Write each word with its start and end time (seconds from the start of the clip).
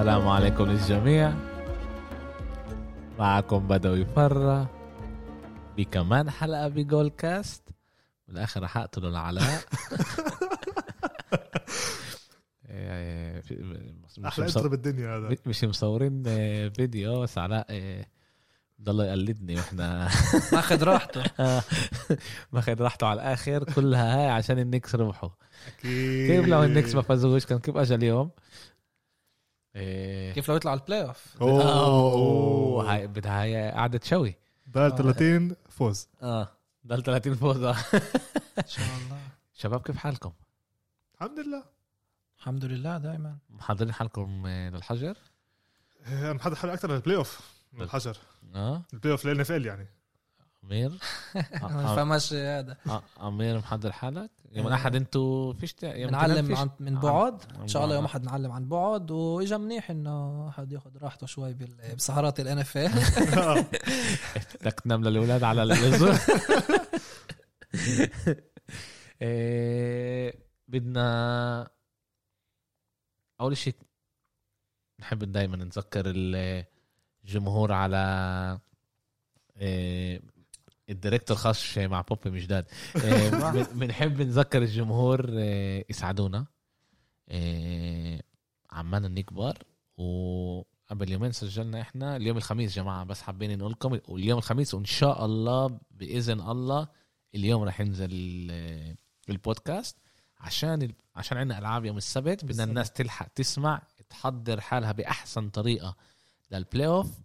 السلام 0.00 0.28
عليكم 0.28 0.64
للجميع. 0.64 1.32
معكم 3.18 3.68
بدوي 3.68 4.04
فرة 4.04 4.70
بكمان 5.76 6.30
حلقة 6.30 6.68
بجول 6.68 7.08
كاست 7.08 7.68
بالاخر 8.28 8.62
رح 8.62 8.76
اقتله 8.76 9.08
العلاء. 9.08 9.44
إيه، 12.70 13.42
مش 14.08 14.18
أحلى 14.24 14.46
intro 14.46 14.68
بالدنيا 14.68 15.16
هذا. 15.16 15.36
مش 15.46 15.64
مصورين 15.64 16.22
آه، 16.26 16.68
فيديو. 16.68 17.20
بس 17.20 17.38
علاء 17.38 17.66
آه، 17.70 18.06
ضل 18.82 19.00
يقلدني 19.00 19.56
وإحنا 19.56 20.08
ماخذ 20.52 20.84
راحته. 20.84 21.22
ماخذ 22.52 22.82
راحته 22.82 23.06
على 23.06 23.22
الآخر. 23.22 23.64
كلها 23.64 24.18
هاي 24.18 24.28
عشان 24.28 24.58
النكس 24.58 24.94
ربحوا 24.94 25.30
أكيد. 25.68 26.30
كيف 26.30 26.46
لو 26.46 26.62
النكس 26.64 26.94
ما 26.94 27.02
فازوش؟ 27.02 27.46
كان 27.46 27.58
كيف 27.58 27.76
اجى 27.76 27.94
اليوم؟ 27.94 28.30
إيه، 29.76 30.32
كيف 30.32 30.48
لو 30.48 30.56
يطلع 30.56 30.70
على 30.70 30.80
ال 30.80 31.02
playoff 31.02 31.36
أوه. 31.42 32.92
هاي 32.92 33.06
بدها 33.06 33.42
هاي 33.42 33.70
قعدة 33.70 34.00
شوي 34.04 34.34
بال 34.66 34.94
30 34.96 35.56
فوز. 35.68 36.08
آه. 36.22 36.48
ضل 36.86 37.02
30 37.02 37.34
فوز 37.34 37.62
آه. 37.62 37.76
إن 38.58 38.66
شاء 38.66 38.86
الله. 38.86 39.18
شباب 39.60 39.82
كيف 39.82 39.96
حالكم؟ 39.96 40.32
الحمد 41.14 41.38
لله. 41.38 41.64
الحمد 42.38 42.64
لله 42.64 42.98
دائما 42.98 43.36
محضرين 43.50 43.92
حالكم 43.92 44.46
آه، 44.46 44.70
للحجر؟ 44.70 45.16
أنا 46.06 46.32
محضر 46.32 46.56
حالي 46.56 46.72
أكثر 46.74 46.92
لل 46.92 47.16
playoff 47.16 47.40
من 47.72 47.82
الحجر 47.82 48.16
آه 48.54 48.82
ال 48.92 49.12
playoff 49.12 49.26
اف 49.26 49.52
ال 49.52 49.66
يعني. 49.66 49.86
أمير؟ 50.64 50.90
ما 51.62 51.96
فهمش 51.96 52.32
هذا. 52.32 52.76
آه، 52.86 53.02
أمير 53.20 53.58
محضر 53.58 53.92
حالك؟ 53.92 54.30
يوم 54.50 54.66
الأحد 54.66 54.96
أنتوا 54.96 55.52
فيش 55.52 55.74
بنعلم 55.82 56.32
الاثنين 56.32 56.56
عن 56.56 56.70
من 56.80 56.96
عن- 56.96 57.02
بعد. 57.02 57.42
إن 57.60 57.68
شاء 57.68 57.84
الله 57.84 57.94
يوم. 57.94 58.04
أحد 58.04 58.24
نعلم 58.24 58.52
عن 58.52 58.68
بعد. 58.68 59.10
وإجا 59.10 59.56
منيح 59.56 59.90
إنه 59.90 60.48
أحد 60.48 60.72
ياخذ 60.72 60.98
راحته 60.98 61.26
شوي 61.26 61.56
بسهرات 61.96 62.40
الان 62.40 62.58
اف 62.58 62.78
بدك 64.62 64.80
تنام 64.80 65.04
للأولاد 65.04 65.42
على 65.42 65.62
الزر 65.62 66.18
إيه، 69.22 70.34
بدنا 70.68 71.70
أول 73.40 73.56
شيء 73.56 73.74
نحب 75.00 75.32
دائما 75.32 75.56
نذكر 75.56 76.02
الجمهور 77.24 77.72
على 77.72 78.58
إيه، 79.56 80.20
ال 80.90 80.95
director 80.95 81.36
خش 81.36 81.78
مع 81.78 82.00
بوبي 82.00 82.48
إيه، 82.96 83.30
بن- 83.30 83.66
بنحب 83.78 84.22
نذكر 84.22 84.62
الجمهور 84.62 85.28
إيه، 85.38 85.84
يساعدونا. 85.90 86.46
إيه، 87.30 88.22
عمالنا 88.70 89.08
نكبر 89.08 89.58
وقبل 89.96 91.12
يومين 91.12 91.32
سجلنا 91.32 91.80
إحنا 91.80 92.16
اليوم 92.16 92.36
الخميس 92.36 92.74
جماعة 92.76 93.04
بس 93.04 93.22
حابين 93.22 93.58
نقول 93.58 93.72
لكم 93.72 93.98
واليوم 94.08 94.38
الخميس 94.38 94.74
وإن 94.74 94.84
شاء 94.84 95.24
الله 95.24 95.78
بإذن 95.90 96.40
الله 96.40 96.88
اليوم 97.34 97.62
رح 97.62 97.80
ينزل 97.80 98.08
ال- 98.12 98.96
البودكاست. 99.28 99.96
عشان 100.38 100.92
عشان 101.16 101.38
عندنا 101.38 101.58
ألعاب 101.58 101.84
يوم 101.84 101.96
السبت 101.96 102.44
بدنا. 102.44 102.64
الناس 102.64 102.92
تلحق 102.92 103.28
تسمع 103.28 103.82
تحضر 104.08 104.60
حالها 104.60 104.92
بأحسن 104.92 105.50
طريقة 105.50 105.96
لل 106.50 106.86
playoff 106.86 107.20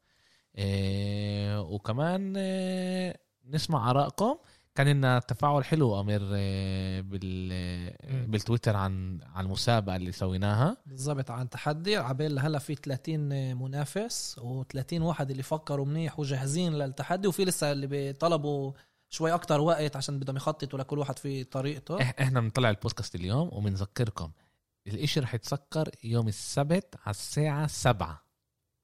إيه 0.58 1.61
وكمان 1.61 2.38
إيه 2.38 3.24
نسمع 3.47 3.89
ارائكم 3.89 4.38
كان 4.75 4.88
لنا 4.88 5.19
تفاعل 5.19 5.65
حلو 5.65 5.99
أمير 5.99 6.35
إيه 6.35 7.01
بال 7.01 7.49
مم. 8.03 8.25
بالتويتر 8.31 8.75
عن 8.75 9.20
عن 9.36 9.45
المسابقة 9.45 9.95
اللي 9.95 10.11
سويناها. 10.11 10.77
بالضبط 10.86 11.31
عن 11.31 11.49
تحدي. 11.49 11.95
عبال 11.97 12.39
هلا 12.39 12.59
في 12.59 12.75
30 12.75 13.55
منافس 13.58 14.39
و30 14.39 14.93
واحد 15.02 15.31
اللي 15.31 15.43
فكروا 15.43 15.86
منيح 15.86 16.20
وجاهزين 16.20 16.73
للتحدي 16.73 17.27
وفي 17.27 17.45
لسه 17.45 17.71
اللي 17.71 17.87
بيطلبوا 17.87 18.71
شوي 19.09 19.33
أكتر 19.33 19.61
وقت 19.61 19.95
عشان 19.95 20.20
بدهم 20.20 20.36
يخططوا 20.36 20.80
لكل 20.80 20.99
واحد 20.99 21.20
في 21.20 21.43
طريقته. 21.43 22.02
إحنا 22.02 22.41
بنطلع 22.41 22.70
البودكاست 22.70 23.15
اليوم 23.15 23.49
وبنذكركم 23.53 24.31
الاشي 24.87 25.20
رح 25.20 25.36
يتسكر 25.36 25.89
يوم 26.03 26.27
السبت 26.27 26.95
على 27.05 27.11
الساعة 27.11 27.67
سبعة. 27.67 28.21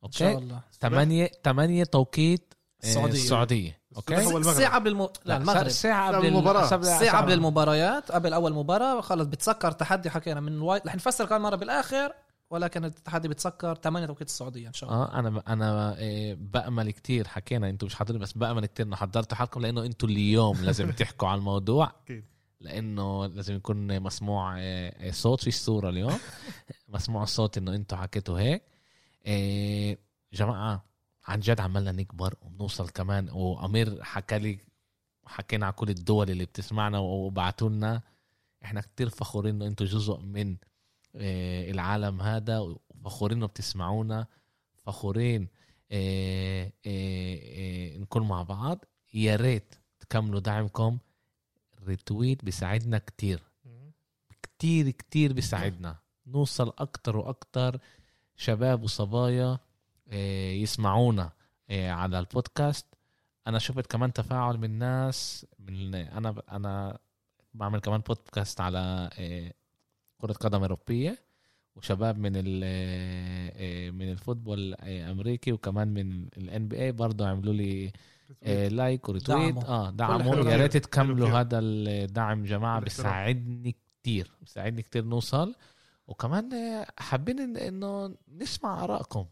إن 0.05 0.11
شاء 0.11 0.33
okay 0.33 0.43
الله. 0.43 0.61
8 0.81 1.27
8 1.43 1.83
توقيت 1.83 2.53
السعودية. 2.83 3.13
السعودية. 3.13 3.81
الصبح 3.97 4.13
okay. 4.35 4.37
الساعة 4.49 4.75
قبل 4.75 4.87
الم... 4.91 5.07
لا 5.25 5.37
المغرب. 5.37 5.67
ساعة 5.69 6.11
قبل. 6.17 6.31
السبعة- 6.67 6.83
ساعة 6.83 7.21
قبل 7.21 7.31
المباريات 7.33 8.11
قبل 8.11 8.33
أول 8.33 8.53
مباراة. 8.53 9.01
خلص 9.01 9.27
بتسكر 9.27 9.71
تحدي 9.71 10.09
حكينا 10.09 10.39
من 10.39 10.61
وايد 10.61 10.81
رح 10.87 10.95
نفسر 10.95 11.25
كمان 11.25 11.41
مرة 11.41 11.55
بالآخر 11.55 12.13
ولكن 12.49 12.85
التحدي 12.85 13.27
بتسكر 13.27 13.75
8 13.75 14.05
توقيت 14.07 14.27
السعودية 14.27 14.67
إن 14.67 14.73
شاء 14.73 14.89
الله. 14.89 15.03
آه 15.03 15.19
أنا 15.19 15.43
أنا 15.47 15.95
آه، 15.99 16.33
بأمل 16.39 16.91
كتير 16.91 17.27
حكينا 17.27 17.69
أنتوا 17.69 17.85
مش 17.87 17.95
حاضرين 17.95 18.21
بس 18.21 18.33
بأمل 18.33 18.65
كتير 18.65 18.85
إنه 18.85 18.95
حضرتوا 18.95 19.37
حالكم 19.37 19.61
لأنه 19.61 19.85
أنتوا 19.85 20.09
اليوم 20.09 20.57
لازم 20.65 20.91
تحكوا 20.91 21.27
على 21.27 21.37
الموضوع. 21.37 21.91
أكيد. 22.03 22.25
لأنه 22.59 23.25
لازم 23.25 23.55
يكون 23.55 23.99
مسموع 23.99 24.55
آه، 24.59 25.11
صوت 25.11 25.43
فيش 25.43 25.55
صورة 25.55 25.89
اليوم. 25.89 26.17
مسموع 26.89 27.23
الصوت 27.23 27.57
إنه 27.57 27.75
أنتوا 27.75 27.97
حكيتوا 27.97 28.39
هيك. 28.39 28.63
جماعة 30.33 30.85
عن 31.31 31.39
جد 31.39 31.59
عمالنا 31.59 31.91
نكبر 31.91 32.35
وبنوصل 32.41 32.89
كمان. 32.89 33.29
وأمير 33.29 34.03
حكى 34.03 34.39
لي 34.39 34.59
حكينا 35.25 35.65
على 35.65 35.73
كل 35.73 35.89
الدول 35.89 36.29
اللي 36.29 36.45
بتسمعنا 36.45 36.99
وبعتوا 36.99 37.69
لنا 37.69 38.01
إحنا 38.63 38.81
كتير 38.81 39.09
فخورين 39.09 39.55
إنه 39.55 39.65
أنتوا 39.65 39.85
جزء 39.85 40.19
من 40.19 40.55
آه، 41.15 41.71
العالم 41.71 42.21
هذا 42.21 42.59
وفخورين 42.59 43.37
إنه 43.37 43.45
بتسمعونا 43.45 44.27
فخورين 44.75 45.47
آه، 45.91 46.71
آه، 46.87 47.39
آه، 47.55 47.97
نكون 47.97 48.27
مع 48.27 48.43
بعض. 48.43 48.85
يا 49.13 49.35
ريت 49.35 49.75
تكملوا 49.99 50.39
دعمكم. 50.39 50.97
retweet 51.83 52.45
بيساعدنا 52.45 52.97
كتير. 52.97 53.43
كتير 54.43 54.89
كتير 54.89 55.33
بيساعدنا. 55.33 55.95
نوصل 56.27 56.73
أكتر 56.77 57.17
وأكتر 57.17 57.79
شباب 58.35 58.83
وصبايا. 58.83 59.45
آه، 59.53 59.59
يسمعونا 60.61 61.31
آه، 61.69 61.91
على 61.91 62.19
البودكاست 62.19 62.85
أنا 63.47 63.59
شفت 63.59 63.87
كمان 63.91 64.13
تفاعل 64.13 64.57
من 64.57 64.79
ناس 64.79 65.45
من 65.59 65.95
أنا 65.95 66.35
أنا 66.51 66.97
بعمل 67.53 67.79
كمان 67.79 67.99
بودكاست 68.01 68.61
على 68.61 69.09
آه، 69.19 69.53
كرة 70.17 70.33
قدم 70.33 70.61
أوروبية 70.61 71.17
وشباب 71.75 72.17
من 72.19 72.31
ال 72.35 72.61
آه، 72.63 73.91
من 73.91 74.11
ال 74.11 74.18
football 74.18 74.73
الأمريكي 74.73 75.51
وكمان 75.51 75.87
من 75.87 76.27
ال 76.37 76.67
NBA 76.67 76.91
برضه 76.91 77.27
عملوا 77.27 77.53
لي 77.53 77.91
آه، 78.43 78.67
like 78.67 79.09
و 79.09 79.14
retweet. 79.14 79.57
آه 79.57 79.89
دعموا 79.89 80.35
يا 80.35 80.57
ريت. 80.57 80.77
تكملوا. 80.77 81.29
هذا 81.29 81.59
الدعم 81.59 82.43
جماعة. 82.43 82.79
بيساعدني 82.79 83.75
كتير 84.01 84.31
بيساعدني 84.41 84.81
كتير 84.81 85.05
نوصل 85.05 85.55
وكمان 86.07 86.53
آه، 86.53 86.87
حابين 86.99 87.57
إنه 87.57 88.15
نسمع 88.27 88.83
آرائكم. 88.83 89.25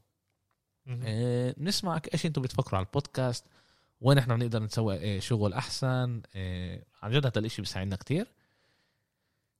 آه، 1.04 1.56
نسمع 1.58 2.02
إيش 2.14 2.26
أنتم 2.26 2.42
بتفكروا 2.42 2.78
على 2.78 2.86
البودكاست 2.86 3.46
وين 4.02 4.18
إحنا 4.18 4.36
بنقدر 4.36 4.64
نسوي 4.64 5.18
آه، 5.18 5.20
شغل 5.20 5.54
أحسن 5.54 6.22
آه، 6.36 6.84
عن 7.04 7.12
جد 7.12 7.26
هذا 7.26 7.40
الإشي 7.40 7.62
بيساعدنا 7.62 7.96
كتير. 7.96 8.28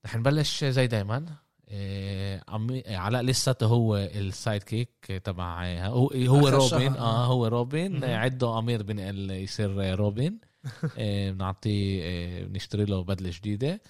رح 0.06 0.16
نبلش 0.16 0.64
زي 0.64 0.86
دايما. 0.86 1.26
آه، 1.68 2.44
عمي 2.48 2.82
علاء 2.86 3.22
لساته 3.22 3.66
هو 3.66 3.96
ال 3.96 4.62
sidekick 4.62 5.20
تبع 5.24 5.64
هو 5.86 6.08
هو 6.08 6.48
روبن. 6.48 6.96
آه 6.96 7.26
هو 7.26 7.46
روبن. 7.46 8.04
عده 8.04 8.58
أمير 8.58 8.82
بنقل 8.82 9.30
يصير 9.30 9.98
روبن. 9.98 10.38
بنعطيه 11.32 12.44
بنشتري 12.44 12.84
له 12.84 13.04
بدلة 13.04 13.30
جديدة. 13.30 13.80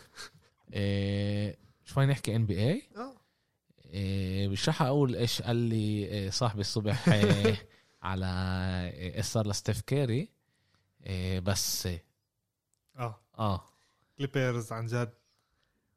شوي 1.85 2.07
نحكي 2.07 2.37
NBA. 2.37 2.83
مش 4.49 4.69
رح 4.69 4.83
أقول 4.83 5.17
إيش 5.17 5.43
قال 5.43 5.57
لي 5.57 6.09
آه، 6.27 6.31
صاحبي 6.31 6.61
الصبح 6.61 7.09
آه، 7.09 7.57
على 8.03 8.27
إيش 9.17 9.27
صار 9.27 9.47
لستيف 9.47 9.81
كيري. 9.81 10.29
بس 11.43 11.89
آه. 12.97 13.21
آه. 13.39 13.71
كليبرز 14.19 14.73
عن 14.73 14.87
جد 14.87 15.13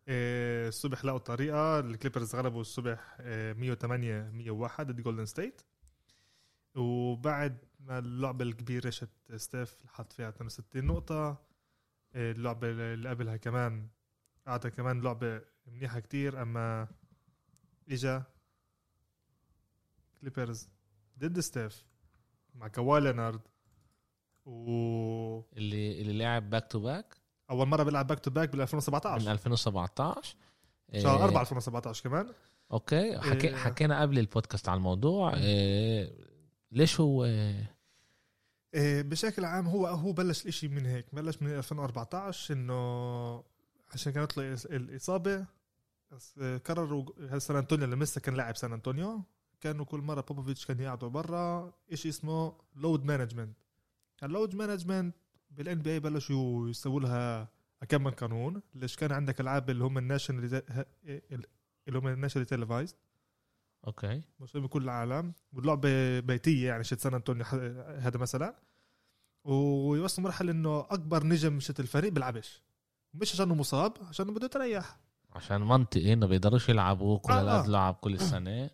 الصبح 0.09 1.05
لقوا 1.05 1.17
طريقة 1.17 1.79
الكليبرز 1.79 2.35
غلبوا 2.35 2.61
الصبح 2.61 3.17
آه، 3.21 3.53
108 3.53 4.29
101 4.33 4.87
ضد 4.91 5.01
جولدن 5.01 5.25
ستيت 5.25 5.61
وبعد 6.75 7.57
ما 7.79 7.99
اللعبة 7.99 8.45
الكبيرة 8.45 8.89
شت 8.89 9.09
ستيف 9.35 9.77
حط 9.87 10.13
فيها 10.13 10.29
62 10.29 10.85
نقطة. 10.85 11.53
اللعبة 12.15 12.69
اللي 12.69 13.09
قبلها 13.09 13.37
كمان 13.37 13.87
قعدها 14.47 14.71
كمان 14.71 15.01
لعبة 15.01 15.41
منيحة 15.67 15.99
كتير 15.99 16.41
أما 16.41 16.87
إجا 17.89 18.24
كليبرز 20.21 20.69
ضد 21.19 21.39
ستيف 21.39 21.85
مع 22.56 22.68
كواي 22.68 23.01
لينارد 23.01 23.41
واول 24.45 25.44
اللي 25.57 26.01
اللي 26.01 26.18
لعب 26.18 26.50
back 26.50 26.67
to 26.71 26.79
back 26.79 27.15
مرة 27.50 27.83
بيلعب 27.83 28.07
back 28.07 28.19
to 28.19 28.31
back 28.31 28.50
بال 28.50 28.57
من 28.57 28.63
2017 28.63 29.31
2017 29.31 30.35
شهر 30.94 31.21
آه، 31.21 31.24
4 31.24 31.41
2017 31.41 32.03
كمان. 32.03 32.33
أوكي. 32.71 33.19
حكي 33.19 33.47
إيه. 33.47 33.56
حكينا 33.56 34.01
قبل 34.01 34.19
البودكاست 34.19 34.69
على 34.69 34.77
الموضوع. 34.77 35.33
إيه 35.36 36.13
ليش 36.71 37.00
هو 37.00 37.25
إيه 37.25 37.75
إيه، 38.74 39.01
بشكل 39.01 39.45
عام 39.45 39.68
هو 39.68 39.88
هو 39.88 40.12
بلش 40.12 40.41
الإشي 40.41 40.68
من 40.68 40.86
هيك. 40.86 41.06
بلش 41.15 41.41
من 41.41 41.50
2014 41.57 42.53
إنه 42.53 43.44
عشان 43.94 44.12
كانت 44.13 44.38
له 44.38 44.53
الإصابة 44.53 45.45
بس 46.13 46.38
آه، 46.42 46.57
قرروا 46.57 47.06
هل 47.30 47.42
سان 47.42 47.57
أنطونيو 47.57 47.88
لما 47.88 48.04
لسه 48.04 48.21
كان 48.21 48.36
لاعب 48.36 48.56
سان 48.56 48.74
أنطونيو 48.74 49.24
كانوا 49.62 49.86
كل 49.86 50.00
مرة 50.00 50.21
بوبوفيتش 50.21 50.65
كان 50.65 50.80
يقعدوا 50.80 51.10
برا 51.10 51.74
شيء 51.94 52.12
اسمه 52.12 52.54
load 52.75 53.05
management 53.05 53.57
ال 54.23 54.55
load 54.55 55.15
management 55.51 55.81
بال 55.81 55.94
NBA 55.94 56.00
بلشوا 56.00 56.69
يسووا 56.69 57.00
لها 57.00 57.48
كم 57.89 58.04
من 58.04 58.12
قانون 58.12 58.62
ليش 58.75 58.95
كان 58.95 59.12
عندك 59.12 59.42
ألعاب 59.42 59.69
اللي 59.69 59.83
هم 59.83 59.98
ال 59.97 60.05
national 60.05 60.61
اللي 61.88 62.00
هم 62.00 62.07
ال 62.07 62.11
nationally 62.11 62.47
televised 62.47 62.95
أوكي. 63.88 64.21
مسكر 64.39 64.63
بكل 64.63 64.83
العالم 64.83 65.33
واللعبه 65.54 66.19
بيتية 66.19 66.68
يعني 66.68 66.83
شت 66.83 67.00
سان 67.00 67.13
أنطونيو 67.13 67.45
هذا 68.00 68.18
مثلا 68.18 68.56
ويوصل 69.44 70.21
مرحلة 70.21 70.51
إنه 70.51 70.80
أكبر 70.80 71.24
نجم 71.24 71.60
شت 71.60 71.80
الفريق 71.80 72.12
بيلعبش. 72.12 72.63
مش 73.13 73.33
عشانه 73.33 73.56
مصاب 73.56 73.94
عشان 74.10 74.33
بده 74.33 74.50
يريح 74.56 74.98
عشان 75.35 75.62
منطقي 75.62 76.13
إنه 76.13 76.27
بيقدروش 76.27 76.69
يلعبوا 76.69 77.19
كل 77.19 77.33
آه، 77.33 77.63
آه. 77.63 77.68
لعب 77.68 77.94
كل 77.94 78.13
السنة 78.13 78.69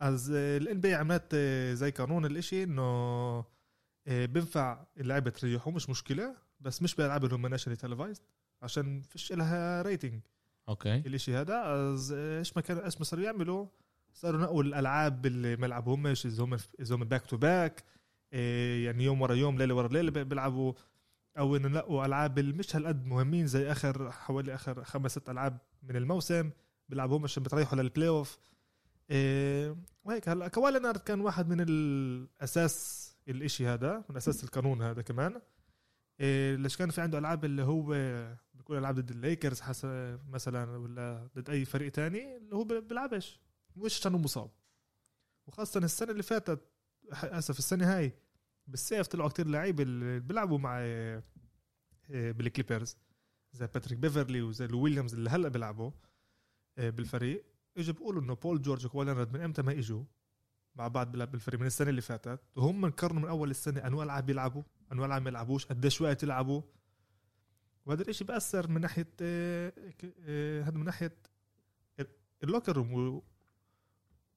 از 0.00 0.30
ال 0.30 0.80
NBA 0.80 0.94
عملت 0.94 1.30
آه، 1.34 1.74
زي 1.74 1.90
قانون 1.90 2.26
الإشي 2.26 2.62
إنه 2.62 2.82
آه، 2.82 4.26
بينفع 4.26 4.84
اللعيبه 4.96 5.30
تريحوا 5.30 5.72
مش 5.72 5.90
مشكلة 5.90 6.36
بس 6.60 6.82
مش 6.82 6.94
بالألعاب 6.94 7.24
اللي 7.24 7.36
هم 7.36 7.46
nationally 7.46 7.78
televised 7.78 8.22
عشان 8.62 9.02
فيش 9.02 9.32
لها 9.32 9.82
rating 9.82 10.20
okay. 10.68 10.96
الإشي 10.96 11.36
هذا 11.36 11.62
از 11.66 12.12
إيش 12.12 12.56
ما 12.56 12.62
كان 12.62 12.78
إيش 12.78 12.98
ما 12.98 13.04
صاروا 13.04 13.24
يعملوا 13.24 13.66
صاروا 14.12 14.40
نقوا 14.40 14.62
الألعاب 14.62 15.26
اللي 15.26 15.56
ما 15.56 15.66
يلعبوهمش 15.66 16.26
إذا 16.26 16.44
هم 16.44 16.56
إذا 16.80 16.94
هم 16.94 17.04
back 17.04 17.26
to 17.26 17.36
back 17.36 17.84
يعني 18.32 19.04
يوم 19.04 19.22
ورا 19.22 19.34
يوم 19.34 19.58
ليلة 19.58 19.74
ورا 19.74 19.88
ليلة 19.88 20.22
بيلعبوا. 20.22 20.72
أو 21.38 21.56
انه 21.56 21.68
نقوا 21.68 22.06
العاب 22.06 22.38
اللي 22.38 22.52
مش 22.52 22.76
هالقد 22.76 23.06
مهمين 23.06 23.46
زي 23.46 23.72
آخر 23.72 24.10
حوالي 24.12 24.54
آخر 24.54 24.84
خمس 24.84 25.10
ست 25.10 25.30
ألعاب 25.30 25.58
من 25.82 25.96
الموسم 25.96 26.50
بيلعبوهم 26.88 27.24
عشان 27.24 27.42
بتريحوا 27.42 27.78
لل 27.78 28.08
playoff 28.08 28.38
إيه 29.10 29.76
وهيك 30.04 30.28
هلا. 30.28 30.48
كواي 30.48 30.72
لينارد 30.72 31.00
كان 31.00 31.20
واحد 31.20 31.48
من 31.48 31.64
الأساس 31.68 33.06
الإشي 33.28 33.66
هذا 33.66 34.04
من 34.10 34.16
أساس 34.16 34.44
القانون 34.44 34.82
هذا 34.82 35.02
كمان. 35.02 35.40
إيه 36.20 36.56
ليش 36.56 36.76
كان 36.76 36.90
في 36.90 37.00
عنده 37.00 37.18
ألعاب 37.18 37.44
اللي 37.44 37.62
هو 37.62 37.82
بيكون 38.54 38.78
ألعاب 38.78 38.94
ضد 38.94 39.10
الليكرز 39.10 39.62
مثلا 40.28 40.76
ولا 40.76 41.28
ضد 41.36 41.50
أي 41.50 41.64
فريق 41.64 41.92
تاني 41.92 42.36
اللي 42.36 42.56
هو 42.56 42.64
بيلعبش. 42.64 43.40
مش 43.76 44.00
عشانه 44.00 44.18
مصاب. 44.18 44.50
وخاصة 45.46 45.80
السنة 45.80 46.10
اللي 46.10 46.22
فاتت 46.22 46.60
اسف 47.12 47.58
السنة 47.58 47.96
هاي 47.96 48.12
بالصيف 48.66 49.06
طلعوا 49.06 49.28
كتير 49.28 49.46
لعيبة 49.48 49.82
اللي 49.82 50.20
بيلعبوا 50.20 50.58
مع 50.58 50.78
إيه، 50.78 51.24
إيه، 52.10 52.32
بالكليبرز 52.32 52.96
زي 53.52 53.66
باتريك 53.66 53.98
بيفرلي 53.98 54.42
وزي 54.42 54.66
ويليامز 54.72 55.14
اللي 55.14 55.30
هلأ 55.30 55.48
بيلعبوا 55.48 55.90
إيه، 56.78 56.90
بالفريق. 56.90 57.44
اجوا 57.76 57.94
بيقولوا 57.94 58.22
إنه 58.22 58.34
بول 58.34 58.62
جورج 58.62 58.86
وكواي 58.86 59.14
من 59.14 59.40
إمتى 59.40 59.62
ما 59.62 59.72
إجوا؟ 59.72 60.04
مع 60.74 60.88
بعض 60.88 61.12
بيلعب 61.12 61.30
بالفريق 61.30 61.60
من 61.60 61.66
السنة 61.66 61.90
اللي 61.90 62.00
فاتت. 62.00 62.40
وهم 62.56 62.84
انقرنوا 62.84 63.22
من 63.22 63.28
أول 63.28 63.50
السنة 63.50 63.86
أنواع 63.86 64.04
العاب 64.04 64.26
بيلعبوا 64.26 64.62
أنواع 64.92 65.06
العاب 65.06 65.22
ما 65.22 65.28
يلعبوش 65.30 65.66
قديش 65.66 66.00
وقت 66.00 66.22
يلعبوا. 66.22 66.62
وهذا 67.86 68.02
الإشي 68.02 68.24
بأثر 68.24 68.68
من 68.68 68.80
ناحية 68.80 69.08
آه، 69.20 69.72
آه، 70.24 70.62
هذا 70.62 70.78
من 70.78 70.84
ناحية 70.84 71.16
ال- 72.00 72.06
locker 72.42 72.76
room 72.76 73.22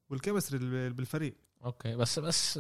وال 0.10 0.24
chemistry 0.24 0.90
بالفريق. 0.90 1.36
okay 1.64 1.96
بس 1.96 2.20
بس 2.20 2.60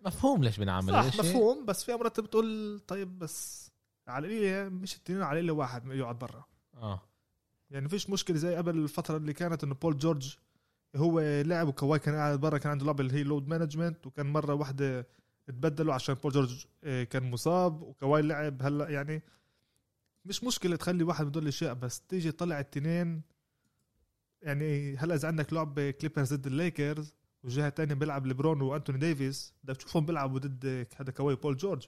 مفهوم 0.00 0.44
ليش 0.44 0.60
بنعمل 0.60 0.92
صح. 0.92 1.18
مفهوم 1.18 1.64
بس 1.64 1.84
في 1.84 1.94
مرات 1.94 2.20
بتقول 2.20 2.80
طيب 2.88 3.18
بس 3.18 3.70
على 4.08 4.26
القليله 4.26 4.68
مش 4.68 4.96
التنين 4.96 5.22
على 5.22 5.32
القليله 5.32 5.52
واحد 5.52 5.86
يقعد 5.86 6.18
برا 6.18 6.44
آه 6.74 7.00
يعني 7.70 7.88
فيش 7.88 8.10
مشكلة 8.10 8.36
زي 8.36 8.56
قبل 8.56 8.78
الفترة 8.78 9.16
اللي 9.16 9.32
كانت 9.32 9.64
إنه 9.64 9.74
بول 9.74 9.98
جورج 9.98 10.36
هو 10.96 11.20
لعب 11.20 11.68
وكواي 11.68 11.98
كان 11.98 12.14
قاعد 12.14 12.40
برا 12.40 12.58
كان 12.58 12.70
عنده 12.72 12.86
لعبة 12.86 13.00
اللي 13.00 13.14
هي 13.14 13.22
load 13.22 13.48
management 13.48 14.06
وكان 14.06 14.26
مرة 14.26 14.54
واحدة 14.54 15.06
تبدلوا 15.46 15.94
عشان 15.94 16.14
بول 16.14 16.32
جورج 16.32 16.66
آه، 16.84 17.04
كان 17.04 17.30
مصاب 17.30 17.82
وكواي 17.82 18.22
لعب 18.22 18.62
هلأ 18.62 18.88
يعني 18.88 19.22
مش 20.24 20.44
مشكلة 20.44 20.76
تخلي 20.76 21.04
واحد 21.04 21.24
من 21.24 21.30
دول 21.32 21.42
الاشياء 21.42 21.74
بس 21.74 22.00
تيجي 22.00 22.32
تطلع 22.32 22.60
التنين 22.60 23.22
يعني 24.42 24.96
هلأ 24.96 25.14
إذا 25.14 25.28
عندك 25.28 25.52
لعبة 25.52 25.90
كليبرز 25.90 26.34
ضد 26.34 26.46
الليكرز 26.46 27.14
والجهه 27.42 27.68
الثانية 27.68 27.94
بيلعب 27.94 28.26
ليبرون 28.26 28.60
وانتوني 28.62 28.98
ديفيس. 28.98 29.54
بدك 29.64 29.76
تشوفهم 29.76 30.06
بيلعبوا 30.06 30.38
ضد 30.38 30.86
هذا 30.96 31.12
كواي 31.12 31.34
بول 31.34 31.56
جورج. 31.56 31.86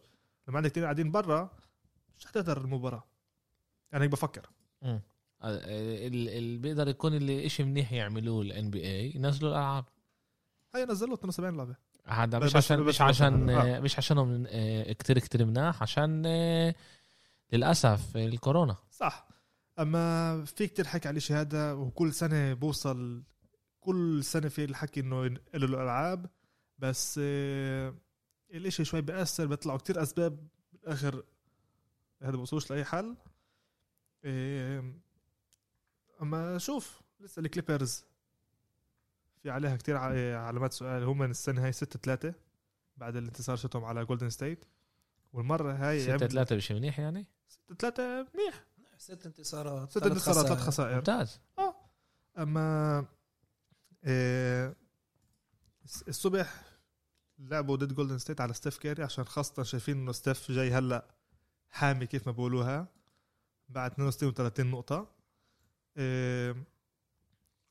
لما 0.49 0.56
عندك 0.56 0.70
تنين 0.70 0.84
قاعدين 0.84 1.10
برا 1.10 1.50
مش 2.19 2.26
حتقدر 2.26 2.60
المباراة. 2.60 3.04
أنا 3.94 4.04
هيك 4.04 4.10
بفكر. 4.10 4.50
آه، 4.82 5.00
ال- 5.43 6.28
اللي 6.28 6.58
بيقدر 6.58 6.88
يكون 6.88 7.14
اللي 7.14 7.46
إشي 7.46 7.64
منيح 7.64 7.93
يعملوه 7.93 8.43
ال 8.43 8.70
NBA 8.70 9.12
ينزلوا 9.14 9.50
الألعاب. 9.50 9.84
هي 10.75 10.84
نزلوا 10.84 11.14
72 11.14 11.56
لعبة. 11.56 11.76
هذا 12.06 12.38
مش 12.38 12.56
عشان 12.56 12.81
مش 12.81 13.00
عشان 13.00 13.50
آه. 13.50 13.76
آه. 13.76 13.81
مش 13.81 13.99
عشانهم 13.99 14.44
كتير 14.93 15.19
كتير 15.19 15.44
مناح. 15.46 15.82
عشان 15.82 16.26
للأسف 17.52 18.16
الكورونا. 18.16 18.76
صح. 18.90 19.28
أما 19.78 20.44
في 20.44 20.66
كتير 20.66 20.87
حكي 20.87 21.08
على 21.08 21.16
الشيء 21.16 21.37
هذا 21.37 21.72
وكل 21.72 22.12
سنة 22.12 22.52
بوصل 22.54 23.22
كل 23.82 24.25
سنة 24.25 24.49
في 24.49 24.64
الحكي 24.64 25.00
إنه 25.00 25.26
له 25.26 25.38
الألعاب 25.55 26.31
بس 26.79 27.20
آه، 27.23 27.94
الإشي 28.50 28.84
شوي 28.84 29.00
بيأثر 29.00 29.46
بيطلعوا 29.46 29.79
كتير 29.79 30.02
أسباب 30.02 30.46
بالآخر 30.73 31.25
هذا 32.23 32.37
بوصلوش 32.37 32.70
لأي 32.70 32.84
حل. 32.84 33.17
آه، 34.25 34.93
أما 36.23 36.58
شوف 36.58 37.00
لسه 37.20 37.40
الكليبرز 37.40 38.05
في 39.43 39.50
عليها 39.50 39.76
كتير 39.76 39.96
ع- 39.96 40.38
علامات 40.46 40.73
سؤال. 40.73 41.02
هم 41.05 41.23
السنة 41.23 41.64
هاي 41.64 41.73
6 41.73 41.99
3 42.00 42.35
بعد 42.96 43.17
الانتصار 43.17 43.56
شتهم 43.56 43.85
على 43.85 44.05
جولدن 44.05 44.31
ستيت 44.31 44.64
والمرة 45.32 45.73
هاي 45.73 46.00
6 46.02 46.26
3 46.26 46.56
مش 46.56 46.73
منيح 46.73 46.99
يعني؟ 47.00 47.26
6 47.49 47.75
3 47.75 48.02
منيح. 48.35 48.64
ست 48.99 49.26
انتصارات 49.26 49.90
ست 49.90 50.02
انتصارات 50.02 50.47
ثلاث 50.47 50.59
خسائر. 50.61 50.95
ممتاز. 50.97 51.40
أما 52.38 52.99
آه، 52.99 53.06
الصبح 56.09 56.62
لعبوا 57.38 57.76
ضد 57.76 57.92
جولدن 57.94 58.18
ستيت 58.18 58.40
على 58.40 58.52
ستيف 58.54 58.78
كيري 58.78 59.02
عشان 59.02 59.25
خاصة 59.25 59.62
شايفين 59.62 59.97
إنه 59.99 60.12
ستيف 60.12 60.50
جاي 60.52 60.71
هلأ 60.71 61.14
حامي 61.71 62.06
كيف 62.06 62.26
ما 62.26 62.32
بقولوها 62.32 62.88
بعد 63.68 63.90
32 63.92 64.66
نقطة. 64.71 65.11
آه، 65.97 66.56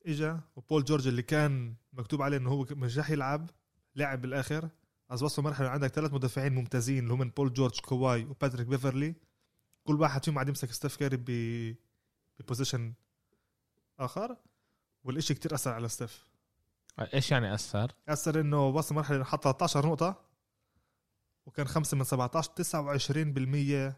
إجا 0.05 0.39
وبول 0.55 0.83
جورج 0.83 1.07
اللي 1.07 1.21
كان 1.21 1.75
مكتوب 1.93 2.21
عليه 2.21 2.37
إنه 2.37 2.49
هو 2.49 2.65
مش 2.71 2.97
رح 2.97 3.09
يلعب 3.09 3.49
لعب 3.95 4.21
بالاخر 4.21 4.69
از 5.09 5.23
وصلوا 5.23 5.47
مرحلة 5.47 5.69
عندك 5.69 5.87
ثلاث 5.89 6.13
مدافعين 6.13 6.55
ممتازين 6.55 7.03
اللي 7.03 7.13
هم 7.13 7.29
بول 7.29 7.53
جورج 7.53 7.79
كواي 7.79 8.23
وباتريك 8.23 8.67
بيفرلي 8.67 9.15
كل 9.83 10.01
واحد 10.01 10.25
فيهم 10.25 10.35
قاعد 10.35 10.47
يمسك 10.47 10.71
ستيف 10.71 10.95
كيري 10.95 11.17
ب 11.17 11.25
ب 12.39 12.44
possession 12.44 12.93
آخر. 13.99 14.37
والإشي 15.03 15.33
كتير 15.33 15.55
أثر 15.55 15.71
على 15.71 15.89
ستيف 15.89 16.25
إيش 17.13 17.31
يعني 17.31 17.53
أثر؟ 17.53 17.91
أثر 18.09 18.39
إنه 18.39 18.67
وصل 18.67 18.95
مرحلة 18.95 19.17
إنه 19.17 19.25
حط 19.25 19.43
13 19.43 19.87
نقطة 19.87 20.21
وكان 21.45 21.67
5 21.67 21.97
من 21.97 22.03
17 22.03 22.51
29% 23.91 23.93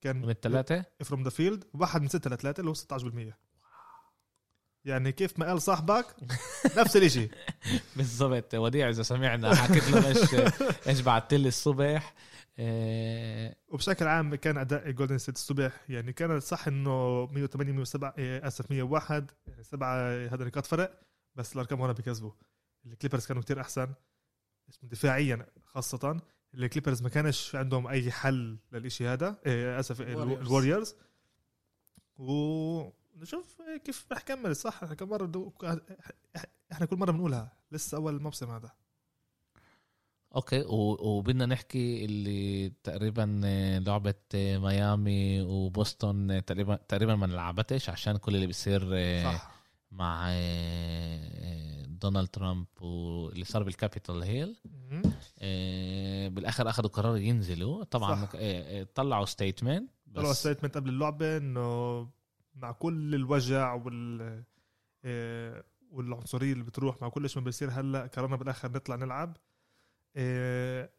كان 0.00 0.16
من 0.16 0.30
الثلاثه؟ 0.30 0.84
from 1.04 1.22
the 1.22 1.30
field 1.30 1.64
واحد 1.74 2.02
من 2.02 2.08
6 2.08 2.30
ل 2.30 2.36
3 2.36 2.60
اللي 2.60 2.70
هو 2.70 2.74
16% 2.74 3.34
يعني 4.88 5.12
كيف 5.12 5.38
ما 5.38 5.46
قال 5.46 5.62
صاحبك 5.62 6.06
نفس 6.78 6.96
الإشي. 6.96 7.28
بالضبط. 7.96 8.54
وديع 8.54 8.88
إذا 8.88 9.02
سمعنا 9.02 9.54
حكيت 9.54 9.90
له 9.90 10.08
إيش 10.08 10.34
إيش 10.88 11.00
بعثت 11.00 11.34
لي 11.34 11.48
الصبح. 11.48 12.14
آه، 12.60 13.56
وبشكل 13.68 14.06
عام 14.06 14.34
كان 14.34 14.58
أداء 14.58 14.90
جولدن 14.90 15.18
ستيت 15.18 15.34
الصبح 15.36 15.72
يعني 15.88 16.12
كان 16.12 16.40
صح 16.40 16.68
إنه 16.68 17.26
108 17.26 17.72
107 17.72 18.14
إيه، 18.18 18.46
آسف 18.46 18.70
101 18.70 19.30
يعني 19.46 19.62
سبعة 19.62 19.96
هذا 20.26 20.44
نقاط 20.44 20.66
فرق 20.66 21.00
بس 21.34 21.52
الأرقام 21.52 21.80
هون 21.80 21.92
بيكذبوا 21.92 22.30
الكليبرز 22.86 23.26
كانوا 23.26 23.42
كتير 23.42 23.60
أحسن 23.60 23.88
دفاعيا 24.82 25.46
خاصة. 25.64 26.20
الكليبرز 26.54 27.02
ما 27.02 27.08
كانش 27.08 27.54
عندهم 27.54 27.86
أي 27.86 28.10
حل 28.10 28.58
للإشي 28.72 29.08
هذا 29.08 29.38
إيه، 29.46 29.80
آسف 29.80 29.98
Warriors. 29.98 30.06
ال 30.06 30.16
Warriors 30.16 30.94
ونشوف 33.18 33.62
كيف 33.84 34.06
رح 34.12 34.20
يكمل 34.20 34.56
صح 34.56 34.82
إحنا 34.82 34.94
كم 34.94 35.08
مرة. 35.08 35.52
إحنا 36.72 36.86
كل 36.86 36.96
مرة 36.96 37.10
بنقولها 37.10 37.52
لسه 37.72 37.96
أول 37.96 38.16
الموسم 38.16 38.50
هذا 38.50 38.70
أوكي 40.36 40.64
وبدنا 40.68 41.46
نحكي 41.46 42.04
اللي 42.04 42.72
تقريبا 42.82 43.40
لعبة 43.86 44.14
ميامي 44.34 45.40
وبوسطن 45.40 46.42
تقريبا 46.46 46.76
تقريبا 46.76 47.16
ما 47.16 47.26
لعبتش 47.26 47.90
عشان 47.90 48.16
كل 48.16 48.34
اللي 48.34 48.46
بيصير 48.46 48.90
آه، 48.92 49.24
صح 49.24 49.54
مع 49.92 50.26
آه، 50.30 51.84
دونالد 51.86 52.28
ترامب 52.28 52.66
واللي 52.80 53.44
صار 53.44 53.62
بالكابيتال 53.62 54.22
هيل. 54.22 54.56
آه، 55.38 56.28
بالآخر 56.28 56.68
أخذوا 56.68 56.90
قرار 56.90 57.16
ينزلوا 57.16 57.84
طبعا 57.84 58.26
صح. 58.26 58.32
طلعوا 58.94 59.24
statement 59.24 59.90
طلعوا 60.14 60.32
statement 60.32 60.76
قبل 60.76 60.88
اللعبة 60.88 61.36
إنه 61.36 62.08
مع 62.62 62.72
كل 62.72 63.14
الوجع 63.14 63.72
وال 63.74 64.44
آه، 65.04 65.64
والعنصرية 65.90 66.52
اللي 66.52 66.64
بتروح 66.64 67.02
مع 67.02 67.08
كل 67.08 67.30
شيء 67.30 67.42
بيصير. 67.42 67.70
هلأ 67.70 68.06
قررنا 68.06 68.36
بالآخر 68.36 68.72
نطلع 68.72 68.96
نلعب. 68.96 69.36
آه، 70.16 70.90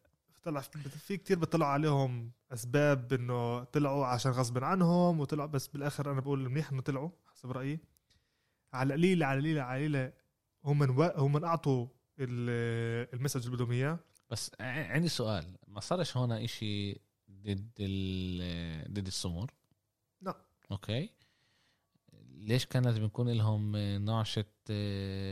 طلع 0.44 0.62
في 0.62 1.18
كتير 1.18 1.40
بيطلعوا 1.40 1.72
عليهم 1.72 2.32
أسباب 2.54 3.14
إنه 3.14 3.64
طلعوا 3.64 4.06
عشان 4.06 4.32
غصب 4.32 4.64
عنهم 4.64 5.20
وطلعوا 5.20 5.48
بس 5.50 5.68
بالآخر 5.68 6.12
أنا 6.12 6.20
بقول 6.22 6.50
منيح 6.50 6.72
إنه 6.72 6.82
طلعوا 6.82 7.10
حسب 7.28 7.52
رأيي. 7.52 7.80
على 8.74 8.94
قليلة 8.94 9.26
على 9.26 9.40
قليلة 9.40 9.62
على 9.62 9.78
قليلة 9.86 10.14
هم 10.66 10.80
من. 10.80 10.90
هم 11.16 11.34
من 11.34 11.44
أعطوا 11.44 11.88
ال- 12.20 13.10
المسج 13.14 13.46
اللي 13.46 13.56
بدهم 13.58 13.72
إياه. 13.72 14.00
بس 14.30 14.52
عندي 14.60 15.08
سؤال. 15.08 15.58
ما 15.68 15.80
صارش 15.80 16.18
هون 16.18 16.32
إشي 16.32 17.02
ضد 17.32 17.72
ضد 18.92 19.08
السمر 19.08 19.52
لا. 20.22 20.36
أوكي. 20.72 21.10
ليش 22.40 22.66
كان 22.66 22.86
لازم 22.86 23.04
يكون 23.04 23.30
لهم 23.30 23.78
نعشة 24.06 24.46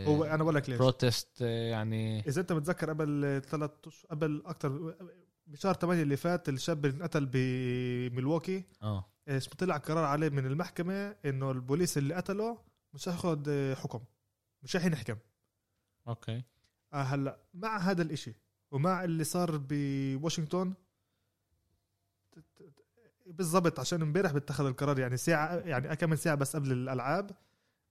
هو 0.07 0.23
أنا 0.23 0.43
بقول 0.43 0.55
لك 0.55 0.69
ليش 0.69 0.79
بروتست 0.79 1.41
يعني 1.41 2.19
إذا 2.19 2.41
أنت 2.41 2.53
متذكر 2.53 2.89
قبل 2.89 3.41
ثلاث 3.45 3.71
قبل 4.09 4.43
أكثر 4.45 4.95
بشهر 5.47 5.73
8 5.73 6.03
اللي 6.03 6.17
فات 6.17 6.49
الشاب 6.49 6.85
اللي 6.85 6.97
انقتل 6.97 7.25
بميلواكي 7.25 8.63
آه. 8.83 9.05
طلع 9.57 9.77
قرار 9.77 10.03
عليه 10.05 10.29
من 10.29 10.45
المحكمة 10.45 11.15
إنه 11.25 11.51
البوليس 11.51 11.97
اللي 11.97 12.13
قتله 12.13 12.57
مش 12.93 13.09
هياخد 13.09 13.73
حكم 13.77 14.03
مش 14.63 14.75
رح 14.75 14.85
ينحكم. 14.85 15.17
أوكي. 16.07 16.43
آه 16.93 17.01
هلأ 17.01 17.39
مع 17.53 17.77
هذا 17.77 18.01
الإشي 18.01 18.33
ومع 18.71 19.03
اللي 19.03 19.23
صار 19.23 19.57
بواشنطن 19.69 20.73
بالضبط 23.27 23.79
عشان 23.79 24.01
امبارح 24.01 24.31
بتخذ 24.31 24.65
القرار 24.65 24.99
يعني 24.99 25.17
ساعة 25.17 25.55
يعني 25.55 25.95
كم 25.95 26.15
ساعة 26.15 26.35
بس 26.35 26.55
قبل 26.55 26.71
الألعاب. 26.71 27.31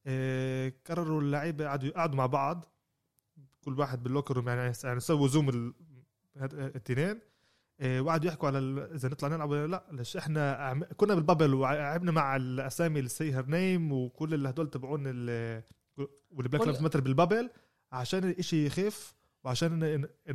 آه، 0.06 0.72
قرروا 0.86 1.20
اللعيبة 1.20 1.66
قعدوا 1.66 1.90
قعدوا 1.90 2.16
مع 2.16 2.26
بعض. 2.26 2.64
كل 3.64 3.78
واحد 3.80 4.02
بال 4.02 4.11
locker 4.11 4.36
room 4.36 4.48
يعني 4.48 4.72
يعني 4.84 5.00
سووا 5.00 5.28
Zoom 5.28 5.48
ال- 5.48 5.74
الاثنين 6.36 7.20
آه، 7.80 8.00
وقعدوا 8.00 8.28
يحكوا 8.28 8.48
على 8.48 8.58
ال- 8.58 8.92
إذا 8.94 9.08
نطلع 9.08 9.28
نلعب 9.28 9.50
ولا 9.50 9.66
لا. 9.66 9.86
ليش 9.92 10.16
إحنا 10.16 10.52
عم- 10.54 10.84
كنا 10.96 11.14
بال 11.14 11.24
bubble 11.24 11.54
ولعبنا 11.54 12.12
مع 12.12 12.36
الأسامي 12.36 13.00
ال 13.00 13.09
say 13.09 13.34
her 13.34 13.46
name 13.46 13.92
وكل 13.92 14.34
اللي 14.34 14.48
هدول 14.48 14.70
تبعون 14.70 15.02
ال- 15.06 15.62
وال 16.30 16.41
Black 16.41 16.66
Lives 16.66 16.82
Matter 16.82 17.00
بال 17.00 17.13
bubble 17.13 17.50
عشان 17.92 18.24
الإشي 18.24 18.66
يخف 18.66 19.14
وعشان 19.44 19.82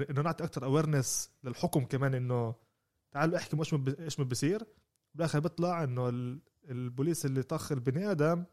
إنه 0.10 0.22
نعطي 0.22 0.44
أكثر 0.44 0.66
awareness 0.66 1.32
للحكم 1.44 1.86
كمان 1.86 2.14
إنه 2.14 2.56
تعالوا 3.12 3.38
احكي 3.38 3.58
إيش 3.60 3.74
إيش 4.00 4.20
ما 4.20 4.26
بصير 4.26 4.64
بالآخر 5.16 5.40
بيطلع 5.40 5.84
إنه 5.84 6.10
ال- 6.10 6.40
البوليس 6.70 7.26
اللي 7.26 7.44
طخ 7.44 7.72
البني 7.72 8.12
آدم 8.12 8.44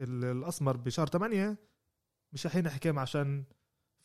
ال- 0.00 0.24
الأسمر 0.24 0.76
بشهر 0.76 1.06
8 1.06 1.56
مش 2.32 2.46
رح 2.46 2.56
ينحكم 2.56 2.98
عشان 2.98 3.44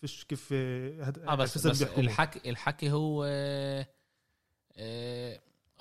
فيش 0.01 0.23
كيف 0.25 0.53
هد... 0.53 1.19
آه 1.19 1.35
بس, 1.35 1.67
بس. 1.67 1.81
الحكي 1.83 2.49
الحكي 2.49 2.91
هو 2.91 3.23
آه 3.27 3.87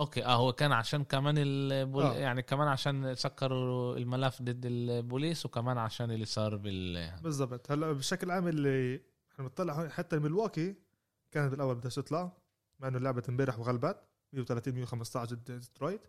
أوكي 0.00 0.24
آه 0.24 0.34
هو 0.34 0.52
كان 0.52 0.72
عشان 0.72 1.04
كمان 1.04 1.34
البول... 1.38 2.04
آه. 2.04 2.14
يعني 2.14 2.42
كمان 2.42 2.68
عشان 2.68 3.14
سكروا 3.14 3.96
الملف 3.96 4.42
ضد 4.42 4.66
البوليس 4.66 5.46
وكمان 5.46 5.78
عشان 5.78 6.10
اللي 6.10 6.24
صار 6.24 6.56
بال 6.56 7.12
بالضبط 7.22 7.70
هلأ 7.72 7.92
بشكل 7.92 8.30
عام 8.30 8.48
اللي 8.48 9.00
إحنا 9.32 9.44
بنطلع 9.44 9.88
حتى 9.88 10.18
ميلواكي 10.18 10.74
كانت 11.30 11.50
بالاول 11.50 11.74
بدها 11.74 11.90
تطلع 11.90 12.32
مع 12.80 12.88
إنه 12.88 12.98
لعبت 12.98 13.28
امبارح 13.28 13.58
وغلبت 13.58 13.96
130 14.32 14.74
115 14.74 15.34
ضد 15.34 15.52
ديترويت 15.52 16.00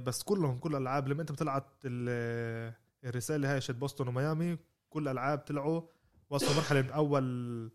بس 0.00 0.22
كلهم 0.22 0.58
كل 0.58 0.70
الألعاب 0.70 1.08
لما 1.08 1.20
أنت 1.22 1.32
طلعت 1.32 1.66
ال- 1.84 2.74
الرسالة 3.04 3.52
هاي 3.52 3.60
شت 3.60 3.70
بوسطن 3.74 4.08
وميامي 4.08 4.58
كل 4.90 5.02
الألعاب 5.02 5.38
طلعوا 5.38 5.82
وصلوا 6.30 6.54
مرحلة 6.54 6.82
من 6.82 6.90
أول 6.90 7.70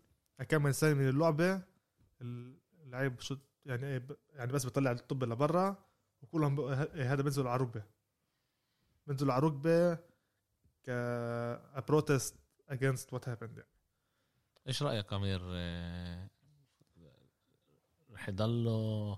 كم 0.48 0.72
سنه 0.72 0.94
من 0.94 1.08
اللعبة. 1.08 1.62
اللعيب 2.20 3.20
شو 3.20 3.36
يعني 3.66 3.86
إيه 3.86 4.06
يعني 4.32 4.52
بس 4.52 4.64
بيطلع 4.64 4.90
الطب 4.90 5.24
لبرا 5.24 5.84
وكلهم 6.22 6.56
ب- 6.56 6.60
ه- 6.60 7.12
هذا 7.12 7.22
بينزلوا 7.22 7.50
على 7.50 7.62
ركبه 7.62 7.82
بينزلوا 9.06 9.32
على 9.34 9.46
ركبه 9.46 9.94
ك 10.84 10.90
protest 11.90 12.32
against 12.70 13.06
what 13.14 13.24
happened. 13.24 13.56
يعني. 13.58 13.68
إيش 14.68 14.82
رأيك 14.82 15.12
أمير؟ 15.12 15.40
آه، 15.44 16.28
رح 18.10 18.28
يضلوا 18.28 19.16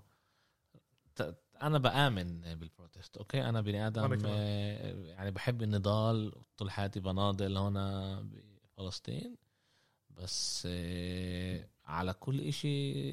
أنا 1.61 1.77
بآمن 1.77 2.41
بالبروتست 2.41 3.17
أوكي؟ 3.17 3.41
أنا 3.49 3.61
بني 3.61 3.87
آدم. 3.87 4.03
آه، 4.25 5.05
يعني 5.05 5.31
بحب 5.31 5.63
النضال 5.63 6.31
طول 6.57 6.71
حياتي 6.71 6.99
بناضل 6.99 7.57
هنا 7.57 8.19
بفلسطين 8.77 9.35
بس 10.09 10.67
آه، 10.71 11.67
على 11.85 12.13
كل 12.13 12.41
إشي 12.41 13.11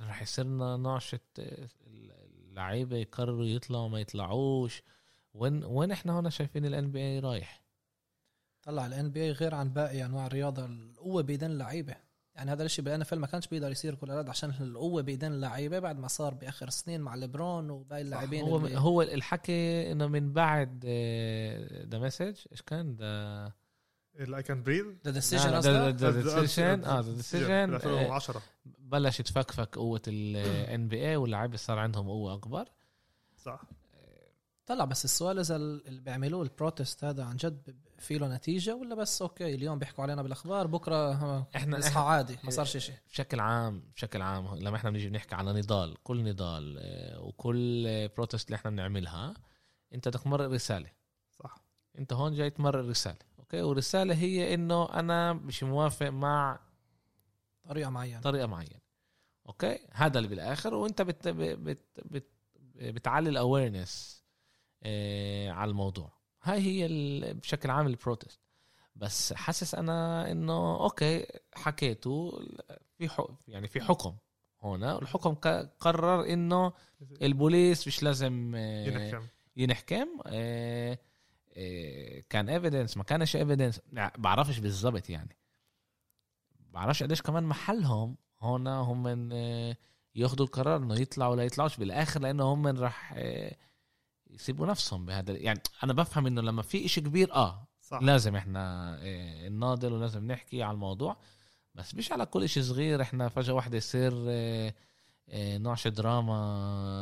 رح 0.00 0.22
يصيرنا 0.22 0.76
نعشة 0.76 1.20
آه، 1.38 1.68
اللعيبة 1.86 2.96
يقرروا 2.96 3.44
يطلعوا 3.44 3.88
ما 3.88 4.00
يطلعوش. 4.00 4.82
وين 5.34 5.64
وين 5.64 5.90
إحنا 5.90 6.20
هنا 6.20 6.30
شايفين 6.30 6.66
الان 6.66 6.90
بي 6.90 7.00
اي 7.00 7.18
رايح؟ 7.18 7.64
طلع 8.62 8.86
الان 8.86 9.10
بي 9.10 9.30
غير 9.30 9.54
عن 9.54 9.68
باقي 9.72 10.04
أنواع 10.04 10.26
الرياضة 10.26 10.64
القوة 10.64 11.22
بايدين 11.22 11.50
اللعيبة. 11.50 11.96
يعني 12.36 12.52
هذا 12.52 12.62
الشيء 12.64 12.84
بالإن 12.84 13.04
ما 13.20 13.26
كانش 13.26 13.46
بيقدر 13.46 13.70
يصير 13.70 13.94
كل 13.94 14.10
هذا 14.10 14.30
عشان 14.30 14.50
القوة 14.60 15.02
بإيدين 15.02 15.32
اللعيبة 15.32 15.78
بعد 15.78 15.98
ما 15.98 16.08
صار 16.08 16.34
بآخر 16.34 16.70
سنين 16.70 17.00
مع 17.00 17.14
ليبرون 17.14 17.70
وباقي 17.70 18.02
اللاعبين 18.02 18.44
هو 18.44 18.56
اللي- 18.56 18.78
هو 18.78 19.02
الحكي 19.02 19.92
إنه 19.92 20.06
من 20.06 20.32
بعد 20.32 20.84
ذا 21.90 21.98
message 21.98 22.36
إيش 22.52 22.62
كان؟ 22.66 22.94
ذا 22.96 23.52
I 24.18 24.42
can 24.42 24.66
breathe 24.66 25.04
the 25.04 25.10
decision 25.10 25.58
the 25.58 25.90
decision 26.10 26.84
آه 26.84 27.00
the 27.00 27.12
decision 27.12 27.74
2010 27.74 28.42
بلش 28.78 29.20
يتفكفك 29.20 29.76
قوة 29.76 30.02
ال 30.08 30.88
NBA 30.88 31.16
واللعيبه 31.16 31.56
صار 31.56 31.78
عندهم 31.78 32.08
قوة 32.08 32.34
أكبر. 32.34 32.68
صح. 33.36 33.60
طلع 34.66 34.84
بس 34.84 35.04
السؤال 35.04 35.38
إذا 35.38 35.56
اللي 35.56 36.00
بيعملوه 36.00 36.42
ال 36.42 36.50
protest 36.50 37.04
هذا 37.04 37.24
عن 37.24 37.36
جد 37.36 37.76
في 37.98 38.18
له 38.18 38.34
نتيجة 38.36 38.74
ولا 38.74 38.94
بس 38.94 39.22
أوكي 39.22 39.54
اليوم 39.54 39.78
بيحكوا 39.78 40.04
علينا 40.04 40.22
بالأخبار 40.22 40.66
بكرة 40.66 41.12
إحنا 41.56 41.78
نصحى 41.78 42.00
عادي 42.00 42.38
ما 42.44 42.50
صارش 42.50 42.76
شيء 42.76 42.94
بشكل 43.10 43.40
عام 43.40 43.82
بشكل 43.94 44.22
عام 44.22 44.54
لما 44.54 44.76
إحنا 44.76 44.90
بنيجي 44.90 45.08
بنحكي 45.08 45.34
على 45.34 45.52
نضال 45.52 46.02
كل 46.02 46.24
نضال 46.24 46.78
آه، 46.78 47.20
وكل 47.20 48.08
protest 48.08 48.46
اللي 48.46 48.56
إحنا 48.56 48.70
بنعملها 48.70 49.34
أنت 49.94 50.08
بدك 50.08 50.20
تمرر 50.20 50.50
رسالة. 50.52 50.90
صح. 51.30 51.54
أنت 51.98 52.12
هون 52.12 52.34
جاي 52.34 52.50
تمرر 52.50 52.88
رسالة 52.88 53.18
أوكي؟ 53.38 53.62
والرساله 53.62 54.14
هي 54.14 54.54
إنه 54.54 54.88
أنا 54.92 55.32
مش 55.32 55.62
موافق 55.62 56.08
مع 56.08 56.60
طريقة 57.68 57.90
معينة. 57.90 58.20
طريقة 58.20 58.46
معينة 58.46 58.80
أوكي؟ 59.46 59.78
هذا 59.92 60.18
اللي 60.18 60.28
بالآخر 60.28 60.74
وأنت 60.74 61.02
بت 61.02 61.28
بت 61.28 62.00
بت 62.04 62.30
بتعلي 62.76 63.30
ال 63.30 63.39
awareness 63.39 64.24
على 65.48 65.70
الموضوع. 65.70 66.12
هاي 66.44 66.60
هي 66.60 66.88
بشكل 67.32 67.70
عام 67.70 67.86
ال 67.86 67.93
protest 67.93 68.40
بس 68.96 69.32
حاسس 69.32 69.74
أنا 69.74 70.30
إنه 70.30 70.76
أوكي 70.80 71.26
حكيته 71.54 72.40
في 72.98 73.08
يعني 73.48 73.68
في 73.68 73.80
حكم 73.80 74.16
هنا 74.62 74.94
والحكم 74.94 75.34
قرر 75.80 76.32
إنه 76.32 76.72
البوليس 77.22 77.86
مش 77.86 78.02
لازم 78.02 78.52
آه، 78.56 78.86
ينحكم. 78.86 79.26
ينحكم. 79.56 80.08
آه، 80.26 80.98
آه، 81.56 82.22
كان 82.30 82.48
evidence 82.48 82.96
ما 82.96 83.04
كانش 83.04 83.36
evidence 83.36 83.80
بعرفش 84.18 84.58
بالضبط 84.58 85.10
يعني. 85.10 85.36
بعرفش 86.70 87.02
قديش 87.02 87.22
كمان 87.22 87.44
محلهم 87.44 88.16
هون 88.40 88.66
هم 88.68 89.02
من 89.02 89.32
ياخدوا 90.14 90.46
القرار 90.46 90.76
إنه 90.76 91.00
يطلعوا 91.00 91.32
ولا 91.32 91.44
يطلعوش. 91.44 91.76
بالآخر 91.76 92.20
لأنه 92.20 92.44
هم 92.44 92.62
من 92.62 92.78
راح 92.78 93.14
يسيبوا 94.34 94.66
نفسهم 94.66 95.06
بهذا 95.06 95.32
يعني 95.32 95.60
أنا 95.84 95.92
بفهم 95.92 96.26
إنه 96.26 96.42
لما 96.42 96.62
في 96.62 96.84
إشي 96.84 97.00
كبير 97.00 97.34
آه 97.34 97.68
صح. 97.80 98.02
لازم 98.02 98.36
إحنا 98.36 98.96
آه، 99.00 99.48
نناضل 99.48 99.92
ولازم 99.92 100.26
نحكي 100.26 100.62
على 100.62 100.74
الموضوع 100.74 101.16
بس 101.74 101.94
مش 101.94 102.12
على 102.12 102.26
كل 102.26 102.44
إشي 102.44 102.62
صغير. 102.62 103.02
إحنا 103.02 103.28
فجأة 103.28 103.54
واحدة 103.54 103.76
يصير 103.76 104.12
آه، 104.28 104.74
نوعش 105.58 105.88
دراما 105.88 106.34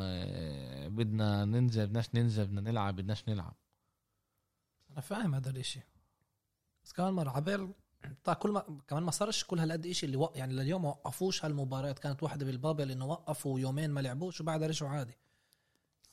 آه، 0.06 0.88
بدنا 0.88 1.44
ننزل 1.44 1.86
بدناش 1.86 2.14
ننزل 2.14 2.46
بدنا 2.46 2.60
نلعب 2.60 2.96
بدناش 2.96 3.28
نلعب. 3.28 3.54
أنا 4.90 5.00
فاهم 5.00 5.34
هذا 5.34 5.50
الإشي. 5.50 5.80
بس 6.84 6.92
كمان 6.92 7.12
مرة 7.12 7.30
عبال 7.30 7.74
طيب 8.24 8.36
كل 8.36 8.50
ما 8.50 8.80
كمان 8.88 9.02
ما 9.02 9.10
صارش 9.10 9.44
كل 9.44 9.58
هالقد 9.58 9.90
شيء 9.90 10.06
اللي 10.06 10.16
وق... 10.16 10.32
يعني 10.36 10.54
لليوم 10.54 10.82
ما 10.82 10.88
وقفوش 10.88 11.44
هالمباريات. 11.44 11.98
كانت 11.98 12.22
واحدة 12.22 12.46
بالبابل 12.46 12.90
إنه 12.90 13.06
وقفوا 13.06 13.60
يومين 13.60 13.90
ما 13.90 14.00
لعبوش 14.00 14.40
وبعدها 14.40 14.68
رجعوا 14.68 14.90
عادي. 14.90 15.18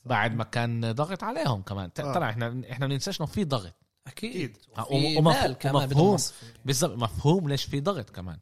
بعد 0.04 0.34
ما 0.34 0.44
كان 0.44 0.92
ضغط 0.92 1.24
عليهم 1.24 1.62
كمان. 1.62 1.90
آه. 2.00 2.12
طلع 2.14 2.30
إحنا 2.30 2.62
إحنا 2.70 2.86
ما 2.86 2.94
ننساش 2.94 3.20
إنه 3.20 3.26
في 3.28 3.44
ضغط. 3.44 3.74
أكيد. 4.06 4.56
أكيد. 4.76 4.78
وفي 4.78 5.16
ومف- 5.18 5.42
مال 5.42 5.52
كمان 5.52 5.86
بدهم 5.86 6.00
ومفهوم. 6.08 6.16
بالضبط. 6.64 6.98
مفهوم 6.98 7.48
ليش 7.48 7.64
في 7.64 7.80
ضغط 7.80 8.10
كمان. 8.10 8.38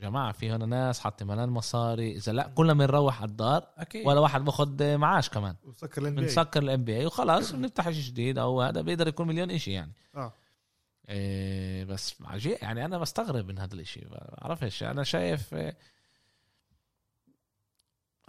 جماعة 0.00 0.32
في 0.32 0.50
هنا 0.50 0.66
ناس 0.66 1.00
حاطة 1.00 1.24
ملان 1.24 1.48
مصاري. 1.48 2.16
إذا 2.16 2.32
لا 2.32 2.48
كلنا 2.54 2.74
بنروح 2.74 3.22
على 3.22 3.30
الدار. 3.30 3.66
أكيد. 3.78 4.06
ولا 4.06 4.20
واحد 4.20 4.44
باخد 4.44 4.82
معاش 4.82 5.28
كمان. 5.28 5.56
وسكر 5.64 6.02
ال 6.02 6.06
NBA. 6.16 6.20
بنسكر 6.20 6.62
الام 6.62 6.84
بي 6.84 6.96
اي 6.98 7.06
وخلاص 7.06 7.52
بنفتح 7.52 7.90
شيء 7.90 8.02
جديد 8.02 8.38
أو 8.38 8.62
هذا 8.62 8.80
بيقدر 8.80 9.08
يكون 9.08 9.26
مليون 9.26 9.50
إشي 9.50 9.72
يعني. 9.72 9.92
آه. 10.16 10.32
إيه 11.08 11.84
بس 11.84 12.14
عجيب. 12.24 12.56
يعني 12.62 12.84
أنا 12.84 12.98
بستغرب 12.98 13.48
من 13.48 13.58
هذا 13.58 13.74
الإشي. 13.74 14.04
بعرفش 14.10 14.82
أنا 14.82 15.02
شايف 15.04 15.54
إيه، 15.54 15.76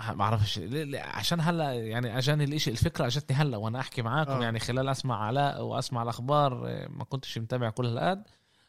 ما 0.08 0.14
بعرفش 0.14 0.60
عشان 0.96 1.40
هلا 1.42 1.74
يعني 1.74 2.18
اجاني 2.18 2.44
الاشي 2.44 2.70
الفكرة 2.72 3.06
اجتني 3.06 3.38
هلا 3.38 3.58
وأنا 3.58 3.80
احكي 3.80 4.02
معاكم 4.02 4.32
آه. 4.32 4.44
يعني 4.44 4.60
خلال 4.60 4.90
اسمع 4.90 5.24
علاء 5.26 5.62
واسمع 5.64 6.04
الاخبار 6.04 6.68
إيه، 6.68 6.88
ما 6.88 7.04
كنتش 7.04 7.38
متابع 7.38 7.70
كل 7.70 7.86
هالقد. 7.86 8.24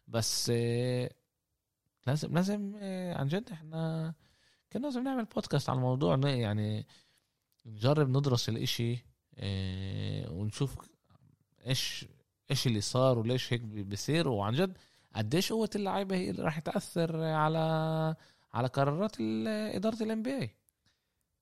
بس 0.09 0.51
إيه، 0.51 1.11
لازم 2.07 2.35
لازم 2.35 2.75
إيه، 2.77 3.15
عن 3.15 3.29
جد 3.29 3.51
إحنا 3.53 4.15
كان 4.71 4.83
لازم 4.83 5.05
نعمل 5.05 5.25
بودكاست 5.25 5.71
على 5.71 5.77
الموضوع 5.77 6.19
يعني 6.25 6.87
نجرب 7.67 8.09
ندرس 8.09 8.49
الإشي 8.49 9.05
ونشوف 10.31 10.75
إيش 11.67 12.07
إيش 12.51 12.67
اللي 12.67 12.81
صار 12.81 13.19
وليش 13.19 13.53
هيك 13.53 13.61
بي- 13.61 13.83
بيصير. 13.83 14.29
وعن 14.29 14.53
جد 14.55 14.79
قديش 15.15 15.53
قوة 15.53 15.71
اللعيبة 15.75 16.17
هي 16.17 16.31
اللي 16.31 16.43
راح 16.43 16.59
تأثر 16.59 17.23
على 17.23 17.59
على 18.55 18.69
قرارات 18.69 19.17
إدارة 19.75 20.03
ال 20.03 20.23
NBA 20.23 20.51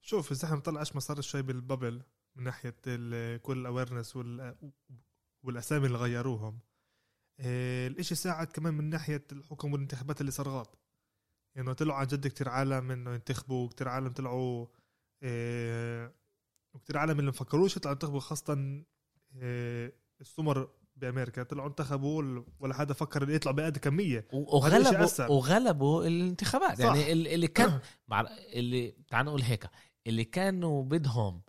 شوف 0.02 0.33
اذا 0.33 0.45
إحنا 0.45 0.57
بنطلع 0.57 0.80
إيش 0.80 0.95
ما 0.95 1.00
صار 1.00 1.21
شوي 1.21 1.42
بال 1.43 1.58
bubble 1.58 2.03
من 2.37 2.45
ناحية 2.45 2.75
كل 3.37 3.59
ال 3.59 3.64
awareness 3.64 4.17
والأسامي 5.42 5.87
اللي 5.87 5.99
غيروهم. 5.99 6.59
إيه، 7.40 7.87
الإشي 7.87 8.14
ساعد 8.14 8.47
كمان 8.47 8.75
من 8.75 8.85
ناحية 8.90 9.25
الحكم 9.33 9.73
والانتخابات 9.73 10.21
اللي 10.21 10.33
صارت 10.33 10.71
يعني 11.57 11.75
طلعوا 11.75 11.99
عن 11.99 12.07
جد 12.07 12.26
كتير 12.26 12.49
عالم 12.49 12.90
إنه 12.90 13.14
ينتخبوا 13.14 13.69
كتير 13.69 13.88
عالم 13.88 14.09
طلعوا 14.12 14.66
إيه، 15.23 16.14
وكتير 16.75 16.99
عالم 16.99 17.19
اللي 17.19 17.30
مفكروش 17.30 17.76
يطلعوا 17.76 17.95
ينتخبوا 17.95 18.21
خاصة 18.21 18.83
إيه، 19.37 19.92
السمر 20.21 20.71
بأمريكا. 20.97 21.42
طلعوا 21.42 21.69
انتخبوا 21.69 22.42
ولا 22.59 22.75
حدا 22.75 22.95
فكر 22.95 23.23
إنه 23.23 23.33
يطلع 23.33 23.52
بقد 23.52 23.78
الشيء 23.78 24.25
وغلبوا. 24.33 25.26
وغلبوا 25.30 26.07
الانتخابات. 26.07 26.78
صح. 26.78 26.85
يعني 26.85 27.12
ال- 27.12 27.28
اللي 27.28 27.49
كان 27.49 27.80
مع 28.09 28.21
اللي 28.52 28.90
تعال 29.09 29.26
نقول 29.26 29.42
هيك. 29.42 29.66
اللي 30.11 30.25
كانوا 30.25 30.85
بدهم 30.85 31.40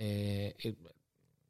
إيه، 0.00 0.54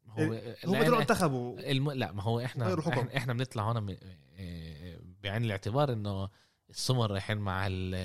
هو 0.09 0.23
هم 0.65 0.75
انتخبوا 0.99 1.59
الم... 1.71 1.91
لا 1.91 2.11
ما 2.11 2.23
هو 2.23 2.39
إحنا. 2.39 2.65
إحنا, 2.79 3.17
إحنا 3.17 3.33
بنطلع 3.33 3.71
هنا 3.71 3.79
من... 3.79 3.95
إيه، 4.37 4.99
بعين 5.23 5.43
الاعتبار 5.43 5.93
إنه 5.93 6.29
السمر 6.69 7.11
رايحين 7.11 7.37
مع 7.37 7.67
ال- 7.67 7.95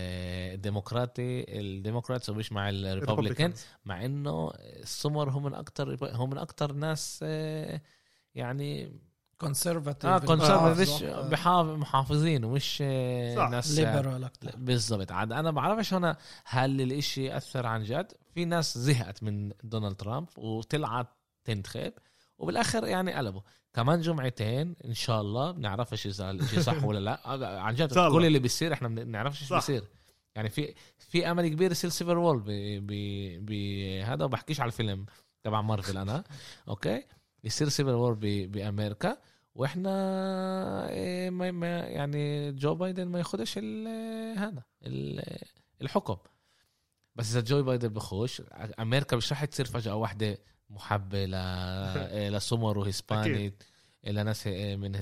الديمقراطي 0.54 1.60
ال 1.60 1.67
Democrats 1.67 2.30
ومش 2.30 2.52
مع 2.52 2.70
Republicans. 2.70 3.58
مع 3.84 4.04
إنه 4.04 4.50
السمر 4.56 5.30
هم 5.30 5.42
من 5.42 5.54
أكتر 5.54 6.14
هم 6.16 6.30
من 6.30 6.38
أكتر 6.38 6.72
ناس 6.72 7.20
آه، 7.22 7.80
يعني 8.34 8.92
conservative 9.40 10.10
آه 10.10 10.18
كونسرفاتيف 10.18 11.02
مش 11.32 11.46
محافظين 11.78 12.44
ومش 12.44 12.78
آه،. 12.82 13.48
ناس 13.48 13.78
liberal 13.78 14.24
أكثر 14.24 14.52
بالضبط. 14.56 15.12
عاد 15.12 15.32
أنا 15.32 15.50
بعرفش 15.50 15.94
هنا 15.94 16.16
هل 16.44 16.80
الإشي 16.80 17.36
اثر 17.36 17.66
عن 17.66 17.82
جد. 17.82 18.12
في 18.34 18.44
ناس 18.44 18.78
زهقت 18.78 19.22
من 19.22 19.52
دونالد 19.64 19.96
ترامب 19.96 20.28
وطلعت 20.36 21.06
تنتخب 21.44 21.92
وبالآخر 22.38 22.86
يعني 22.86 23.12
قلبوا. 23.14 23.40
كمان 23.74 24.00
جمعتين 24.00 24.76
إن 24.84 24.94
شاء 24.94 25.20
الله 25.20 25.50
بنعرفش 25.50 26.06
اذا 26.06 26.30
الاشي 26.30 26.62
صح 26.62 26.84
ولا 26.88 26.98
لا. 26.98 27.34
آه، 27.34 27.58
عن 27.60 27.74
جد. 27.74 27.94
كل 27.94 28.26
اللي 28.26 28.38
بيصير 28.38 28.72
إحنا 28.72 28.88
بنعرفش 28.88 29.42
إيش. 29.42 29.52
بيصير. 29.52 29.84
يعني 30.34 30.48
في 30.48 30.74
في 30.98 31.30
أمل 31.30 31.48
كبير 31.48 31.70
يصير 31.70 31.90
civil 31.90 32.18
war 32.18 32.42
بهذا 33.40 34.24
وبحكيش 34.24 34.60
على 34.60 34.68
الفيلم 34.68 35.06
تبع 35.42 35.60
مارفل 35.60 35.98
أنا. 35.98 36.24
أوكي؟ 36.68 37.04
يصير 37.44 37.68
civil 37.68 37.90
war 37.90 38.14
بأمريكا. 38.22 39.16
وإحنا 39.60 40.88
إيه، 40.90 41.30
ما 41.30 41.50
ما 41.50 41.78
يعني 41.78 42.52
جو 42.52 42.74
بايدن 42.74 43.04
ما 43.08 43.18
ياخدش 43.18 43.58
هذا 44.38 44.62
ال- 44.82 45.38
الحكم 45.82 46.16
بس 47.16 47.30
إذا 47.30 47.40
جو 47.40 47.62
بايدن 47.62 47.88
بخش 47.88 48.42
أمريكا 48.80 49.16
مش 49.16 49.32
رح 49.32 49.44
تصير 49.44 49.66
فجأة 49.66 49.94
واحدة 49.94 50.38
محبه 50.70 51.24
ل 51.32 52.32
لسمر 52.32 52.78
و 52.78 52.87
Hispanic 52.87 53.54
لناس 54.04 54.46
من. 54.46 54.96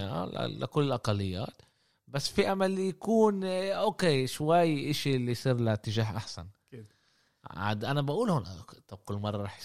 آه، 0.00 0.46
لكل 0.46 0.82
الأقليات 0.82 1.62
بس 2.08 2.28
في 2.28 2.52
أمل 2.52 2.78
يكون 2.78 3.44
أوكي 3.44 4.26
شوي 4.26 4.90
إشي 4.90 5.16
اللي 5.16 5.32
يصير 5.32 5.56
لاتجاه 5.56 6.16
أحسن. 6.16 6.46
عاد 7.44 7.84
أنا 7.84 8.02
بقول 8.02 8.30
هون 8.30 8.44
طب 8.88 8.98
كل 8.98 9.14
مرة 9.14 9.42
رح 9.42 9.60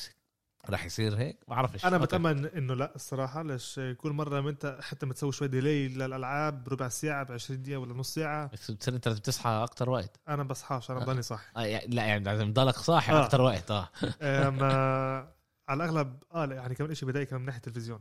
رح 0.69 0.85
يصير 0.85 1.15
هيك؟ 1.17 1.37
بعرفش. 1.47 1.85
أنا. 1.85 1.97
بتأمل 1.97 2.45
إنه 2.45 2.73
لأ 2.73 2.95
الصراحة 2.95 3.43
ليش 3.43 3.79
كل 3.97 4.11
مرة 4.11 4.41
ما 4.41 4.49
أنت 4.49 4.77
حتى 4.81 5.05
ما 5.05 5.13
تسوي 5.13 5.31
شوي 5.31 5.47
delay 5.47 5.87
للألعاب 5.87 6.69
ربع 6.69 6.87
ساعة 6.89 7.23
ب 7.23 7.31
20 7.31 7.61
دقيقة 7.63 7.77
ولا 7.79 7.93
نص 7.93 8.13
ساعة. 8.13 8.49
بس 8.53 8.71
بتصير 8.71 8.95
أنت 8.95 9.07
لازم 9.07 9.21
تصحى 9.21 9.49
أكتر 9.49 9.89
وقت. 9.89 10.19
أنا 10.27 10.43
بصحاش 10.43 10.91
أنا 10.91 10.99
بضلني 10.99 11.21
صاحي 11.21 11.51
آه 11.57 11.61
يعني 11.61 11.95
لأ 11.95 12.05
يعني 12.05 12.23
لازم 12.23 12.53
تضلك 12.53 12.75
صاحي 12.75 13.13
آه. 13.13 13.25
أكتر 13.25 13.41
وقت 13.41 13.71
آه. 13.71 13.89
اما 14.21 14.67
على 15.69 15.83
الأغلب 15.83 16.23
آه 16.33 16.45
لأ، 16.45 16.55
يعني 16.55 16.75
كمان 16.75 16.93
شيء 16.93 17.09
بضايق 17.09 17.27
كمان 17.27 17.41
من 17.41 17.45
ناحية 17.45 17.57
التلفزيون. 17.57 17.99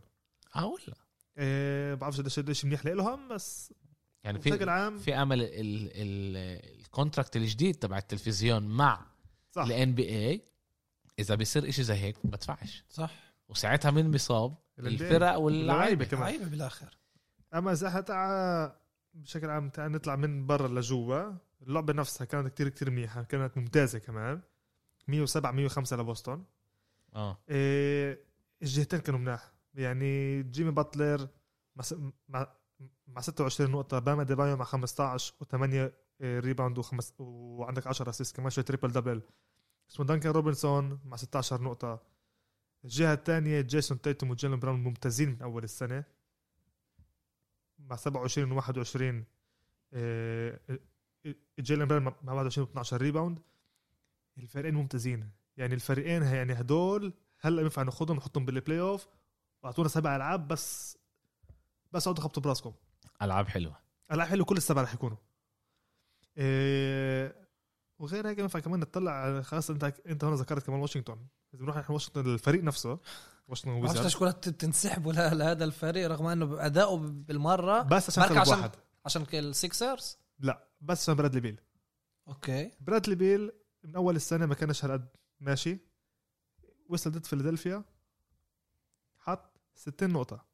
آه 0.57 0.67
ولا 0.67 0.95
إيه 1.39 1.95
بعرفش 1.95 2.21
قديش 2.21 2.39
قديش 2.39 2.65
منيح 2.65 2.87
لهم 2.87 3.29
بس 3.29 3.73
يعني 4.25 4.39
بشكل 4.39 4.59
في 4.65 4.71
عام. 4.71 4.99
في 4.99 5.15
أمل 5.15 5.43
ال- 5.43 5.51
ال- 5.53 6.81
ال 6.81 6.87
contract 6.87 7.37
الجديد 7.37 7.75
تبع 7.75 7.99
التلفزيون 7.99 8.63
مع 8.69 9.07
صح. 9.53 9.63
ال 9.63 9.95
NBA 9.95 10.45
إذا 11.19 11.35
بيصير 11.35 11.69
إشي 11.69 11.83
زي 11.83 11.95
هيك 11.95 12.17
بدفعش. 12.27 12.85
صح. 12.89 13.11
وساعتها 13.49 13.91
مين 13.91 14.11
بيصاب. 14.11 14.55
الفرق 14.79 15.11
واللعيبه 15.11 15.39
واللعيبة. 15.39 16.05
كمان. 16.05 16.23
لعيبه 16.23 16.45
بالآخر. 16.45 16.99
أما 17.55 17.73
إذا 17.73 17.89
إحنا 17.89 18.01
تعا 18.01 18.77
بشكل 19.15 19.51
عام 19.51 19.71
تعا 19.71 19.89
نطلع 19.89 20.17
من 20.17 20.47
برا 20.47 20.69
لجوا 20.69 21.33
اللعبة 21.63 21.93
نفسها 21.93 22.25
كانت 22.25 22.49
كتير 22.49 22.69
كتير 22.69 22.91
منيحه 22.91 23.23
كانت 23.23 23.59
ممتازة 23.59 23.99
كمان. 23.99 24.41
107 25.09 25.51
105 25.53 25.97
لبوسطن. 25.97 26.45
آه. 27.15 27.39
إيه 27.51 28.25
الجهتين 28.63 29.01
كانوا 29.01 29.21
مناح. 29.21 29.53
يعني 29.75 30.43
جيمي 30.43 30.71
باتلر 30.71 31.29
مع 31.77 31.85
مع 32.29 32.53
مع 33.07 33.21
26 33.21 33.71
نقطة 33.71 33.99
بام 33.99 34.23
أديبايو 34.23 34.57
مع 34.57 34.65
15 34.65 35.35
و8 35.45 35.93
rebound 36.23 36.79
وخمس 36.79 37.15
وعندك 37.19 37.87
10 37.87 38.11
assist 38.11 38.37
كمان 38.37 38.51
شوي 38.51 38.65
triple 38.65 38.93
double 38.93 39.23
اسمه 39.91 40.07
دانكن 40.07 40.29
روبنسون 40.29 41.01
مع 41.05 41.17
16 41.17 41.63
نقطة. 41.63 42.03
الجهة 42.85 43.13
الثانية 43.13 43.61
جيسون 43.61 44.01
تيتوم 44.01 44.31
وجيلن 44.31 44.59
براون 44.59 44.81
ممتازين 44.81 45.29
من 45.29 45.43
أول 45.43 45.65
السنة. 45.65 46.05
مع 47.79 47.97
27 47.97 48.53
و 48.53 48.57
21 48.57 49.25
إيه، 49.93 50.61
جيلن 51.61 51.85
براون 51.85 52.15
مع 52.23 52.33
21 52.33 52.67
و 52.67 52.71
12 52.71 53.01
rebound. 53.01 53.39
الفريقين 54.39 54.75
ممتازين. 54.75 55.31
يعني 55.57 55.75
الفريقين 55.75 56.23
يعني 56.23 56.53
هدول 56.53 57.13
هلأ 57.41 57.63
ينفع 57.63 57.83
ناخذهم 57.83 58.17
نحطهم 58.17 58.45
بال 58.45 58.81
playoff 58.81 59.09
واعطونا 59.63 59.89
سبع 59.89 60.17
ألعاب 60.17 60.49
بس 60.49 60.99
بس 61.93 62.07
اقعدوا 62.07 62.25
خبطوا 62.25 62.43
براسكم. 62.43 62.73
ألعاب 63.23 63.49
حلوة. 63.49 63.77
ألعاب 64.13 64.29
حلو 64.29 64.45
كل 64.45 64.57
السبع 64.57 64.83
رح 64.83 64.95
يكونوا. 64.95 65.17
إيه 66.37 67.48
وغير 67.99 68.29
هيك 68.29 68.39
ينفع 68.39 68.59
كمان 68.61 68.81
نطلع 68.81 69.43
خلاص 69.43 69.71
انت 69.71 69.85
انت 70.07 70.25
هون 70.25 70.35
ذكرت 70.35 70.67
كمان 70.67 70.81
واشنطن. 70.81 71.13
اذا 71.55 71.61
بنروح 71.63 71.77
نحن 71.77 71.93
واشنطن 71.93 72.21
الفريق 72.35 72.63
نفسه. 72.65 72.99
واشنطن 73.49 73.71
ما 73.71 73.75
بعرفش 73.81 73.89
ويزارد 73.91 74.05
ليش 74.05 74.17
كلها 74.17 74.33
تنسحبوا 74.33 75.13
لهذا 75.33 75.65
الفريق 75.65 76.09
رغم 76.09 76.27
إنه 76.27 76.67
أداؤه 76.67 76.99
بالمرة 76.99 77.83
بس 77.83 78.11
عشان 78.19 78.29
سبب 78.29 78.39
عشان- 78.39 78.53
واحد 78.59 78.71
عشان 79.07 79.27
السيكسرز؟ 79.35 80.19
لا 80.39 80.69
بس 80.81 81.03
عشان 81.03 81.15
برادلي 81.15 81.41
بيل. 81.41 81.61
أوكي. 82.29 82.71
برادلي 82.81 83.15
بيل 83.15 83.53
من 83.85 83.97
أول 83.97 84.17
السنة 84.17 84.47
ما 84.47 84.55
كانش 84.55 84.85
هالقد 84.85 85.09
ماشي. 85.41 85.79
وصل 86.89 87.11
ضد 87.11 87.27
فيلادلفيا. 87.27 87.85
حط 89.19 89.61
60 89.75 90.11
نقطة. 90.11 90.45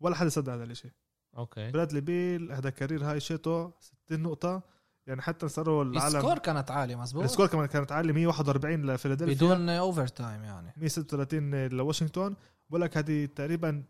ولا 0.00 0.14
حدا 0.14 0.28
صدق 0.28 0.52
هذا 0.52 0.64
الشيء 0.64 0.90
أوكي. 1.36 1.70
برادلي 1.70 2.00
بيل 2.00 2.52
هذا 2.52 2.70
career 2.70 3.04
high 3.04 3.20
شيتو 3.20 3.70
60 3.80 4.20
نقطة. 4.22 4.62
يعني 5.06 5.22
حتى 5.22 5.48
صاروا 5.48 5.84
العالم 5.84 6.16
السكور 6.16 6.38
كانت 6.38 6.70
عالية 6.70 6.96
مزبوط 6.96 7.22
ال 7.24 7.28
score 7.28 7.46
كمان 7.46 7.66
كانت 7.66 7.92
عالية 7.92 8.12
141 8.12 8.86
لفيلادلفيا. 8.90 9.34
بدون 9.34 9.68
overtime 9.68 10.44
يعني 10.44 10.72
136 10.76 11.66
لواشنطن. 11.66 12.36
بقول 12.70 12.80
لك 12.82 12.96
هذه 12.96 13.26
تقريبا 13.26 13.84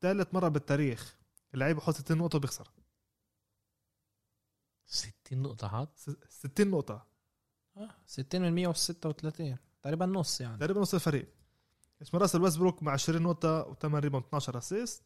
ثالث 0.00 0.34
مرة 0.34 0.48
بالتاريخ 0.48 1.16
اللعيب 1.54 1.76
بحط 1.76 1.94
60 1.94 2.18
نقطة 2.18 2.36
وبيخسر. 2.36 2.68
60 4.86 5.42
نقطة 5.42 5.68
حاط؟ 5.68 5.96
س- 5.96 6.10
60 6.28 6.70
نقطة. 6.70 7.06
60 8.06 8.42
من 8.42 8.52
136 8.54 9.56
تقريبا 9.82 10.06
نص 10.06 10.40
يعني. 10.40 10.58
تقريبا 10.58 10.80
نص 10.80 10.94
الفريق. 10.94 11.28
اسمه 12.02 12.20
راسل 12.20 12.42
ويسبروك 12.42 12.82
مع 12.82 12.92
20 12.92 13.22
نقطة 13.22 13.62
و8 13.74 13.84
rebound 13.94 14.24
12 14.26 14.58
assist 14.58 15.02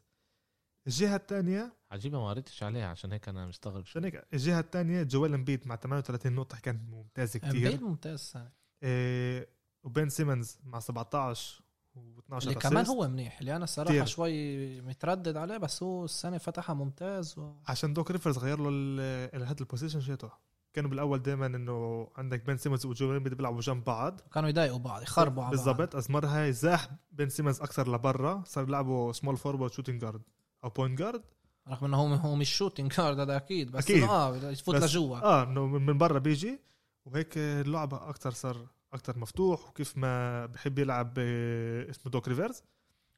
الجهة 0.86 1.16
الثانية 1.16 1.72
عجيبة 1.90 2.20
ما 2.20 2.28
قريتش 2.30 2.62
عليها 2.62 2.86
عشان 2.86 3.12
هيك 3.12 3.28
أنا 3.28 3.46
مستغرب 3.46 3.82
عشان 3.86 4.04
هيك 4.04 4.24
الجهة 4.32 4.60
الثانية 4.60 5.02
جويل 5.02 5.34
امبيد 5.34 5.66
مع 5.68 5.76
38 5.76 6.32
نقطة 6.32 6.58
كان 6.60 6.80
ممتاز 6.90 7.36
كتير. 7.36 7.50
امبيد 7.50 7.82
ممتاز 7.82 8.12
السنة. 8.12 8.50
إيه 8.82 9.48
وبين 9.82 10.08
سيمنز 10.08 10.58
مع 10.64 10.80
17 10.80 11.62
و12 11.96 12.32
اللي 12.32 12.54
كمان 12.54 12.86
هو 12.86 13.08
منيح 13.08 13.38
اللي 13.40 13.56
أنا 13.56 13.64
الصراحه 13.64 13.90
كتير. 13.94 14.06
شوي 14.06 14.80
متردد 14.80 15.36
عليه 15.36 15.56
بس 15.56 15.82
هو 15.82 16.04
السنة 16.04 16.38
فتحها 16.38 16.74
ممتاز 16.74 17.38
و... 17.38 17.52
عشان 17.68 17.92
دوك 17.94 18.10
ريفرز 18.10 18.38
غير 18.38 18.58
له 18.60 18.68
ال- 18.72 19.44
هذا 19.44 19.60
ال 19.60 19.65
position 19.65 20.00
شيته. 20.00 20.30
كانوا 20.72 20.90
بالأول 20.90 21.22
دائما 21.22 21.46
إنه 21.46 22.08
عندك 22.16 22.46
بين 22.46 22.56
سيمنز 22.56 22.86
وجويل 22.86 23.16
امبيد 23.16 23.34
بيلعبوا 23.34 23.60
جنب 23.60 23.84
بعض. 23.84 24.20
كانوا 24.20 24.48
يضايقوا 24.48 24.78
بعض 24.78 25.02
يخربوا 25.02 25.42
على 25.44 25.56
بعض. 25.56 25.66
بالضبط 25.66 25.96
بس 25.96 26.10
مره 26.10 26.26
هاي 26.26 26.52
زاح 26.52 26.88
بين 27.12 27.28
سيمنز 27.28 27.60
أكثر 27.60 27.94
لبرا 27.94 28.42
صار 28.46 28.64
يلعبوا 28.68 29.12
small 29.12 29.36
forward 29.36 29.72
shooting 29.72 30.00
guard 30.00 30.22
أو 30.64 30.68
point 30.70 30.98
guard 30.98 31.22
رغم 31.68 31.84
إنه 31.86 31.96
هو 31.96 32.14
هو 32.14 32.34
مش 32.34 32.56
shooting 32.56 32.92
guard 32.92 33.18
هذا 33.20 33.36
أكيد 33.36 33.70
بس 33.70 33.84
أكيد. 33.84 34.02
آه 34.02 34.36
يفوت 34.50 34.74
بس- 34.76 34.82
لجوا. 34.82 35.16
آه 35.18 35.42
إنه 35.42 35.66
من 35.66 35.98
برا 35.98 36.18
بيجي 36.18 36.60
وهيك 37.04 37.32
اللعبة 37.38 38.08
أكثر 38.10 38.30
صار 38.30 38.66
أكثر 38.92 39.18
مفتوح 39.18 39.68
وكيف 39.68 39.96
ما 39.96 40.46
بحب 40.46 40.78
يلعب 40.78 41.14
آه، 41.18 41.90
اسمه 41.90 42.12
دوك 42.12 42.28
ريفرز 42.28 42.62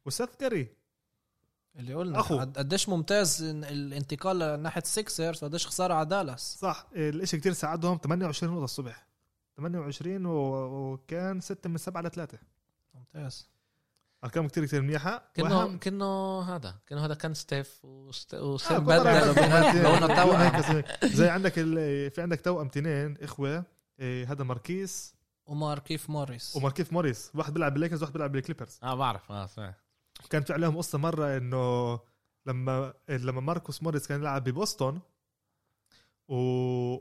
وسيث 0.07 0.29
كاري. 0.39 0.69
اللي 1.77 1.95
قلنا 1.95 2.21
أخو. 2.21 2.39
قد- 2.39 2.59
قديش 2.59 2.89
ممتاز 2.89 3.43
الانتقال 3.43 4.63
ناحيه 4.63 4.83
سيكسرز 4.85 5.45
وقديش 5.45 5.67
خسارة 5.67 5.95
على 5.95 6.07
دالاس 6.09 6.57
صح 6.61 6.87
الإشي 6.93 7.39
كتير 7.39 7.53
ساعدهم 7.53 7.99
28 8.03 8.53
نقطة 8.53 8.65
الصبح. 8.65 9.07
28 9.57 10.27
و... 10.27 10.33
وكان 10.93 11.41
6 11.41 11.71
من 11.71 11.77
7 11.79 12.03
ل 12.03 12.11
3 12.11 12.39
ممتاز. 12.95 13.49
أرقام 14.25 14.49
كتير 14.49 14.67
كتير 14.67 14.83
منيحة. 14.83 15.31
كانه 15.35 15.67
وأهم- 15.67 15.79
كأنه 15.79 16.41
هذا. 16.41 16.75
كأنه 16.87 17.05
هذا 17.05 17.15
كان 17.15 17.35
ستيف 17.35 17.85
وسيث... 17.85 18.35
آه،. 18.35 18.79
بدل- 18.79 20.85
زي- 21.17 21.29
عندك 21.29 21.53
ال... 21.59 22.11
في 22.11 22.23
عندك 22.23 22.41
توأم 22.41 22.69
تنين 22.69 23.17
إخوة 23.23 23.65
إيه، 24.01 24.33
هذا 24.33 24.45
ماركيس. 24.45 25.15
وماركيف 25.47 26.11
موريس. 26.11 26.57
وماركيف 26.57 26.93
موريس. 26.93 27.31
واحد 27.35 27.55
بيلعب 27.55 27.73
بالليكرز 27.73 28.03
واحد 28.03 28.13
بيلعب 28.13 28.33
بالكليبرز. 28.33 28.79
آه 28.83 28.95
بعرف. 28.95 29.33
آه 29.33 29.47
سمعت 29.47 29.75
كان 30.31 30.43
في 30.43 30.53
عليهم 30.53 30.77
قصة 30.77 30.99
مرة 30.99 31.37
إنه 31.37 32.01
لما 32.47 32.95
لما 33.09 33.41
ماركوس 33.41 33.83
موريس 33.83 34.07
كان 34.07 34.21
يلعب 34.21 34.45
ببوسطن 34.45 35.01
و... 36.29 36.35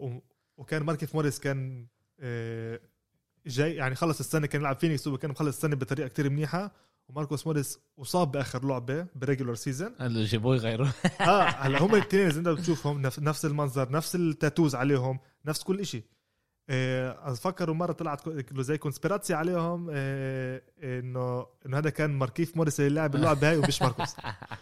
و... 0.07 0.21
وكان 0.57 0.83
ماركيف 0.83 1.15
موريس 1.15 1.39
كان 1.39 1.87
آه، 2.19 2.79
جاي 3.45 3.75
يعني 3.75 3.95
خلص 3.95 4.19
السنة 4.19 4.47
كان 4.47 4.61
يلعب 4.61 4.79
فينيكس 4.79 5.07
وكان 5.07 5.31
مخلص 5.31 5.55
السنة 5.55 5.75
بطريقة 5.75 6.07
كتير 6.07 6.29
منيحة. 6.29 6.71
وماركوس 7.11 7.47
موريس 7.47 7.79
اصاب 7.99 8.31
بآخر 8.31 8.65
لعبة 8.65 9.07
ب 9.15 9.20
regular 9.20 9.55
season 9.55 9.95
اللي 10.01 10.23
جابوه 10.23 10.55
يغيروا 10.55 10.87
آه 11.21 11.41
هلا 11.43 11.81
هم 11.83 11.95
الاثنين 11.95 12.25
اذا 12.27 12.39
انت 12.39 12.47
بتشوفهم 12.47 13.09
نف- 13.09 13.19
نفس 13.19 13.45
المنظر 13.45 13.91
نفس 13.91 14.15
ال 14.15 14.23
tattoos 14.23 14.75
عليهم 14.75 15.19
نفس 15.45 15.63
كل 15.63 15.85
شيء 15.85 16.03
آه 16.69 17.33
فكروا 17.33 17.75
مرة 17.75 17.91
طلعت 17.91 18.29
زي 18.59 18.77
conspiracy 18.77 19.33
عليهم 19.33 19.87
آه 19.91 20.61
إنه 20.83 21.45
إنه 21.65 21.77
هذا 21.77 21.89
كان 21.89 22.09
ماركيف 22.09 22.57
موريس 22.57 22.79
اللي 22.79 22.89
لعب 22.95 23.15
اللعبة 23.15 23.49
هاي 23.49 23.57
ومش 23.57 23.81
ماركوس. 23.81 24.15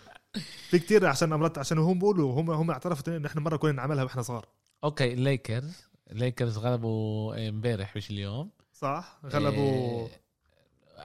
في 0.69 0.79
كتير 0.79 1.05
عشان 1.05 1.33
امرات 1.33 1.57
عشان 1.57 1.77
هم 1.77 1.99
بيقولوا 1.99 2.41
هم 2.41 2.51
هم 2.51 2.71
اعترفوا 2.71 3.17
إنه 3.17 3.27
إحنا 3.27 3.41
مرة 3.41 3.57
كنا 3.57 3.71
نعملها 3.71 4.03
وإحنا 4.03 4.21
صغار. 4.21 4.45
okay 4.83 5.13
الليكرز 5.13 5.89
الليكرز 6.11 6.57
غلبوا 6.57 7.49
امبارح 7.49 7.95
مش 7.95 8.09
اليوم. 8.11 8.51
صح؟ 8.73 9.19
غلبوا 9.25 10.07
إيه، 10.07 10.21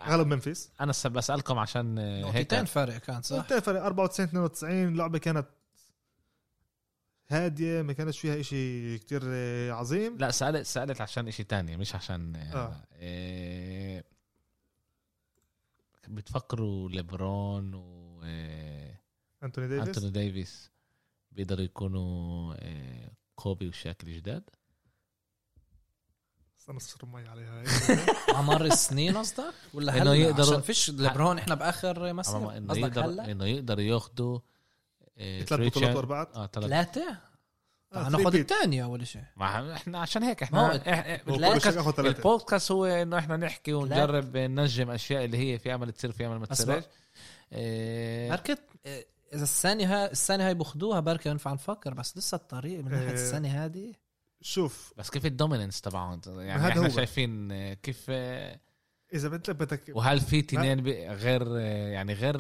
غلب 0.09 0.27
ممفيس 0.27 0.71
أنا 0.81 0.93
بسألكم 1.07 1.59
عشان 1.59 1.99
آه، 1.99 2.25
هيك. 2.31 2.37
نقطتين 2.53 2.65
فرق 2.65 2.97
كان 2.97 3.23
صح؟ 3.23 3.49
صح 3.49 3.59
فرق 3.59 3.83
94 3.83 4.27
92 4.29 4.97
لعبة 4.97 5.19
كانت 5.19 5.47
هادية 7.29 7.83
ما 7.83 7.93
كانش 7.93 8.19
فيها 8.19 8.41
إشي 8.41 8.99
كتير 8.99 9.21
آه، 9.25 9.73
عظيم. 9.73 10.19
لا 10.19 10.31
سالت 10.31 10.67
سألت 10.67 11.01
عشان 11.01 11.29
إشي 11.29 11.45
تاني 11.45 11.77
مش 11.77 11.95
عشان 11.95 12.37
آه. 12.37 12.85
إيه 12.93 14.05
بتفكروا 16.09 16.89
ليبرون 16.89 17.75
و 17.75 18.21
أنتوني 19.43 19.69
ديفيس؟ 19.69 19.89
أنتوني 19.89 20.11
ديفيس 20.11 20.71
بيقدروا 21.33 21.65
يكونوا 21.65 22.55
آه، 22.59 23.11
كوبي 23.37 23.69
وشاك 23.69 24.05
الجداد 24.05 24.51
استنى 26.65 26.77
اصفر 26.77 27.07
مي 27.07 27.29
عليها. 27.29 27.63
على 28.37 28.47
مر 28.47 28.65
السنين 28.65 29.17
قصدك؟ 29.17 29.45
ولا 29.75 29.93
إنه 29.93 30.03
هلا؟ 30.03 30.15
يقدروا- 30.15 30.47
عشان 30.51 30.61
فيش 30.61 30.91
ليبرون 30.91 31.39
إحنا 31.39 31.55
بآخر 31.55 32.13
مسير؟ 32.13 32.37
أما 32.37 32.57
إنه 32.57 32.69
قصدك 32.69 32.83
يقدر 32.83 33.05
هلا؟ 33.05 33.31
إنه 33.31 33.45
يقدروا 33.47 33.83
ياخذوا 33.83 34.39
آه، 35.19 35.43
ثلاث 35.43 35.69
بطولات 35.69 36.05
بعض 36.05 36.29
آه 36.35 36.47
آه، 37.95 38.09
ناخذ 38.09 38.25
three 38.25 38.33
peat. 38.33 38.35
الثانية 38.37 38.85
أول 38.85 39.07
شيء. 39.07 39.23
مع 39.37 39.75
إحنا 39.75 39.99
عشان 39.99 40.23
هيك 40.23 40.53
ما 40.53 40.61
هو 40.61 40.77
إحنا 40.77 41.17
البودكاست- 41.17 41.91
ثلاثة. 41.91 42.73
هو 42.73 42.85
إنه 42.87 43.19
إحنا 43.19 43.37
نحكي 43.37 43.73
ونجرب 43.73 44.37
ننجم 44.37 44.91
أشياء 44.91 45.25
اللي 45.25 45.39
هي 45.39 45.59
في 45.59 45.75
امل 45.75 45.93
تصير 45.93 46.13
في 46.13 46.27
امل 46.27 46.37
ما 46.39 46.47
تصيرش. 46.47 46.85
بركة 48.31 48.59
إيه، 48.87 49.07
إذا 49.35 49.43
السنة 49.43 49.85
هاي 49.95 50.11
السنة 50.11 50.47
هاي 50.47 50.55
بخدوها 50.55 51.01
بركة 51.01 51.29
ينفع 51.29 51.53
نفكر 51.53 51.95
بس 51.95 52.17
لسه 52.19 52.37
الطريق 52.37 52.85
من 52.85 52.91
ناحية. 52.91 53.11
السنة 53.13 53.49
هذه. 53.65 53.93
شوف 54.47 54.93
بس 54.97 55.11
كيف 55.11 55.27
ال 55.27 55.32
dominance 55.32 55.81
تبعهم 55.81 56.21
يعني 56.27 56.53
هذا 56.63 56.69
إحنا 56.69 56.85
هو. 56.87 56.89
شايفين 56.89 57.53
آه، 57.53 57.75
كيف 57.75 58.07
آه، 58.09 58.61
إذا 59.15 59.37
انت 59.37 59.51
بدك 59.51 59.81
وهل 59.95 60.21
في 60.21 60.43
تنين 60.43 60.81
غير 61.11 61.43
آه، 61.47 61.89
يعني 61.89 62.13
غير 62.13 62.37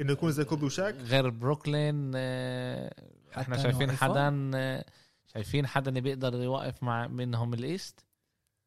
إنه 0.00 0.12
يكون 0.12 0.32
زي 0.32 0.44
كوبي 0.44 0.66
وشاك 0.66 0.94
غير 0.94 1.30
بروكلين 1.30 2.14
إحنا 3.36 3.56
شايفين؟ 3.62 3.92
حدا 3.92 4.30
شايفين 5.34 5.66
حدا 5.66 5.88
اللي 5.88 6.00
بيقدر 6.00 6.34
يوقف 6.42 6.82
مع 6.82 7.06
منهم 7.06 7.54
ال 7.54 7.64
East 7.64 8.04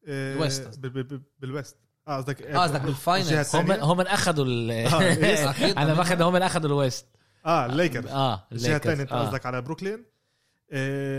ال 0.08 0.20
West 0.20 0.66
قصدك. 0.66 0.78
بال- 0.90 1.02
بال- 1.02 1.22
بال 1.38 1.51
West 1.51 1.76
آه 2.08 2.16
قصدك 2.16 2.42
آه 2.42 2.58
قصدك 2.58 2.80
بال 2.80 2.92
finals. 2.92 3.32
الجهة 3.32 3.60
هم؟ 3.60 3.70
هم 3.72 4.00
أخذوا 4.00 4.44
أنا. 5.82 5.94
باخذ 5.94 6.22
هم 6.22 6.36
أخذوا 6.36 6.66
ال 6.66 6.74
West 6.74 7.06
آه 7.46 7.66
الليكرز 7.66 8.06
آه 8.06 8.46
الجهه. 8.52 8.76
الثانية 8.76 9.02
أنت. 9.02 9.12
قصدك 9.12 9.46
على 9.46 9.62
بروكلين 9.62 10.04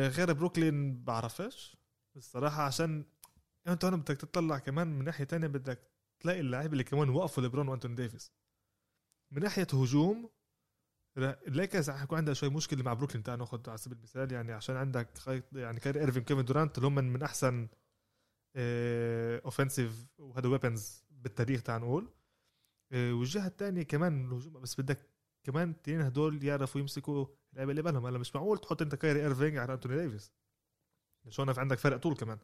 غير 0.08 0.34
بروكلين 0.34 1.04
بعرفش 1.04 1.78
الصراحة 2.16 2.64
عشان 2.64 3.06
انت 3.68 3.86
هون 3.86 4.02
بدك 4.02 4.18
تطلع 4.18 4.60
كمان 4.60 4.88
من 4.88 5.06
ناحية 5.06 5.24
تانية 5.24 5.48
بدك 5.48 5.92
تلاقي 6.20 6.40
اللاعب 6.40 6.74
اللي 6.74 6.84
كمان 6.84 7.10
وقفوا 7.10 7.44
ليبرون 7.44 7.68
وأنتوني 7.68 7.96
ديفيس 7.96 8.32
من 9.32 9.42
ناحية 9.42 9.68
هجوم 9.74 10.30
الليكرز 11.18 11.90
يكون 11.90 12.18
عندها 12.18 12.34
شوي 12.34 12.50
مشكلة 12.50 12.84
مع 12.84 12.94
بروكلين. 12.94 13.24
تعال 13.24 13.40
ناخذ 13.40 13.70
على 13.70 13.78
سبيل 13.78 13.98
المثال 13.98 14.32
يعني 14.32 14.54
عشان 14.54 14.76
عندك 14.76 15.10
يعني 15.54 15.80
كايري 15.80 16.00
إيرفينج 16.00 16.24
كيفن 16.24 16.46
دورانت 16.46 16.78
اللي 16.78 16.88
هم 16.88 16.96
من 16.96 17.24
أحسن 17.24 17.68
offensive 19.46 20.06
وهذا 20.18 20.48
weapons 20.48 21.06
بالتاريخ 21.10 21.64
تعال 21.64 21.82
نقول. 21.82 22.10
آه، 22.92 23.14
والجهة 23.14 23.48
الثانية 23.48 23.84
كمان 23.84 24.28
الهجوم 24.28 24.62
بس 24.62 24.82
بدك 24.82 25.15
كمان 25.46 25.70
التنين 25.70 26.02
هدول 26.02 26.44
يعرفوا 26.44 26.82
يمسكوا 26.82 27.26
اللعيبه 27.54 27.72
اللي 27.72 27.82
بالهم. 27.82 28.06
هلا 28.06 28.18
مش 28.18 28.36
معقول 28.36 28.58
تحط 28.58 28.82
انت 28.82 28.96
كايري 28.96 29.22
إيرفينج 29.22 29.58
على 29.58 29.74
أنتوني 29.74 29.98
ديفيس؟ 30.06 30.32
مش 31.26 31.40
هون 31.40 31.54
في 31.54 31.60
عندك 31.60 31.78
فرق 31.80 31.98
طول 31.98 32.16
كمان. 32.16 32.38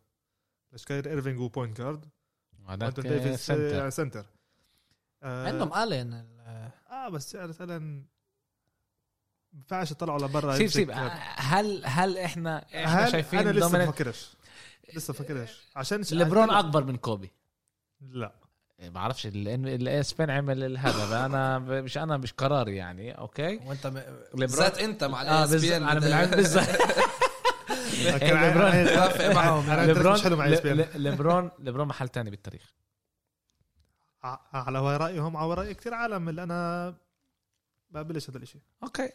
ليش 0.72 0.86
كايري 0.86 1.10
إيرفينج 1.10 1.40
هو 1.40 1.48
point 1.47 1.78
guard 1.78 2.06
وهذاك 2.60 2.82
وأنتوني 2.84 3.10
ديفيس 3.10 3.46
center 3.47 3.86
آه، 3.88 3.90
center 3.89 4.26
آه 5.24 5.48
عندهم 5.48 5.74
ألين 5.74 6.13
ال- 6.14 6.40
آه 6.92 7.10
بس 7.10 7.34
جاريت 7.36 7.62
ألين 7.62 8.06
ما 9.54 9.60
ينفعش 9.60 9.92
يطلعوا 9.92 10.20
لبرا 10.20 10.56
سيب 10.58 10.68
سيب 10.68 10.92
هل 11.36 11.86
هل 11.86 12.18
إحنا 12.18 12.58
إحنا 12.66 13.06
هل 13.06 13.12
شايفين 13.12 13.40
أنا 13.40 13.52
لسه 13.52 13.70
dominant- 13.70 13.90
بفكرش 13.90 14.34
لسه 14.96 15.14
بفكرش 15.14 15.68
عشان 15.76 16.02
ليبرون 16.12 16.50
أكبر 16.50 16.84
من 16.84 16.98
كوبي. 16.98 17.32
لا. 18.02 18.36
ما 18.82 18.89
بعرفش 18.89 19.26
ال 19.28 19.48
ESPN 19.48 20.30
عمل 20.30 20.78
هذا 20.78 21.26
أنا 21.26 21.60
مش 21.60 21.98
أنا 21.98 22.17
مش 22.17 22.34
قراري 22.34 22.76
يعني 22.76 23.12
okay؟ 23.17 23.58
وانت 23.65 23.88
م... 23.88 24.02
بالذات 24.34 24.78
أنت 24.80 25.04
مع 25.04 25.22
آه 25.22 25.24
الاس 25.44 25.50
بالظبط 25.52 25.74
أنا 25.82 26.00
بالعكس 26.00 26.58
كان 28.17 28.38
ع- 28.38 28.46
ليبرون- 28.46 29.86
ليبرون 29.86 30.86
ليبرون 30.96 31.52
ليبرون 31.60 31.88
محل 31.88 32.10
تاني 32.10 32.30
بالتاريخ. 32.30 32.74
على 34.54 34.98
رأيهم 34.98 35.38
على 35.38 35.54
رأي 35.54 35.74
كثير 35.74 35.94
عالم 35.94 36.30
اللي 36.30 36.44
أنا 36.44 36.94
بقبلش 37.89 38.30
هذا 38.30 38.38
الشيء 38.38 38.62
okay. 38.84 39.10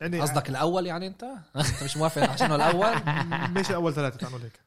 يعني 0.00 0.20
قصدك 0.20 0.48
الأول 0.48 0.86
يعني 0.86 1.06
أنت؟ 1.06 1.24
أنت 1.56 1.82
مش 1.84 1.96
موافق 1.96 2.22
عشانه 2.30 2.54
الأول؟ 2.54 2.94
مش 3.60 3.70
أول 3.70 3.94
ثلاثة 3.94 4.16
تعمل 4.18 4.42
هيك 4.42 4.60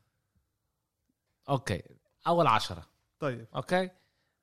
okay. 1.50 1.84
أول 2.28 2.48
عشرة. 2.48 2.86
طيب. 3.20 3.48
okay؟ 3.56 3.90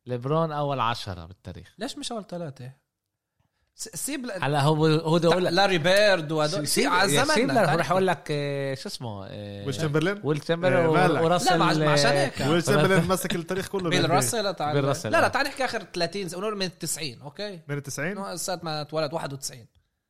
ليبرون 0.07 0.53
أول 0.53 0.81
عشرة 0.81 1.27
بالتاريخ. 1.27 1.75
ليش 1.79 1.99
مش 1.99 2.13
أول 2.13 2.27
ثلاثة؟ 2.27 2.73
س- 3.75 3.89
سيب 3.89 4.27
هلا 4.43 4.61
هو 4.63 4.87
هو 4.87 5.19
ده 5.19 5.29
أقول 5.33 5.45
لك 5.45 5.53
لاري 5.53 5.79
بيرد 5.79 6.33
وهدول. 6.33 6.69
سيب 6.69 6.91
على 6.93 7.11
سيب 7.11 7.25
زمننا 7.25 7.53
لك 7.53 7.67
تعال 7.67 7.79
راح 7.79 7.91
أقول 7.91 8.07
لك 8.07 8.27
آه، 8.31 8.75
شو 8.75 8.89
اسمه؟ 8.89 9.27
آه، 9.27 9.65
ويل 9.67 9.75
تشامبرلين؟ 9.75 10.21
ويل 10.25 10.37
آه، 10.39 10.43
تشامبرلين 10.43 10.87
مالك. 10.87 11.23
وراسل 11.23 11.51
لا 11.51 11.57
ما 11.57 11.65
عشان 11.65 11.83
آه، 12.13 12.25
هيك. 12.25 12.41
ويل 12.41 12.63
تشامبرلين 12.63 13.09
مسك 13.09 13.35
التاريخ 13.35 13.69
كله 13.69 13.91
بيل 13.91 14.11
راسل 14.11 14.55
تعال 14.55 14.75
بيل 14.75 14.85
راسل، 14.85 15.11
لا 15.11 15.21
لا 15.21 15.25
آه. 15.27 15.29
تعال 15.29 15.47
نحكي 15.47 15.65
آخر 15.65 15.83
30 15.83 16.29
سنة، 16.29 16.41
نقول 16.41 16.57
من 16.59 16.79
90 16.79 17.21
okay؟ 17.23 17.61
من 17.69 17.77
ال 17.77 17.83
90 17.83 18.09
إنه 18.11 18.37
ساعة 18.37 18.61
ما 18.63 18.81
اتولد 18.81 19.13
91 19.15 19.67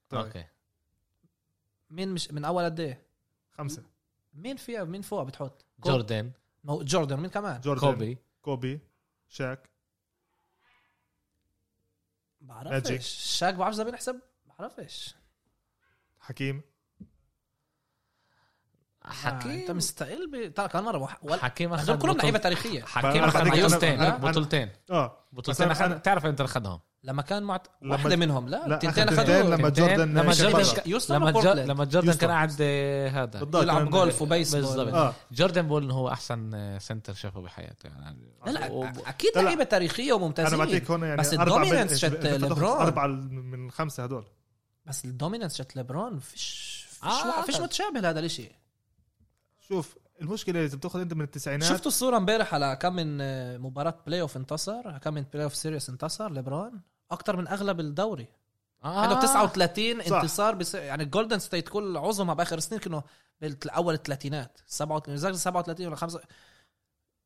طيب. 0.08 0.20
okay. 0.20 0.44
مين 1.90 2.08
مش 2.08 2.30
من 2.30 2.44
أول 2.44 2.64
قد 2.64 2.80
إيه؟ 2.80 3.02
خمسة. 3.58 3.82
مين 4.34 4.56
فيها 4.56 4.84
مين 4.84 5.02
فوق 5.02 5.22
بتحط؟ 5.22 5.64
جوردن. 5.84 6.30
جوردن 6.64 7.16
مين 7.16 7.30
كمان؟ 7.30 7.60
جوردن. 7.60 7.80
كوبي. 7.80 8.18
كوبي 8.44 8.80
شاك 9.28 9.70
ماجيك. 12.40 12.90
بعرفش 12.90 13.06
شاك 13.38 13.54
بعرفش 13.54 13.74
اذا 13.80 13.84
بنحسب 13.90 14.20
بعرفش. 14.46 15.14
حكيم. 16.20 16.62
آه، 19.04 19.08
انت 19.08 19.14
حكيم. 19.14 19.76
مستقل 19.76 20.30
ب... 20.30 20.54
ترى 20.54 20.68
كمان 20.68 20.84
مرة. 20.84 20.98
وح- 20.98 21.24
ولا- 21.24 21.36
حكيم 21.42 21.72
أخذ 21.74 21.98
كلهم 21.98 22.16
لعيبة 22.16 22.38
تاريخية. 22.38 22.82
حكيم 22.84 23.24
أخذ 23.24 23.50
بطولتين. 23.50 24.10
بطولتين. 24.10 24.72
آه 24.90 25.24
بطولتين 25.32 25.68
أنا- 25.68 25.70
اخذ 25.70 25.98
تعرف 25.98 26.26
انت 26.26 26.40
أخذهم. 26.40 26.80
لما 27.04 27.22
كان 27.22 27.42
معت... 27.42 27.66
لما- 27.82 27.92
واحدة 27.92 28.16
منهم 28.16 28.48
لا 28.48 28.68
لا 28.68 28.74
التنتين 28.74 29.08
اخذ 29.08 29.18
اخذوه 29.20 29.36
اثنين 29.40 29.50
لما 29.50 29.68
جوردن 29.68 30.14
لما 30.14 30.32
جوردن 30.32 30.64
هيوستن 30.86 31.14
لما. 31.14 31.30
بورتلاند؟ 31.30 31.70
لما 31.70 31.84
جوردن. 31.84 32.12
كان 32.12 32.30
قاعد 32.30 32.56
آه، 32.60 33.08
هذا 33.08 33.40
يلعب 33.62 33.90
جولف 33.90 34.22
وبيسبول 34.22 34.60
بالضبط. 34.62 34.94
آه 34.94 35.14
جوردن 35.32 35.64
انه 35.76 35.94
هو 35.94 36.08
أحسن 36.08 36.54
آه، 36.54 36.78
center 36.78 37.14
شافه 37.14 37.40
بحياته 37.40 37.86
يعني 37.86 38.18
لا 38.46 38.50
لا 38.50 38.70
و- 38.72 38.84
أكيد. 38.84 39.30
لعيبة 39.38 39.64
تاريخية 39.64 40.12
وممتازين 40.12 40.54
أنا 40.54 40.64
بعطيك 40.64 40.90
هون 40.90 41.02
يعني 41.02 41.16
بس 41.20 41.34
بال- 41.34 41.98
shit 41.98 42.12
ليبرون. 42.26 42.64
أربعة 42.70 43.06
من 43.06 43.66
الخمسه 43.66 44.04
هدول 44.04 44.24
بس 44.86 45.04
ال 45.04 45.09
dominance 45.09 45.54
shit 45.54 45.76
ليبرون 45.76 46.18
فيش 46.18 46.86
فيش, 46.90 47.02
آه، 47.10 47.42
فيش. 47.42 47.60
متشابه 47.60 48.00
لهذا 48.00 48.20
الإشي 48.20 48.50
شوف 49.68 49.96
المشكلة 50.20 50.64
إذا 50.64 50.76
بتأخذ 50.76 51.00
أنت 51.00 51.14
من 51.14 51.22
التسعينات 51.22 51.68
شفتوا 51.68 51.86
الصورة 51.88 52.16
امبارح 52.16 52.54
على 52.54 52.78
كم 52.82 52.92
من 52.96 53.18
آه، 53.20 53.58
مباراة 53.58 53.94
playoff 54.06 54.36
انتصر 54.36 54.98
كم 54.98 55.14
من 55.14 55.24
playoff 55.32 55.54
series 55.54 55.88
انتصر 55.90 56.32
ليبرون 56.32 56.80
أكثر 57.10 57.36
من 57.36 57.48
أغلب 57.48 57.80
الدوري 57.80 58.28
آه. 58.84 59.00
عنده 59.00 59.20
39 59.20 60.02
صح. 60.02 60.16
انتصار 60.16 60.54
بس 60.54 60.74
يعني 60.74 61.02
الجولدن 61.02 61.38
ستيت 61.38 61.68
كل 61.68 61.96
عظمها 61.96 62.34
بآخر 62.34 62.60
سنين 62.60 62.80
كانوا 62.80 63.00
بالاول 63.40 63.94
الثلاثينات 63.94 64.58
37 64.66 65.36
37 65.36 65.86
ولا 65.86 65.96
5 65.96 66.20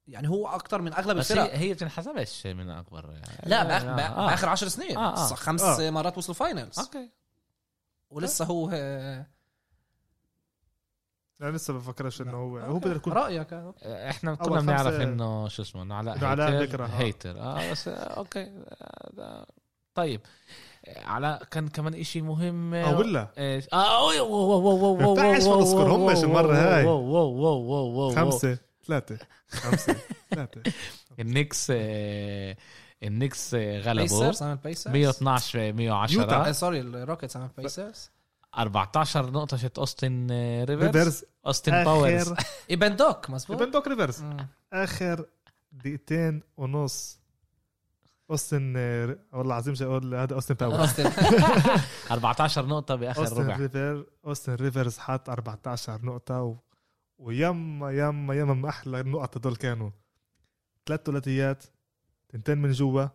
يعني 0.07 0.29
هو 0.29 0.49
أكثر 0.49 0.83
من 0.83 0.93
أغلب 0.93 1.17
بس 1.17 1.33
الفرق 1.33 1.55
هي 1.55 1.59
هي 1.59 1.75
بتنحسبش 1.75 2.47
من 2.47 2.71
أكبر 2.71 3.13
يعني. 3.13 3.49
لا 3.51 3.61
آه، 3.61 3.65
بآخ... 3.65 3.85
آه. 3.85 4.25
آه. 4.25 4.27
بآخر 4.27 4.49
10 4.49 4.69
سنين 4.69 4.97
آه، 4.97 5.13
آه. 5.13 5.27
صح 5.27 5.37
خمس 5.37 5.63
آه. 5.63 5.91
مرات 5.91 6.19
وصلوا 6.19 6.35
finals 6.35 6.79
okay 6.79 7.11
ولسه 8.11 8.45
هو 8.45 8.71
أنا 11.43 11.57
لسه 11.57 11.75
بفكرش 11.75 12.21
إنه 12.21 12.37
هو 12.37 12.59
هو 12.59 12.79
بده 12.79 12.95
يكون 12.95 13.13
رأيك. 13.13 13.53
إحنا 13.85 14.35
كنا 14.35 14.61
بنعرف 14.61 15.01
إنه 15.01 15.49
شو 15.49 15.63
اسمه 15.63 15.83
إنه 15.83 15.95
علاء 15.95 16.51
hater 16.51 16.85
آه. 16.85 16.87
hater 16.87 17.41
آه 17.41 17.71
بس 17.71 17.89
آه، 17.89 17.93
okay 17.95 18.43
آه، 19.19 19.47
طيب 19.99 20.21
آه، 20.87 21.07
علاء 21.07 21.45
كان 21.45 21.69
كمان 21.69 21.95
إشي 21.95 22.23
مهم 22.23 22.75
آه 22.75 22.99
ولا 22.99 23.29
إيش؟ 23.39 23.65
آه 23.73 23.99
أوي، 24.05 24.21
wow 24.21 24.31
wow 24.31 24.61
wow 24.61 24.77
wow 24.85 24.97
ما 24.97 25.07
wow 25.07 25.33
ينفعش 25.35 25.43
wow 25.47 25.59
ما 25.59 25.65
نذكرهمش 25.65 26.17
wow 26.19 26.25
المرة 26.25 26.47
wow 26.49 26.75
هاي. 26.75 26.85
wow 26.85 27.01
wow 27.01 27.31
wow 27.33 27.61
wow 27.61 27.87
wow 27.87 28.15
خمسة 28.15 28.59
ثلاثة 28.87 29.19
خمسة 29.51 29.97
ثلاثة. 30.35 30.63
النكس 31.21 31.73
آه، 31.75 32.57
النكس 33.03 33.55
آه، 33.55 33.81
غلبوا. 33.81 34.03
بيسرز 34.03 34.43
عمل 34.43 34.57
بيسرز 34.57 34.93
112 34.93 35.69
آه، 35.69 35.73
110 35.73 36.53
sorry 36.53 36.81
الروكيتس 36.81 37.37
عمل 37.37 37.49
بيسرز 37.59 38.11
14 38.59 39.31
نقطة 39.31 39.57
shit 39.57 39.79
أوستن 39.79 40.29
آه، 40.31 40.65
ريفرز. 40.65 40.97
ريفرز. 40.97 41.25
أوستن 41.47 41.85
باورز. 41.85 42.35
ابن 42.71 42.97
دوك 42.97 43.31
مزبوط 43.31 43.63
ابن 43.63 43.71
دوك 43.71 43.89
ريفرز. 43.89 44.25
آخر 44.73 45.27
دقيقتين 45.73 46.43
ونص. 46.57 47.18
أوستن 48.31 48.77
والله 48.77 49.43
العظيم 49.55 49.75
شو 49.75 49.85
أقول؟ 49.85 50.15
هذا 50.15 50.35
أوستن 50.35 50.55
باور 50.55 50.81
أوستن. 50.81 51.11
14 52.11 52.67
نقطة 52.67 52.95
بآخر 52.95 53.21
أوستن 53.23 53.43
ربع. 53.45 53.57
ريفرز 53.57 54.07
أوستن 54.27 54.55
ريفرز 54.55 54.99
حط 54.99 55.31
14 55.31 56.05
نقطة 56.05 56.43
و... 56.43 56.57
ويما 57.19 57.91
يما 57.93 58.35
يما 58.35 58.55
ما 58.55 58.69
أحلى 58.69 59.01
النقط 59.01 59.37
هدول 59.37 59.57
كانوا. 59.57 59.91
ثلاث 60.87 61.01
ثلاثيات 61.07 61.65
تنتين 62.29 62.59
من 62.59 62.73
جوا. 62.73 63.07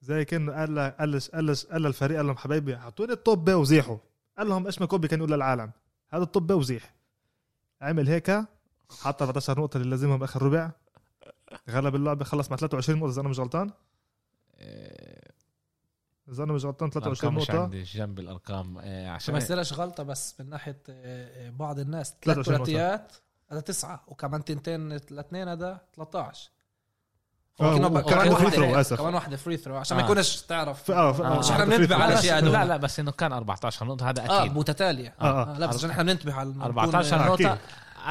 زي 0.00 0.24
كانه 0.24 0.52
قال 0.52 0.74
له- 0.74 0.88
قال 0.88 1.12
لش- 1.12 1.30
قال 1.30 1.46
لش- 1.46 1.66
قال 1.66 1.82
للفريق 1.82 2.16
قال 2.16 2.26
لهم 2.26 2.36
حبايبي 2.36 2.76
حطوني 2.78 3.12
الطب 3.12 3.50
وزيحوا. 3.50 3.96
قال 4.38 4.48
لهم 4.48 4.66
إيش 4.66 4.80
ما 4.80 4.86
كوبي 4.86 5.08
كان 5.08 5.18
يقول 5.18 5.32
للعالم. 5.32 5.70
هذا 6.10 6.22
الطب 6.22 6.50
وزيح. 6.50 6.94
عمل 7.82 8.08
هيك 8.08 8.30
حط 9.00 9.22
14 9.22 9.60
نقطة 9.60 9.76
اللي 9.76 9.90
لازمهم 9.90 10.18
باخر 10.18 10.42
ربع. 10.42 10.70
غلب 11.70 11.94
اللعبة 11.94 12.24
خلص 12.24 12.50
مع 12.50 12.56
23 12.56 12.98
نقطة 12.98 13.10
إذا 13.10 13.20
أنا 13.20 13.28
مش 13.28 13.38
غلطان 13.40 13.70
آه، 14.58 15.30
إذا 16.32 16.44
أنا 16.44 16.52
مش 16.52 16.64
غلطان 16.64 16.90
23 16.90 17.32
الارقام 17.36 17.56
مش 17.58 17.62
عندي 17.64 17.82
جنب 17.82 18.18
الأرقام 18.18 18.78
آه، 18.78 18.82
عشان 18.82 19.10
عشان 19.14 19.32
ما 19.34 19.38
يصيرش 19.38 19.72
غلطة 19.72 20.02
بس 20.02 20.40
من 20.40 20.50
ناحية 20.50 20.82
بعض 21.50 21.78
الناس 21.78 22.14
ثلاث 22.22 22.36
23 22.36 22.58
نقطة. 22.58 22.64
ثلاثيات 22.72 23.12
هذا 23.52 23.60
تسعة 23.60 24.02
وكمان 24.08 24.44
تنتين 24.44 24.92
الاثنين 24.92 25.48
هذا 25.48 25.80
13 25.96 26.50
آه، 27.60 27.78
كمان 27.78 28.02
واحدة- 28.36 28.48
throw، 28.54 28.74
آسف. 28.80 28.98
كمان 28.98 29.14
واحدة 29.14 29.36
free 29.36 29.56
throw 29.56 29.76
عشان 29.76 29.96
ما 29.96 30.02
آه. 30.02 30.06
يكونش 30.06 30.36
تعرف 30.42 30.90
آه 30.90 31.12
ف- 31.12 31.20
آه. 31.20 31.24
آه، 31.34 31.38
عشان 31.38 31.52
إحنا 31.52 31.64
فري 31.66 31.76
بننتبه. 31.78 31.96
على 32.04 32.16
شيء 32.22 32.38
هدول. 32.38 32.52
لا 32.52 32.64
لا 32.64 32.76
بس 32.76 33.00
إنه 33.00 33.10
كان 33.10 33.32
14 33.32 33.86
نقطة 33.86 34.10
هذا 34.10 34.28
آه 34.30 34.40
أكيد 34.42 34.56
متتالية 34.56 35.14
آه، 35.20 35.54
آه. 35.54 35.58
لا 35.58 35.66
بس 35.66 35.74
عشان 35.76 35.90
إحنا 35.90 36.02
بننتبه 36.02 36.34
على 36.34 36.48
نكون- 36.50 36.62
14 36.62 37.16
آه، 37.24 37.26
نقطة 37.28 37.52
أكيد. 37.52 37.58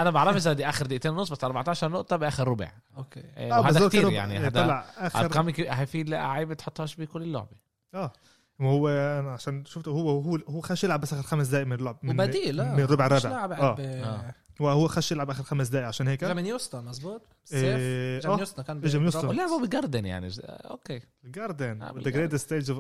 أنا 0.01 0.09
بعرف 0.09 0.35
إذا 0.35 0.53
دي 0.53 0.69
آخر 0.69 0.85
دقيقتين 0.85 1.11
ونص 1.11 1.29
بس 1.31 1.43
14 1.43 1.89
نقطة 1.89 2.15
بآخر 2.15 2.47
ربع. 2.47 2.71
okay. 2.97 3.19
آه، 3.35 3.51
آه 3.53 3.61
بس 3.61 3.65
وهذا 3.73 3.83
هو 3.85 3.89
كثير 3.89 4.09
يعني 4.11 4.37
آه، 4.37 4.47
هذا 4.47 4.85
أرقام 5.15 5.51
في 5.85 6.03
لعيبة 6.03 6.53
تحطهاش 6.53 6.95
بكل 6.95 7.21
اللعبة. 7.21 7.57
آه. 7.93 8.13
ما 8.59 8.69
هو 8.69 8.89
أنا 8.89 9.31
عشان 9.33 9.65
شفته 9.65 9.91
هو 9.91 10.09
هو 10.21 10.35
هو 10.49 10.61
خش 10.61 10.83
يلعب 10.83 11.01
بس 11.01 11.13
آخر 11.13 11.21
خمس 11.23 11.47
دقائق 11.47 11.67
من 11.67 11.73
اللعب 11.73 11.97
من 12.03 12.09
وبديل 12.21 12.55
لا. 12.55 12.75
من 12.75 12.83
ربع 12.83 13.05
مش 13.05 13.25
رابع 13.25 13.35
لاعب 13.35 13.51
آه. 13.51 13.75
ب- 13.75 13.79
آه. 13.79 14.33
وهو 14.59 14.87
خش 14.87 15.11
يلعب 15.11 15.29
آخر 15.29 15.43
خمس 15.43 15.67
دقائق 15.67 15.87
عشان 15.87 16.07
هيك. 16.07 16.21
جا 16.23 16.33
من 16.33 16.45
يوستن 16.45 16.85
مزبوط 16.85 17.21
إيه، 17.53 18.19
جا 18.19 18.29
من 18.29 18.35
آه. 18.35 18.39
يوستن 18.39 18.63
كان 18.63 18.77
إجا 18.83 18.99
من 18.99 19.05
يوستن. 19.05 19.27
بالرابط. 19.27 19.39
ولعبوا 19.39 19.67
بجاردن 19.67 20.05
يعني. 20.05 20.27
آه، 20.27 20.67
okay. 20.71 21.01
جاردن 21.25 21.81
آه، 21.81 21.85
ذا 21.85 21.91
بالجاردن. 21.91 22.19
great 22.19 22.35
stage 22.35 22.71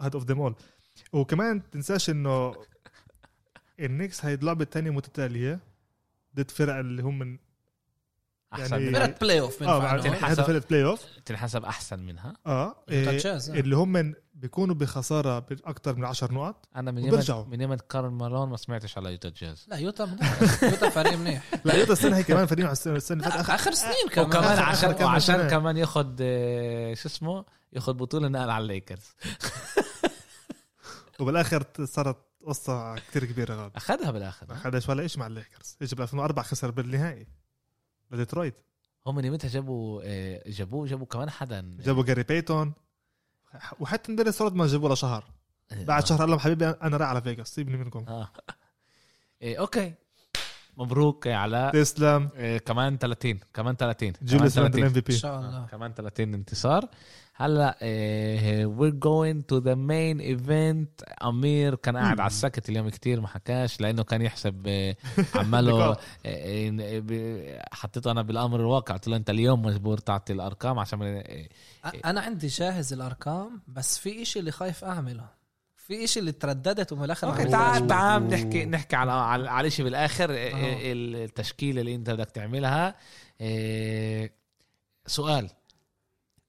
هاد 0.00 0.14
of 0.14 0.24
them 0.24 0.40
all 0.40 0.54
وكمان 1.12 1.70
تنساش 1.70 2.10
انه 2.10 2.54
النكس 3.80 4.24
هاي 4.24 4.34
اللعبة 4.34 4.62
الثانية 4.64 4.90
متتالية. 4.90 5.60
ضد 6.36 6.50
فرق 6.50 6.74
اللي 6.74 7.02
هم 7.02 7.18
من 7.18 7.38
أحسن 8.52 8.76
يعني-. 8.76 8.96
فرقه 8.96 9.18
playoff 9.20 9.62
آه 9.62 9.78
بنفع 9.78 9.98
تنحسب. 9.98 10.42
فرقه 10.42 10.62
playoff 10.70 11.02
تنحسب 11.24 11.64
أحسن 11.64 11.98
منها 11.98 12.36
آه 12.46 12.84
إيه، 12.90 13.08
آه. 13.26 13.38
اللي 13.48 13.76
هم 13.76 13.92
من 13.92 14.14
بيكونوا 14.34 14.74
بخسارة 14.74 15.38
باكثر 15.38 15.96
من 15.96 16.04
10 16.04 16.32
نقط 16.32 16.68
أنا 16.76 16.90
من 16.90 16.98
يوم 16.98 17.08
وبرجعوا. 17.14 17.44
من 17.44 17.60
يوم 17.60 17.74
كارل 17.74 18.10
مالون 18.10 18.48
ما 18.48 18.56
سمعتش 18.56 18.98
على 18.98 19.10
يوتا 19.10 19.32
جاز 19.36 19.66
لا 19.68 19.76
يوتا. 19.76 20.16
يوتا 20.62 20.88
فريق 20.88 21.18
منيح 21.18 21.42
لا 21.64 21.74
يوتا 21.74 21.92
السنة 21.92 22.16
هي 22.16 22.22
كمان 22.22 22.46
على 22.50 22.72
السنة 22.72 22.96
السنة 22.96 23.18
اللي 23.18 23.30
فاتت 23.30 23.44
آخر, 23.50 23.54
آخر 23.54 23.72
سنين 23.72 24.08
كمان 24.12 24.26
وكمان 24.26 24.58
عشان 24.58 24.90
آخر 24.90 24.98
كم 24.98 25.04
وعشان 25.04 25.36
سنة. 25.36 25.48
كمان 25.50 25.76
ياخد 25.76 26.16
آه، 26.20 26.94
شو 26.94 27.08
اسمه 27.08 27.44
ياخد 27.72 27.96
بطولة 27.96 28.28
نقل 28.28 28.50
على 28.50 28.62
الليكرز 28.62 29.06
وبالآخر 31.20 31.64
صارت 31.84 32.16
قصة 32.48 32.94
كتير 32.94 33.24
كبيرة 33.24 33.54
غاد 33.54 33.70
أخذها 33.76 34.10
بالآخر 34.10 34.46
ما 34.48 34.80
ولا 34.88 35.06
شيء 35.06 35.20
مع 35.20 35.26
الليكرز. 35.26 35.76
اجى 35.82 35.96
ب 35.96 36.00
2004 36.00 36.44
خسر 36.44 36.70
بالنهائي. 36.70 37.26
لديترويت. 38.10 38.54
هم 39.06 39.14
من 39.14 39.24
يومتها 39.24 39.48
جابوا 39.48 40.02
آه، 40.04 40.42
جابوه؟ 40.50 40.86
جابوا 40.86 41.06
كمان 41.06 41.30
حدا. 41.30 41.76
جابوا 41.80 42.04
جاري 42.04 42.22
بيتون. 42.22 42.72
وحتى 43.80 44.16
دينيس 44.16 44.42
رودمان 44.42 44.68
جابوه 44.68 44.92
لشهر. 44.92 45.24
بعد 45.70 46.02
آه. 46.02 46.06
شهر 46.06 46.18
قال 46.18 46.30
لهم 46.30 46.38
حبيبي 46.38 46.68
أنا 46.68 46.96
رايح 46.96 47.08
على 47.08 47.22
فيغاس 47.22 47.54
سيبني 47.54 47.76
منكم. 47.76 48.04
آه. 48.08 48.32
إيه 49.42 49.60
okay. 49.60 49.94
مبروك 50.78 51.26
يا 51.26 51.36
علاء. 51.36 51.72
تسلم. 51.72 52.28
إيه 52.36 52.58
كمان 52.58 52.98
30 52.98 53.40
كمان 53.54 53.76
30 53.76 54.10
كمان 54.12 54.26
جوليس 54.38 54.58
راندل 54.58 54.78
30. 54.80 54.96
MVP 54.96 55.12
إن 55.12 55.18
شاء 55.18 55.40
الله. 55.40 55.66
كمان 55.66 55.94
30 55.94 56.34
انتصار. 56.34 56.88
هلا 57.34 57.82
إيه 57.82 58.66
we're 58.66 58.92
going 58.94 59.42
to 59.52 59.60
the 59.60 59.74
main 59.76 60.36
event. 60.38 61.24
أمير 61.26 61.74
كان 61.74 61.96
قاعد 61.96 62.20
على 62.20 62.26
السكت 62.26 62.68
اليوم 62.68 62.88
كتير 62.88 63.20
ما 63.20 63.28
حكاش 63.28 63.80
لأنه 63.80 64.02
كان 64.02 64.22
يحسب 64.22 64.66
إيه، 64.66 64.96
عماله 65.34 65.96
ب- 66.24 67.58
حطيته 67.72 68.10
أنا 68.10 68.22
بالأمر 68.22 68.60
الواقع. 68.60 68.94
قلت 68.94 69.08
له 69.08 69.16
أنت 69.16 69.30
اليوم 69.30 69.62
مجبور 69.62 69.98
تعطي 69.98 70.32
الأرقام 70.32 70.78
عشان 70.78 71.02
إيه، 71.02 71.48
أنا 72.04 72.20
عندي 72.20 72.46
جاهز 72.46 72.92
الأرقام 72.92 73.60
بس 73.68 73.98
في 73.98 74.22
إشي 74.22 74.38
اللي 74.38 74.50
خايف 74.50 74.84
أعمله. 74.84 75.37
في 75.88 76.04
إشي 76.04 76.20
اللي 76.20 76.32
ترددت 76.32 76.92
ومن 76.92 77.04
الآخر 77.04 77.28
okay 77.28 77.44
تعال. 77.44 77.86
تعال 77.86 78.28
نحكي 78.28 78.64
نحكي 78.64 78.96
على 78.96 79.12
على, 79.12 79.50
على 79.50 79.70
شيء 79.70 79.84
بالآخر 79.84 80.30
آه. 80.30 80.34
إيه، 80.34 80.92
التشكيلة 80.92 81.80
اللي 81.80 81.94
أنت 81.94 82.10
بدك 82.10 82.30
تعملها. 82.30 82.94
إيه، 83.40 84.34
سؤال. 85.06 85.50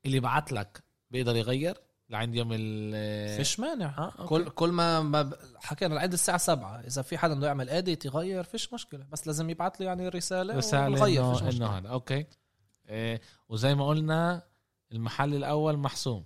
اللي 0.05 0.19
بعت 0.19 0.51
لك 0.51 0.83
بيقدر 1.11 1.35
يغير 1.35 1.77
لعند 2.09 2.35
يوم 2.35 2.49
ال 2.53 3.37
فيش 3.37 3.59
مانع. 3.59 3.97
آه، 3.97 4.13
okay. 4.19 4.27
كل 4.27 4.49
كل 4.49 4.71
ما, 4.71 5.31
حكينا 5.55 5.93
العيد 5.93 6.13
الساعة 6.13 6.37
سبعة. 6.37 6.79
إذا 6.79 7.01
في 7.01 7.17
حدا 7.17 7.33
بده 7.33 7.47
يعمل 7.47 7.69
edit 7.69 8.05
يغير 8.05 8.43
فيش 8.43 8.73
مشكلة. 8.73 9.05
بس 9.11 9.27
لازم 9.27 9.49
يبعت 9.49 9.79
لي 9.79 9.85
يعني 9.85 10.01
ونغير 10.03 11.33
فيش 11.33 11.41
إنه 11.41 11.49
إنه 11.49 11.77
هذا. 11.77 11.89
okay. 11.89 12.25
إيه، 12.89 13.21
وزي 13.49 13.75
ما 13.75 13.87
قلنا 13.87 14.43
المحل 14.91 15.35
الأول 15.35 15.77
محسوم. 15.77 16.25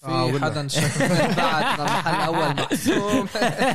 في 0.00 0.06
آه،. 0.06 0.38
حدا 0.38 0.66
بعد 1.36 1.80
المحل 1.80 2.14
الأول 2.14 2.54
محسوم 2.54 3.26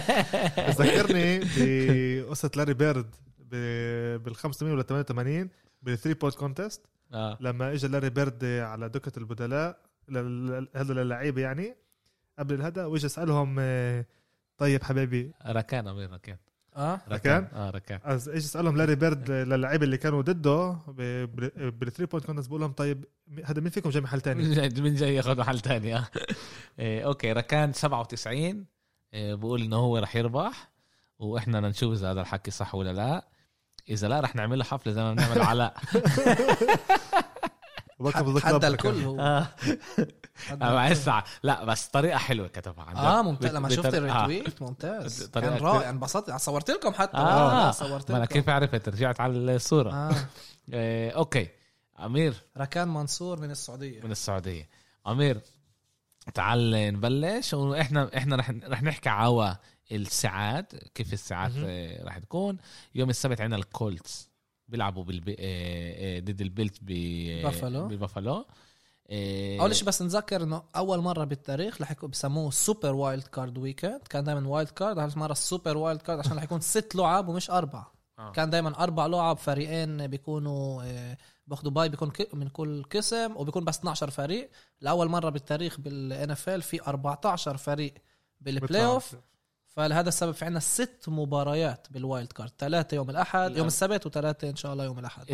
ذكرني 0.79 1.39
بقصة 1.57 2.51
لاري 2.55 2.73
بيرد 2.73 3.15
ب- 3.39 4.23
بال 4.23 4.35
85 4.35 4.73
ولا 4.73 4.83
88 4.83 5.49
بال 5.81 5.90
three 5.90 6.13
point 6.13 6.35
contest 6.35 6.85
آه. 7.13 7.37
لما 7.41 7.71
اجى 7.73 7.87
لاري 7.87 8.09
بيرد 8.09 8.45
على 8.45 8.89
دكة 8.89 9.19
البدلاء 9.19 9.77
لل- 10.09 10.67
هذا 10.75 10.93
للعيبه 10.93 11.41
يعني 11.41 11.75
قبل 12.39 12.53
الهدا 12.55 12.85
واجى 12.85 13.05
اسالهم 13.05 13.55
آه، 13.59 14.05
طيب 14.57 14.83
حبايبي 14.83 15.31
ركان 15.47 15.87
أمير 15.87 16.11
ركان. 16.11 16.37
آه؟ 16.75 17.01
ركان؟ 17.11 17.47
آه 17.53 17.69
ركان. 17.69 17.99
أز- 17.99 18.27
اجى 18.27 18.37
اسألهم 18.37 18.77
لاري 18.77 18.95
بيرد 18.95 19.31
للعيبه 19.31 19.83
اللي 19.85 19.97
كانوا 19.97 20.21
ضده 20.21 20.77
بال 21.69 21.80
three 21.80 22.05
point 22.05 22.25
contest 22.25 22.49
بقول 22.49 22.61
لهم 22.61 22.71
طيب 22.71 23.05
هذا 23.45 23.61
مين 23.61 23.69
فيكم 23.69 23.89
جاي 23.89 24.01
محل 24.01 24.21
تاني؟ 24.21 24.43
من 24.43 24.53
جاي 24.53 24.69
من 24.81 24.95
جاي 24.95 25.15
ياخذ 25.15 25.39
محل 25.39 25.59
تاني 25.59 25.95
آه. 25.95 26.07
إيه، 26.79 27.05
okay 27.05 27.31
ركان 27.33 27.73
97 27.73 28.65
إيه، 29.13 29.35
بقول 29.35 29.61
إنه 29.61 29.75
هو 29.77 29.97
رح 29.97 30.15
يربح 30.15 30.69
وإحنا 31.19 31.57
بدنا 31.59 31.69
نشوف 31.69 31.93
إذا 31.93 32.11
هذا 32.11 32.21
الحكي 32.21 32.51
صح 32.51 32.75
ولا 32.75 32.93
لا. 32.93 33.27
إذا 33.89 34.07
لا 34.07 34.19
رح 34.19 34.35
نعمل 34.35 34.57
له 34.57 34.63
حفلة 34.63 34.93
زي 34.93 35.03
ما 35.03 35.13
بنعمل 35.13 35.41
علاء 35.41 35.75
حتى 38.03 38.19
ربنا 38.19 38.67
الكل. 38.67 39.03
هو. 39.03 39.19
آه. 39.19 39.47
اسمع 40.91 41.23
لا 41.43 41.65
بس 41.65 41.87
طريقة 41.87 42.17
حلوة 42.17 42.47
كتبها 42.47 42.83
عن. 42.83 42.95
آه 42.97 43.21
ممتاز. 43.21 43.55
لما 43.55 43.69
شفت 43.69 43.93
آه. 43.93 43.97
ال 43.97 44.05
retweet 44.05 44.61
ممتاز. 44.61 45.23
كان 45.23 45.57
رائع. 45.57 45.89
انبسطت. 45.89 46.35
صورت 46.35 46.71
لكم 46.71 46.93
حتى. 46.93 47.17
آه. 47.17 47.67
آه. 47.69 47.71
صورت 47.71 48.11
ما 48.11 48.17
أنا 48.17 48.23
لكم. 48.25 48.33
كيف 48.33 48.49
عرفت؟ 48.49 48.89
رجعت 48.89 49.19
على 49.19 49.55
الصورة. 49.55 49.91
آه. 49.93 50.15
إيه، 50.73 51.11
okay. 51.11 51.47
أمير. 51.99 52.33
ركان 52.57 52.87
منصور 52.87 53.39
من 53.39 53.51
السعودية. 53.51 54.01
من 54.01 54.11
السعودية. 54.11 54.69
أمير 55.07 55.41
تعال 56.33 56.71
نبلش. 56.93 57.53
وإحنا 57.53 58.09
إحنا 58.17 58.35
رح 58.35 58.49
رح 58.49 58.83
نحكي 58.83 59.09
عوا 59.09 59.53
الساعات 59.91 60.75
كيف 60.75 61.13
الساعات. 61.13 61.51
آه، 61.57 62.03
رح 62.03 62.17
تكون. 62.17 62.57
يوم 62.95 63.09
السبت 63.09 63.41
عندنا 63.41 63.57
الكولتس. 63.59 64.34
بيلعبوا 64.67 65.03
بالب... 65.03 65.29
آه، 65.29 65.35
آه، 65.39 66.19
ضد 66.19 66.41
البيلز 66.41 66.77
ب... 66.81 66.91
ببافالو. 67.87 68.45
آه، 69.09 69.61
أول 69.61 69.75
شيء 69.75 69.87
بس 69.87 70.01
نذكر 70.01 70.43
إنه 70.43 70.63
أول 70.75 70.99
مرة 70.99 71.23
بالتاريخ 71.23 71.81
رح 71.81 71.91
يكون 71.91 72.09
بسموه 72.09 72.51
super 72.51 72.95
wild 72.95 73.23
card 73.23 73.57
weekend 73.57 74.01
كان 74.09 74.23
دائما 74.23 74.47
wild 74.47 74.69
card 74.69 74.99
هالمره 74.99 75.31
ال 75.31 75.39
super 75.39 75.77
wild 75.77 76.01
card 76.01 76.19
عشان 76.19 76.37
رح 76.37 76.43
يكون 76.43 76.59
ست 76.59 76.95
لعب 76.95 77.27
ومش 77.27 77.51
أربع 77.51 77.85
آه. 78.19 78.31
كان 78.31 78.49
دائما 78.49 78.83
أربع 78.83 79.05
لعب. 79.05 79.37
فريقين 79.37 80.07
بيكونوا 80.07 80.83
باخذوا 81.47 81.71
bye 81.71 81.89
بيكون 81.89 82.11
من 82.33 82.47
كل 82.47 82.83
قسم 82.83 83.37
وبيكون 83.37 83.65
بس 83.65 83.77
12 83.77 84.09
فريق. 84.09 84.49
لأول 84.81 85.09
مرة 85.09 85.29
بالتاريخ 85.29 85.79
بال 85.79 86.31
NFL 86.31 86.61
في 86.61 86.81
14 86.87 87.57
فريق 87.57 87.93
بال 88.41 88.85
playoff 88.85 89.15
فلهذا 89.75 90.09
السبب 90.09 90.31
في 90.31 90.45
عندنا 90.45 90.59
ست 90.59 91.05
مباريات 91.07 91.87
بال 91.91 92.05
wild 92.05 92.31
card. 92.31 92.51
ثلاثة 92.57 92.95
يوم 92.95 93.09
الأحد 93.09 93.53
الأم- 93.53 93.57
يوم 93.57 93.67
السبت 93.67 94.05
وثلاثه 94.05 94.49
إن 94.49 94.55
شاء 94.55 94.73
الله 94.73 94.83
يوم 94.85 94.99
الأحد. 94.99 95.31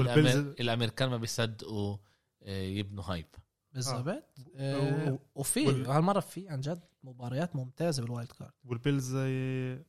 الامريكان 0.60 1.10
ما 1.10 1.18
بيصدقوا 1.18 1.98
آه، 2.44 2.62
يبنوا 2.62 3.04
hype. 3.04 3.26
بالضبط. 3.74 4.08
و- 4.08 4.12
آه، 4.58 5.20
وفي 5.36 5.68
وال- 5.68 5.88
هالمرة 5.88 6.20
في 6.20 6.50
عن 6.50 6.60
جد 6.62 6.84
مباريات 7.04 7.56
ممتازة 7.56 8.04
بال 8.04 8.13
wild 8.13 8.32
card. 8.32 8.52
والبيلز 8.66 9.04
زي 9.16 9.80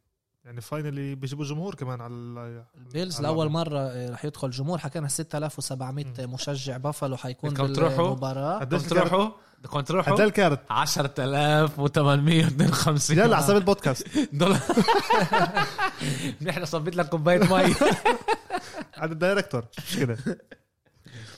يعني 0.45 0.61
finally 0.61 1.15
بيجيبوا 1.15 1.45
جمهور 1.45 1.75
كمان 1.75 2.01
على 2.01 2.13
ال- 2.15 2.65
البيلز 2.77 3.17
على 3.17 3.27
لأول. 3.29 3.49
مرة 3.49 3.79
آه، 3.79 4.11
رح 4.11 4.25
يدخل 4.25 4.51
جمهور. 4.51 4.79
حكينا 4.79 5.09
6700 5.09 6.27
مشجع 6.27 6.77
بافالو 6.77 7.17
حيكون؟ 7.17 7.55
بالمباراة. 7.55 8.59
قديش؟ 8.59 8.83
تروحوا؟ 8.83 9.29
بدكم 9.59 9.81
تروحوا؟ 9.81 10.15
قد 10.15 10.21
الكارت؟ 10.21 10.61
10852 10.71 13.17
يلا 13.19 13.25
على 13.27 13.37
حساب 13.37 13.57
البودكاست. 13.57 14.09
دولار. 14.33 14.61
نحن 16.43 16.65
صبيت 16.65 16.97
لك 16.97 17.09
كوباية 17.09 17.39
مي. 17.39 17.75
عند 18.97 19.13
ال 19.13 19.18
director 19.18 19.65
مش 19.79 19.97
كده؟ 19.97 20.19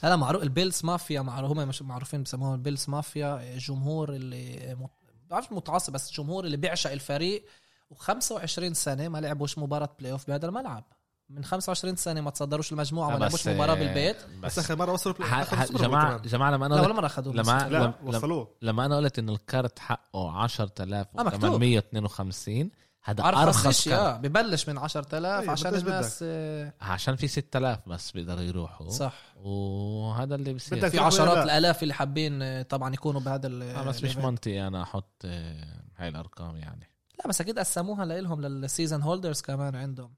هلا 0.03 0.17
معروف 0.17 0.43
البيلز 0.43 0.81
مافيا 0.85 1.21
معروف 1.21 1.51
هم 1.59 1.69
مش 1.69 1.83
معروفين 1.83 2.23
بسموها 2.23 2.55
البيلز 2.55 2.85
مافيا. 2.88 3.55
الجمهور 3.55 4.12
اللي 4.12 4.77
مت- 4.81 4.90
بعرفش 5.31 5.53
متعصب 5.53 5.93
بس 5.93 6.11
الجمهور 6.11 6.45
اللي 6.45 6.57
بيعشق 6.57 6.93
الفريق 6.93 7.45
و25 7.94 8.73
سنة 8.73 9.09
ما 9.09 9.18
لعبوش 9.18 9.59
مباراة 9.59 9.88
playoff 9.99 10.27
بهذا 10.29 10.47
الملعب. 10.47 10.85
من 11.29 11.44
25 11.44 11.97
سنة 11.97 12.20
ما 12.20 12.31
تصدروش 12.31 12.73
المجموعة 12.73 13.11
ما 13.11 13.18
لعبوش 13.18 13.49
مباراة 13.49 13.75
بالبيت. 13.75 14.16
بس 14.42 14.42
بس. 14.42 14.59
اخر 14.59 14.77
مرة 14.77 14.92
وصلوا 14.92 15.14
سوبر 15.14 15.66
بول 15.73 15.81
جماعة. 15.81 16.16
جماعة 16.18 16.51
لما 16.51 16.66
أنا 16.66 16.75
لا 16.75 16.81
قلت 16.81 16.88
ولا 16.90 16.97
مرة 16.97 17.07
أخذوه 17.07 17.35
لما- 17.35 17.68
لا 17.70 17.85
لم- 17.85 17.94
وصلوه. 18.09 18.49
لما 18.62 18.87
أنا 18.87 18.97
قلت 18.97 19.18
انه 19.18 19.33
الكارت 19.33 19.79
حقه 19.79 20.44
10452 20.44 22.70
هذا 23.05 23.23
أرخص 23.25 23.85
كارت. 23.88 23.99
آه 23.99 24.16
ببلش 24.16 24.68
من 24.68 24.79
10000 24.79 25.40
أيوة، 25.40 25.53
عشان 25.53 25.70
بدك 25.70 25.83
الناس 25.83 26.18
آه، 26.23 26.73
عشان 26.81 27.16
في 27.16 27.29
6000 27.29 27.88
بس 27.88 28.11
بيقدروا 28.11 28.40
يروحوا. 28.40 28.88
صح. 28.90 29.14
وهذا 29.37 30.35
اللي 30.35 30.55
بصير 30.55 30.79
بدك 30.79 30.88
في 30.88 30.99
عشرات 30.99 31.37
لا؟ 31.37 31.42
الآلاف 31.44 31.83
اللي 31.83 31.94
حابين 31.94 32.42
آه، 32.42 32.62
طبعا 32.62 32.94
يكونوا 32.94 33.20
بهذا 33.20 33.47
ال- 33.47 33.62
آه 33.62 33.83
بس 33.83 34.05
مش. 34.05 34.16
منطقي 34.16 34.66
أنا 34.66 34.83
أحط 34.83 35.23
آه، 35.25 35.83
هاي 35.97 36.09
الأرقام 36.09 36.57
يعني. 36.57 36.90
لا 37.18 37.29
بس 37.29 37.40
أكيد 37.40 37.59
قسموها 37.59 38.05
لهم 38.05 38.40
لل 38.40 38.56
season 38.56 39.03
holders 39.03 39.40
كمان 39.40 39.74
عندهم. 39.77 40.14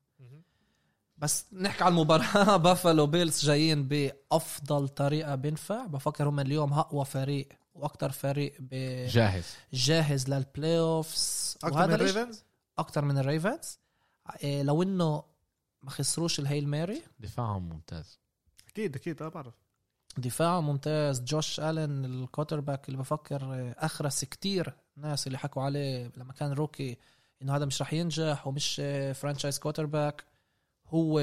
بس 1.18 1.46
نحكي 1.52 1.84
على 1.84 1.92
المباراة 1.92 2.56
بافالو 2.56 3.06
بيلز 3.06 3.44
جايين 3.44 3.88
بأفضل 3.88 4.88
طريقة 4.88 5.34
بينفع. 5.34 5.86
بفكر 5.86 6.28
هم 6.28 6.40
اليوم 6.40 6.72
أقوى 6.72 7.04
فريق 7.04 7.48
وأكتر 7.74 8.10
فريق 8.12 8.54
ب- 8.60 9.06
جاهز. 9.06 9.44
جاهز 9.72 10.28
لل 10.30 10.78
playoffs 10.78 11.56
أكثر 11.64 11.86
من 11.86 11.94
الريفنز 11.94 12.44
أكتر 12.78 13.04
من 13.04 13.18
الريفنز 13.18 13.78
إيه، 14.42 14.62
لو 14.62 14.82
إنه 14.82 15.22
ما 15.82 15.90
خسروش 15.90 16.40
ال 16.40 16.46
Hail 16.46 16.68
Mary 16.68 17.02
دفاعهم 17.20 17.68
ممتاز. 17.68 18.18
أكيد 18.68 18.96
أكيد 18.96 19.22
آه 19.22 19.28
بعرف. 19.28 19.54
دفاع 20.18 20.60
ممتاز. 20.60 21.20
جوش 21.24 21.60
آلن 21.60 22.04
ال 22.04 22.60
quarterback 22.60 22.88
اللي 22.88 22.98
بفكر 22.98 23.42
آه، 23.54 23.74
أخرس 23.78 24.24
كتير 24.24 24.74
ناس 24.96 25.26
اللي 25.26 25.38
حكوا 25.38 25.62
عليه 25.62 26.10
لما 26.16 26.32
كان 26.32 26.52
روكي 26.52 26.98
إنه 27.42 27.56
هذا 27.56 27.64
مش 27.64 27.82
رح 27.82 27.92
ينجح 27.92 28.46
ومش 28.46 28.74
franchise 29.14 29.58
quarterback 29.58 30.24
هو 30.88 31.18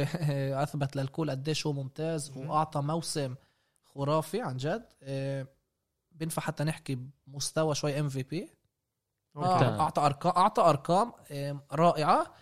أثبت 0.63 0.95
للكل 0.95 1.31
قديش 1.31 1.67
هو 1.67 1.73
ممتاز 1.73 2.31
مم. 2.31 2.49
وأعطى 2.49 2.81
موسم 2.81 3.35
خرافي 3.83 4.41
عن 4.41 4.57
جد. 4.57 4.85
آه، 5.03 5.47
بينفع 6.11 6.41
حتى 6.41 6.63
نحكي 6.63 6.99
بمستوى 7.27 7.75
شوي 7.75 7.99
MVP. 7.99 8.49
أعطى 9.37 10.01
ارقام 10.01 10.33
أعطى 10.37 10.61
أرقام 10.61 11.13
آه، 11.31 11.59
رائعة. 11.71 12.33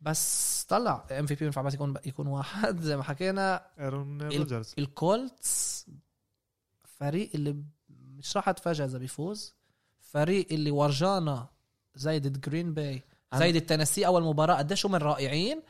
بس 0.00 0.64
طلع 0.68 1.06
MVP 1.10 1.40
بينفع 1.40 1.62
بس 1.62 1.74
يكون 1.74 1.94
يكون 2.06 2.26
واحد. 2.26 2.80
زي 2.90 2.96
ما 2.96 3.02
حكينا. 3.02 3.66
إيرون 3.80 4.20
ال- 4.22 4.36
روجرز 4.38 4.74
الكولتس 4.78 5.86
فريق 6.84 7.30
اللي 7.34 7.56
مش 7.90 8.36
راح 8.36 8.48
اتفاجئ 8.48 8.84
إذا 8.84 8.98
بيفوز. 8.98 9.54
فريق 10.00 10.46
اللي 10.52 10.70
ورجانا 10.70 11.46
زي 11.94 12.18
ضد 12.18 12.40
جرين 12.40 12.74
باي 12.74 13.02
زي 13.34 13.52
ضد 13.52 13.60
تنسي 13.60 14.06
أول 14.06 14.22
مباراة 14.22 14.54
قديش 14.56 14.86
هم 14.86 14.94
رائعين. 14.94 15.62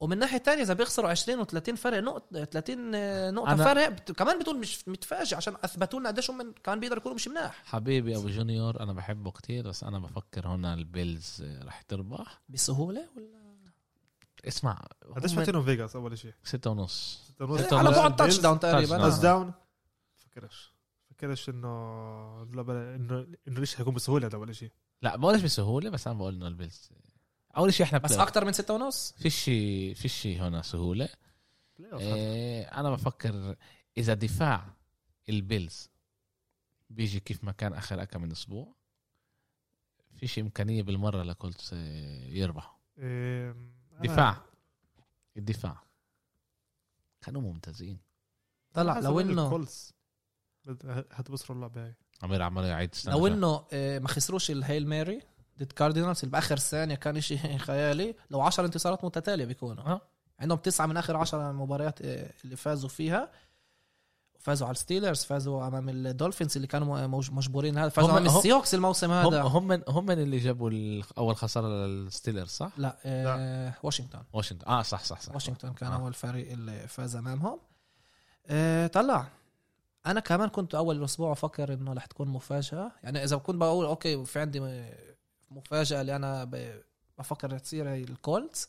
ومن 0.00 0.18
ناحية 0.18 0.38
تانية 0.38 0.62
إذا 0.62 0.74
بيخسروا 0.74 1.10
20 1.10 1.44
و30 1.44 1.74
فرق 1.74 1.98
نقطة 1.98 2.44
30 2.44 3.34
نقطة 3.34 3.56
أنا- 3.56 3.64
فرق 3.64 3.88
بت... 3.88 4.12
كمان 4.12 4.38
بتقول 4.38 4.58
مش 4.58 4.88
متفاجئ 4.88 5.36
عشان 5.36 5.54
أثبتوا 5.64 6.00
لنا 6.00 6.08
قديش 6.08 6.30
هم 6.30 6.54
كمان 6.64 6.80
بيقدروا 6.80 7.00
يكونوا 7.00 7.14
مش 7.16 7.28
مناح. 7.28 7.62
حبيبي 7.64 8.16
أبو 8.16 8.28
جونيور 8.28 8.80
أنا 8.80 8.92
بحبه 8.92 9.30
كتير 9.30 9.68
بس 9.68 9.84
أنا 9.84 9.98
بفكر 9.98 10.46
هنا 10.48 10.74
البيلز 10.74 11.42
آه، 11.42 11.64
رح 11.64 11.82
تربح. 11.82 12.40
بسهولة 12.48 13.08
ولا؟ 13.16 13.43
اسمع 14.48 14.84
قديش 15.16 15.30
هم 15.30 15.36
فاتينهم 15.36 15.64
فيجاس 15.64 15.96
أول 15.96 16.18
شيء 16.18 16.34
ستة 16.44 16.70
ونص 16.70 17.22
ستة 17.34 17.78
على 17.78 17.88
ونص. 17.88 17.98
بعد 17.98 18.16
touchdown 18.16 18.60
تقريبا. 18.60 18.98
touch. 18.98 19.22
down 19.22 19.52
فكرش. 20.16 20.74
فكرش 21.10 21.48
إنه 21.48 22.42
إنه 22.42 23.26
إنه 23.48 23.60
ليش 23.60 23.76
حيكون 23.76 23.94
بسهولة 23.94 24.26
هذا 24.26 24.36
أول 24.36 24.56
شيء 24.56 24.70
لا 25.02 25.16
بقولش 25.16 25.42
بسهولة 25.42 25.90
بس 25.90 26.06
أنا 26.06 26.18
بقول 26.18 26.34
إنه 26.34 26.48
البيلز. 26.48 26.90
أول 27.56 27.74
شيء 27.74 27.86
إحنا 27.86 27.98
بس 27.98 28.12
أكتر 28.12 28.44
من 28.44 28.52
ستة 28.52 28.74
ونص 28.74 29.12
فيش 29.12 29.44
فيش 30.00 30.26
هنا 30.26 30.62
سهولة. 30.62 31.08
playoff. 31.78 32.00
إيه 32.02 32.62
أنا 32.62 32.90
بفكر 32.90 33.56
إذا 33.98 34.14
دفاع 34.14 34.74
البيلز 35.28 35.90
بيجي 36.90 37.20
كيف 37.20 37.44
ما 37.44 37.52
كان 37.52 37.72
آخر 37.72 38.04
كم 38.04 38.22
من 38.22 38.32
أسبوع 38.32 38.74
فيش 40.16 40.38
إمكانية 40.38 40.82
بالمرة 40.82 41.22
لكولتس 41.22 41.72
يربحوا. 41.72 42.78
إيه، 42.98 43.56
دفاع. 44.02 44.36
الدفاع. 45.36 45.82
كانوا 47.20 47.40
ممتازين. 47.40 47.98
طلع 48.74 48.98
لو 48.98 49.20
انه 49.20 49.66
هتبصروا 51.12 51.56
اللعبه 51.56 51.84
هاي 51.86 51.94
عمير 52.22 52.42
عمال 52.42 52.64
يعيد 52.64 52.94
لو 53.06 53.26
إنه 53.26 53.64
آه، 53.72 53.98
ما 53.98 54.08
خسروش 54.08 54.50
ال 54.50 54.58
Hail 54.58 54.88
Mary 54.88 55.20
ضد 55.58 55.72
كاردينالز 55.72 56.18
اللي 56.20 56.30
باخر 56.32 56.56
ثانية 56.58 56.94
كان 56.94 57.20
شيء 57.20 57.58
خيالي. 57.68 58.14
لو 58.30 58.40
10 58.40 58.66
انتصارات 58.66 59.04
متتالية 59.04 59.44
بيكونوا. 59.44 59.84
آه. 59.84 60.00
عندهم 60.38 60.58
تسعة 60.58 60.86
من 60.86 60.96
آخر 60.96 61.16
10 61.16 61.52
مباريات 61.52 62.02
آه، 62.02 62.32
اللي 62.44 62.56
فازوا 62.56 62.88
فيها. 62.88 63.30
فازوا 64.44 64.66
على 64.68 64.74
الستيلرز 64.74 65.24
فازوا 65.24 65.66
أمام 65.66 65.88
الدولفينز 65.88 66.56
اللي 66.56 66.66
كانوا 66.66 67.06
موج- 67.06 67.30
مجبورين 67.32 67.78
هذا 67.78 67.88
فازوا 67.88 68.10
هم- 68.10 68.16
أمام 68.16 68.28
هم- 68.30 68.36
السيوكس 68.38 68.74
الموسم 68.74 69.10
هم 69.10 69.26
هذا. 69.34 69.42
هم 69.42 69.66
من 69.68 69.82
هم 69.88 70.06
من 70.06 70.18
اللي 70.18 70.38
جابوا 70.38 70.70
أول 71.18 71.36
خسارة 71.36 71.66
للستيلرز 71.86 72.48
صح؟ 72.50 72.70
لا, 72.76 72.96
آه 73.04 73.74
واشنطن. 73.82 74.22
واشنطن. 74.32 74.66
آه 74.70 74.82
صح 74.82 75.04
صح 75.04 75.20
صح. 75.20 75.34
واشنطن 75.34 75.72
كان 75.72 75.92
آه. 75.92 75.96
أول 75.96 76.14
فريق 76.14 76.52
اللي 76.52 76.88
فاز 76.88 77.16
أمامهم. 77.16 77.58
آه 78.46 78.86
طلع. 78.86 79.26
أنا 80.06 80.20
كمان 80.20 80.48
كنت 80.48 80.74
أول 80.74 81.04
أسبوع 81.04 81.32
أفكر 81.32 81.72
إنه 81.74 81.92
رح 81.92 82.06
تكون 82.06 82.28
مفاجأة. 82.28 82.92
يعني 83.02 83.24
إذا 83.24 83.36
كنت 83.36 83.56
بقول 83.56 83.86
أوكي 83.86 84.24
في 84.24 84.40
عندي 84.40 84.60
م- 84.60 84.90
مفاجأة 85.50 86.00
اللي 86.00 86.16
أنا 86.16 86.44
ب- 86.44 86.82
بفكر 87.18 87.58
تصير 87.58 87.88
هي 87.88 88.02
الكولتس 88.02 88.68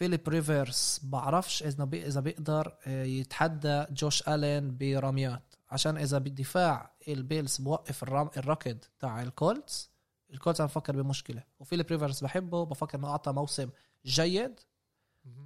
فيليب 0.00 0.28
ريفرز 0.28 1.00
بعرفش 1.02 1.62
إذا 1.62 1.84
بي 1.84 2.06
إذا 2.06 2.20
بيقدر 2.20 2.76
آه، 2.86 3.04
يتحدى 3.04 3.84
جوش 3.90 4.28
ألين 4.28 4.76
برميات 4.76 5.54
عشان 5.70 5.96
إذا 5.96 6.18
بالدفاع 6.18 6.92
البيلز 7.08 7.56
بوقف 7.56 8.02
الرم 8.02 8.30
الركض 8.36 8.78
تاع 9.00 9.22
الكولتس 9.22 9.90
الكولتس 10.32 10.60
أنا 10.60 10.66
بفكر 10.66 11.02
بمشكلة. 11.02 11.42
وفيليب 11.58 11.86
ريفرز 11.90 12.20
بحبه 12.20 12.64
بفكر 12.64 12.98
إنه 12.98 13.08
أعطى 13.08 13.32
موسم 13.32 13.70
جيد. 14.06 14.60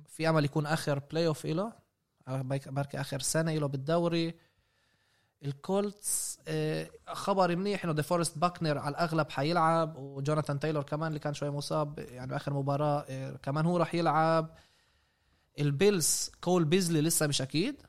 في 0.08 0.28
أمل 0.28 0.44
يكون 0.44 0.66
آخر 0.66 0.98
playoff 0.98 1.46
له 1.46 1.72
بركي 2.66 3.00
آخر 3.00 3.20
سنة 3.20 3.54
له 3.54 3.66
بالدوري. 3.66 4.34
الكولتس 5.44 6.38
آه، 6.48 6.90
خبر 7.06 7.56
منيح 7.56 7.84
إنه 7.84 7.92
ديفورست 7.92 8.38
باكنر 8.38 8.78
على 8.78 8.92
الأغلب 8.92 9.30
حيلعب 9.30 9.96
وجوناثان 9.96 10.60
تايلور 10.60 10.82
كمان 10.82 11.08
اللي 11.08 11.18
كان 11.18 11.34
شوي 11.34 11.50
مصاب 11.50 11.98
يعني 11.98 12.30
بآخر 12.30 12.52
مباراة 12.54 13.04
آه، 13.08 13.36
كمان 13.42 13.66
هو 13.66 13.76
راح 13.76 13.94
يلعب. 13.94 14.50
البيلز 15.58 16.30
كول 16.40 16.64
بيزلي 16.64 17.00
لسه 17.00 17.26
مش 17.26 17.42
أكيد. 17.42 17.82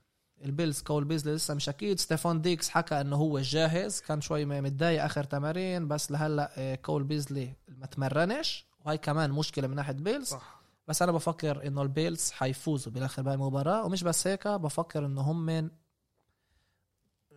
البيلز 0.43 0.82
كول 0.82 1.03
بيزلي 1.03 1.36
لسه 1.36 1.53
مش 1.53 1.70
أكيد. 1.70 1.99
ستيفان 1.99 2.41
ديكس 2.41 2.70
حكى 2.70 3.01
إنه 3.01 3.16
هو 3.16 3.39
جاهز 3.39 4.01
كان 4.01 4.22
شوي 4.22 4.45
متضايق 4.45 5.03
آخر 5.03 5.24
تمارين 5.24 5.88
بس 5.88 6.12
لهلأ 6.12 6.51
آه، 6.58 6.76
كول 6.76 7.03
بيزلي 7.03 7.53
ما 7.68 7.86
تمرنش. 7.86 8.66
وهي 8.86 8.97
كمان 8.97 9.32
مشكلة 9.32 9.68
من 9.68 9.76
ناحية 9.76 9.93
بيلز. 9.93 10.28
صح. 10.28 10.62
بس 10.88 11.01
أنا 11.01 11.12
بفكر 11.12 11.68
إنه 11.68 11.82
البيلز 11.82 12.32
حيفوزوا 12.32 12.91
بالاخر 12.93 13.22
بهاي 13.22 13.36
المباراة. 13.36 13.86
ومش 13.86 14.03
بس 14.03 14.28
هيك 14.28 14.47
بفكر 14.47 15.06
إنه 15.06 15.22
هم 15.22 15.45
من 15.45 15.70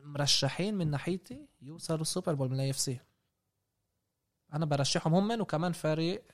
مرشحين 0.08 0.74
من 0.74 0.90
ناحيتي 0.90 1.46
يوصلوا 1.62 2.00
ال 2.00 2.06
Super 2.06 2.34
Bowl 2.34 2.48
من 2.48 2.54
ال 2.54 2.70
AFC 2.70 3.00
أنا 4.52 4.66
برشحهم 4.66 5.14
هم 5.14 5.28
من 5.28 5.40
وكمان 5.40 5.72
فريق 5.72 6.24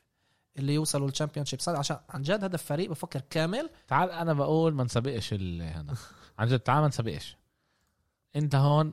اللي 0.57 0.75
يوصلوا 0.75 1.09
ال 1.09 1.47
championship 1.47 1.59
عشان 1.69 1.99
عن 2.09 2.23
جد 2.23 2.45
هذا 2.45 2.55
الفريق 2.55 2.91
بفكر 2.91 3.21
كامل. 3.31 3.71
تعال 3.89 4.11
أنا 4.11 4.33
بقول 4.33 4.75
ما 4.75 4.85
نسبقش 4.85 5.33
هنا. 5.35 5.95
عن 6.39 6.49
جد 6.49 6.61
تعال 6.61 6.83
ما 6.83 6.89
نسبقش. 6.89 7.37
أنت 8.37 8.55
هون 8.55 8.93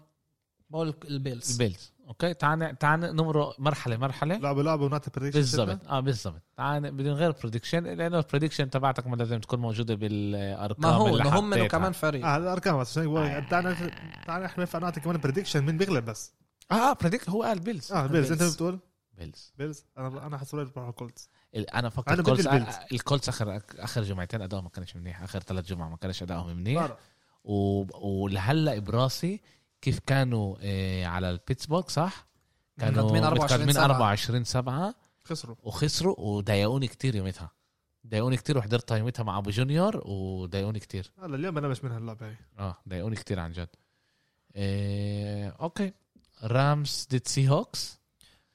بقول 0.70 0.94
البيلز 1.06 1.52
البيلز 1.52 1.91
أوكي؟ 2.08 2.34
تعال 2.34 2.78
تعال 2.78 3.00
نمر 3.00 3.54
مرحله 3.60 3.98
مرحلة. 3.98 4.38
لعبوا 4.38 4.64
لعبوا 4.64 4.86
ونعطي 4.86 5.12
prediction 5.16 5.40
بالضبط. 5.40 5.88
آه 5.88 6.00
بالضبط. 6.00 6.42
تعال 6.58 6.92
بدون 6.92 7.14
غير 7.14 7.32
prediction 7.32 7.84
لأنه 7.84 8.18
ال 8.20 8.24
prediction 8.24 8.70
تبعتك 8.70 9.08
ما 9.08 9.16
لازم 9.16 9.40
تكون 9.40 9.60
موجودة 9.60 9.96
بالأرقام 9.96 10.82
ما 10.82 10.90
هو 10.98 11.08
اللي 11.08 11.22
إنه 11.24 11.40
هم 11.40 11.50
منه. 11.50 11.68
كمان 11.68 11.92
فريق. 11.92 12.26
آه 12.26 12.38
الأرقام 12.38 12.80
بس 12.80 12.92
عشان 12.92 13.04
يقول 13.04 13.48
تعال 13.50 13.92
تعال 14.26 14.44
إحنا 14.44 14.62
ينفع 14.64 14.80
نعطي 14.80 15.00
كمان 15.00 15.18
prediction 15.18 15.66
مين 15.66 15.78
بيغلب 15.78 16.06
بس؟ 16.06 16.34
آه 16.72 16.94
predict 16.94 17.30
هو 17.30 17.44
قال 17.44 17.60
بيلز 17.60 17.92
آه 17.92 18.08
بيلز 18.08 18.32
أنت. 18.32 18.44
بتقول؟ 18.44 18.80
بيلز 19.14 19.54
بيلز 19.58 19.86
أنا 19.98 20.28
أنا 20.28 20.38
حسب 20.38 20.58
بروح 20.76 20.88
الكولتس 20.88 21.30
ال- 21.56 21.70
أنا 21.70 21.80
أنا 21.80 21.90
فكر 21.90 22.12
بدي 22.12 22.20
الكولتس 22.22 22.48
البيلز. 22.48 22.76
الكولتس 22.92 23.30
اخر 23.30 23.62
آخر 23.80 24.04
جمعتين 24.04 24.42
ادائهم 24.42 24.64
ما 24.64 24.70
كانش 24.70 24.96
منيح. 24.96 25.24
آخر 25.24 25.40
ثلاث 25.40 25.66
جمع 25.66 25.90
ما 25.90 25.98
كانش 25.98 26.24
ادائهم 26.24 26.58
منيح. 26.58 26.98
و- 27.44 28.24
ولهلا 28.24 28.80
براسي 28.80 29.42
كيف 29.82 30.00
كانوا 30.00 30.56
آه 30.62 31.06
على 31.06 31.30
البيتسبورغ 31.30 31.88
صح؟ 31.88 32.28
كانوا 32.80 33.04
متقدمين 33.04 33.24
24 33.24 33.46
متقدمين 33.46 33.74
سبعة. 33.74 33.86
24 33.86 34.44
7 34.44 34.96
خسروا. 35.24 35.56
وخسروا 35.64 36.20
وضايقوني 36.20 36.88
كتير 36.88 37.16
يومتها 37.16 37.52
ضايقوني 38.08 38.38
كتير 38.38 38.58
وحضرتها 38.58 38.98
يومتها 38.98 39.24
مع 39.24 39.38
أبو 39.38 39.50
جونيور 39.50 40.02
وضايقوني 40.08 40.80
كتير. 40.80 41.12
هلا 41.24 41.36
اليوم 41.36 41.58
أنا 41.58 41.68
مش 41.68 41.84
من 41.84 41.92
هاللعبه 41.92 42.28
هي. 42.30 42.36
آه 42.60 42.78
ضايقوني 42.90 43.16
كتير 43.16 43.40
عن 43.40 43.52
جد. 43.52 43.70
إيه 44.56 45.50
أوكي. 45.50 45.94
رامز 46.44 47.08
ضد 47.12 47.28
سي 47.28 47.50
هوكس 47.50 48.00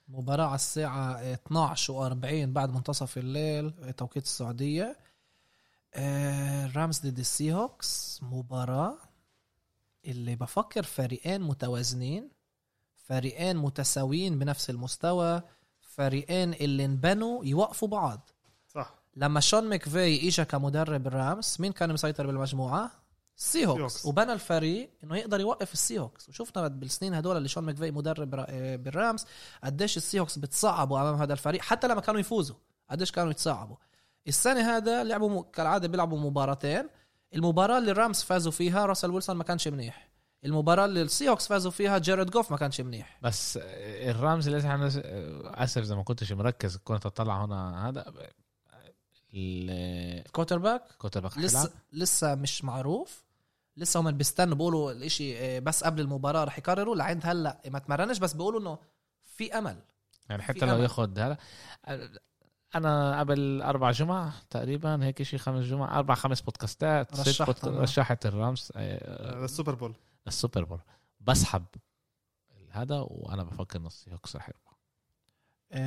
مباراة 0.08 0.46
على 0.46 0.54
الساعة 0.54 1.12
12 1.14 2.10
و40 2.10 2.48
بعد 2.48 2.74
منتصف 2.74 3.18
الليل 3.18 3.92
توقيت 3.96 4.24
السعودية. 4.24 4.96
آه، 5.94 6.72
رامز 6.76 7.00
ضد 7.00 7.18
السي 7.18 7.52
هوكس 7.52 8.20
مباراة 8.22 8.96
اللي 10.07 10.36
بفكر 10.36 10.82
فريقين 10.82 11.40
متوازنين 11.40 12.30
فريقين 12.94 13.57
متساويين 13.57 14.38
بنفس 14.38 14.70
المستوى 14.70 15.42
فريقين 15.80 16.52
اللي 16.54 16.84
انبنوا 16.84 17.44
يوقفوا 17.44 17.88
بعض. 17.88 18.30
صح. 18.68 18.94
لما 19.16 19.40
شون 19.40 19.64
ماكفي 19.68 20.28
اجى 20.28 20.44
كمدرب 20.44 21.07
الرامز 21.07 21.57
مين 21.61 21.72
كان 21.72 21.92
مسيطر 21.92 22.26
بالمجموعة؟ 22.26 22.90
السي 23.38 23.66
هوكس. 23.66 24.07
وبنى 24.07 24.32
الفريق 24.32 24.90
إنه 25.04 25.16
يقدر 25.16 25.40
يوقف 25.40 25.72
السي 25.72 25.98
هوكس 25.98 26.28
وشفنا 26.28 26.68
بالسنين 26.68 27.14
هدول 27.14 27.36
اللي 27.36 27.48
شون 27.48 27.64
ماكفي 27.64 27.90
مدرب 27.90 28.34
آه، 28.48 28.76
بالرامز 28.76 29.26
قديش 29.64 29.96
السي 29.96 30.20
هوكس 30.20 30.38
بتصعبوا 30.38 31.00
أمام 31.00 31.14
هذا 31.14 31.32
الفريق 31.32 31.61
حتى 31.62 31.88
لما 31.88 32.00
كانوا 32.00 32.20
يفوزوا 32.20 32.57
قديش 32.90 33.12
كانوا 33.12 33.30
يتصعبوا. 33.30 33.76
السنة 34.28 34.76
هذا 34.76 35.04
لعبوا 35.04 35.28
م- 35.30 35.42
كالعادة 35.42 35.88
بيلعبوا 35.88 36.18
مباراتين. 36.18 36.88
المباراة 37.34 37.78
اللي 37.78 37.90
الرامز 37.90 38.22
فازوا 38.22 38.52
فيها 38.52 38.86
راسل 38.86 39.10
ويلسون 39.10 39.36
ما 39.36 39.44
كانش 39.44 39.68
منيح. 39.68 40.08
المباراة 40.44 40.84
اللي 40.84 41.02
السي 41.02 41.28
هوكس 41.28 41.48
فازوا 41.48 41.70
فيها 41.70 41.98
جارد 41.98 42.30
جوف 42.30 42.50
ما 42.50 42.56
كانش 42.56 42.80
منيح. 42.80 43.18
بس 43.22 43.58
الرامز 43.62 44.48
اللي 44.48 44.60
إحنا 44.60 44.86
اسف 45.64 45.82
اذا 45.82 45.94
ما 45.94 46.02
كنتش 46.02 46.32
مركز. 46.32 46.76
كنت 46.76 47.06
اطلع 47.06 47.44
هنا 47.44 47.88
هذا 47.88 48.12
quarterback؟ 50.32 50.57
ال 50.57 50.59
quarterback 50.59 51.38
لسه 51.38 51.72
لسه 51.92 52.34
مش 52.34 52.64
معروف. 52.64 53.26
لسه 53.76 54.00
هم 54.00 54.10
بيستنوا 54.10 54.54
بيقولوا 54.54 54.92
الإشي 54.92 55.38
آه، 55.38 55.58
بس 55.58 55.84
قبل 55.84 56.00
المباراة 56.00 56.44
رح 56.44 56.58
يقرروا 56.58 56.96
لعند 56.96 57.20
هلأ 57.24 57.60
ما 57.66 57.78
تمرنش 57.78 58.18
بس 58.18 58.32
بيقولوا 58.32 58.60
إنه 58.60 58.78
في 59.22 59.58
أمل. 59.58 59.76
يعني 60.28 60.42
حتى 60.42 60.66
لو. 60.66 60.82
ياخد 60.82 61.18
هذا 61.18 61.38
أنا 62.76 63.20
قبل 63.20 63.62
أربع 63.62 63.90
جمع 63.90 64.32
تقريبا 64.50 65.04
هيك 65.04 65.22
شيء 65.22 65.38
خمس 65.38 65.64
جمع 65.64 65.98
أربع 65.98 66.14
خمس 66.14 66.40
podcastات 66.40 67.14
ست 67.14 67.28
رشحتهم. 67.28 67.72
podc... 67.72 67.82
رشحت 67.82 68.26
الرامز 68.26 68.72
آه، 68.76 69.40
آه، 69.40 69.44
ال 69.44 69.49
Super 69.49 69.74
Bowl. 69.74 69.94
السوبر 70.26 70.64
بول. 70.64 70.80
بسحب 71.20 71.64
هذا 72.70 73.06
وأنا 73.08 73.44
بفكر 73.44 73.78
إنه 73.78 73.86
السي 73.86 74.12
هوكس 74.12 74.36
رح 74.36 74.48
يربح 74.48 74.66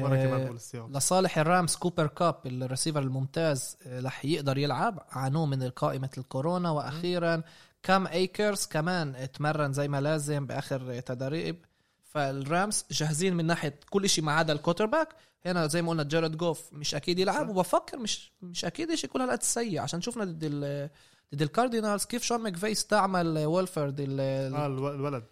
وأنا 0.04 0.26
كمان 0.26 0.42
آه، 0.42 0.44
بقول 0.44 0.56
السياق 0.56 0.88
لصالح 0.88 1.38
الرامز 1.38 1.76
كوبر 1.76 2.08
كاب 2.08 2.36
الريسيفر 2.46 3.00
الممتاز 3.00 3.78
آه، 3.86 4.02
رح 4.02 4.26
يقدر 4.26 4.58
يلعب 4.58 5.06
عانوه 5.10 5.46
من 5.46 5.70
قائمة 5.70 6.10
الكورونا. 6.18 6.70
وأخيرا 6.72 7.44
كام 7.84 8.08
أيكرز 8.08 8.66
كمان 8.66 9.32
تمرن 9.32 9.74
زي 9.74 9.88
ما 9.88 10.02
لازم 10.02 10.46
بآخر 10.46 11.00
تدريب. 11.00 11.66
فالرامز 12.04 12.86
جاهزين 12.92 13.36
من 13.36 13.46
ناحية 13.46 13.80
كل 13.90 14.10
شيء 14.10 14.24
ما 14.24 14.32
عدا 14.32 14.54
ال 14.54 14.86
quarterback 14.86 15.16
هنا 15.46 15.68
زي 15.68 15.82
ما 15.82 15.90
قلنا 15.90 16.04
جارد 16.04 16.38
جوف 16.38 16.74
مش 16.74 16.96
أكيد 16.96 17.20
يلعب 17.20 17.46
صح. 17.46 17.50
وبفكر 17.50 17.98
مش 17.98 18.32
مش 18.42 18.66
أكيد 18.66 18.96
شيء 18.96 19.10
كل 19.10 19.22
هالقد 19.22 19.44
سيء. 19.44 19.80
عشان 19.80 20.02
شفنا 20.02 20.24
ضد 20.26 20.40
ال 20.44 20.90
ضد 21.36 21.42
الكاردينالز 21.42 22.06
كيف 22.06 22.24
شون 22.24 22.40
ماكفي 22.42 22.72
استعمل 22.72 23.38
وولفورد 23.46 24.00
ال- 24.00 24.20
آه 24.56 24.66
الو- 24.66 24.90
الولد. 24.90 25.24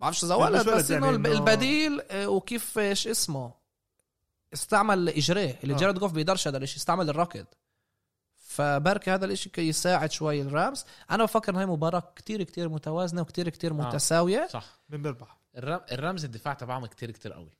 بعرفش 0.00 0.24
إذا 0.24 0.34
ولد 0.34 0.68
بس 0.68 0.90
يعني 0.90 1.08
إنه 1.08 1.28
البديل 1.32 2.00
آه، 2.10 2.28
وكيف 2.28 2.78
إيش 2.78 3.06
اسمه. 3.08 3.52
استعمل 4.54 5.08
إجريه 5.08 5.58
اللي 5.62 5.74
آه. 5.74 5.78
جارد 5.78 5.98
جوف 5.98 6.12
بيقدرش 6.12 6.48
هذا 6.48 6.56
الشيء 6.58 6.78
استعمل 6.78 7.08
الركض 7.10 7.46
فبركي 8.36 9.10
هذا 9.10 9.24
الإشي 9.24 9.48
كي 9.50 9.68
يساعد 9.68 10.10
شوي 10.12 10.42
الرامز. 10.42 10.84
أنا 11.10 11.24
بفكر 11.24 11.52
إنها 11.52 11.66
مباراة 11.66 12.12
كتير 12.16 12.42
كتير 12.42 12.68
متوازنة 12.68 13.20
وكتير 13.22 13.48
كتير 13.48 13.72
متساوية. 13.72 14.46
صح. 14.50 14.80
مين 14.88 15.02
بيربح 15.02 15.38
الرم... 15.56 15.80
الرامز 15.92 16.24
الدفاع 16.24 16.54
تبعهم 16.54 16.86
كتير 16.86 17.10
كتير 17.10 17.32
قوي. 17.32 17.50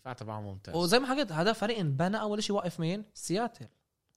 الدفاع 0.00 0.12
تبعهم 0.12 0.44
ممتاز. 0.44 0.74
وزي 0.74 0.98
ما 0.98 1.06
حكيت 1.06 1.32
هذا 1.32 1.52
فريق 1.52 1.78
انبنى 1.78 2.20
أول 2.20 2.42
شيء 2.42 2.56
يوقف 2.56 2.80
مين؟ 2.80 3.04
سياتل. 3.14 3.66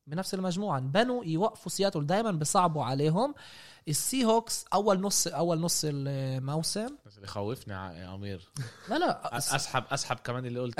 بنفس 0.07 0.33
المجموعة. 0.33 0.77
انبنوا 0.77 1.25
يوقفوا 1.25 1.71
سياتل 1.71 2.05
دائما 2.05 2.31
بيصعبوا 2.31 2.83
عليهم. 2.83 3.35
السي 3.87 4.25
هوكس 4.25 4.65
أول 4.73 5.01
نص 5.01 5.27
أول 5.27 5.59
نص 5.59 5.81
الموسم. 5.85 6.87
بس 7.05 7.15
اللي 7.15 7.27
يا 7.91 8.15
أمير. 8.15 8.49
لا 8.89 8.99
لا. 8.99 9.37
أسحب 9.37 9.83
أسحب 9.91 10.15
كمان 10.15 10.45
اللي 10.45 10.59
قلت 10.59 10.79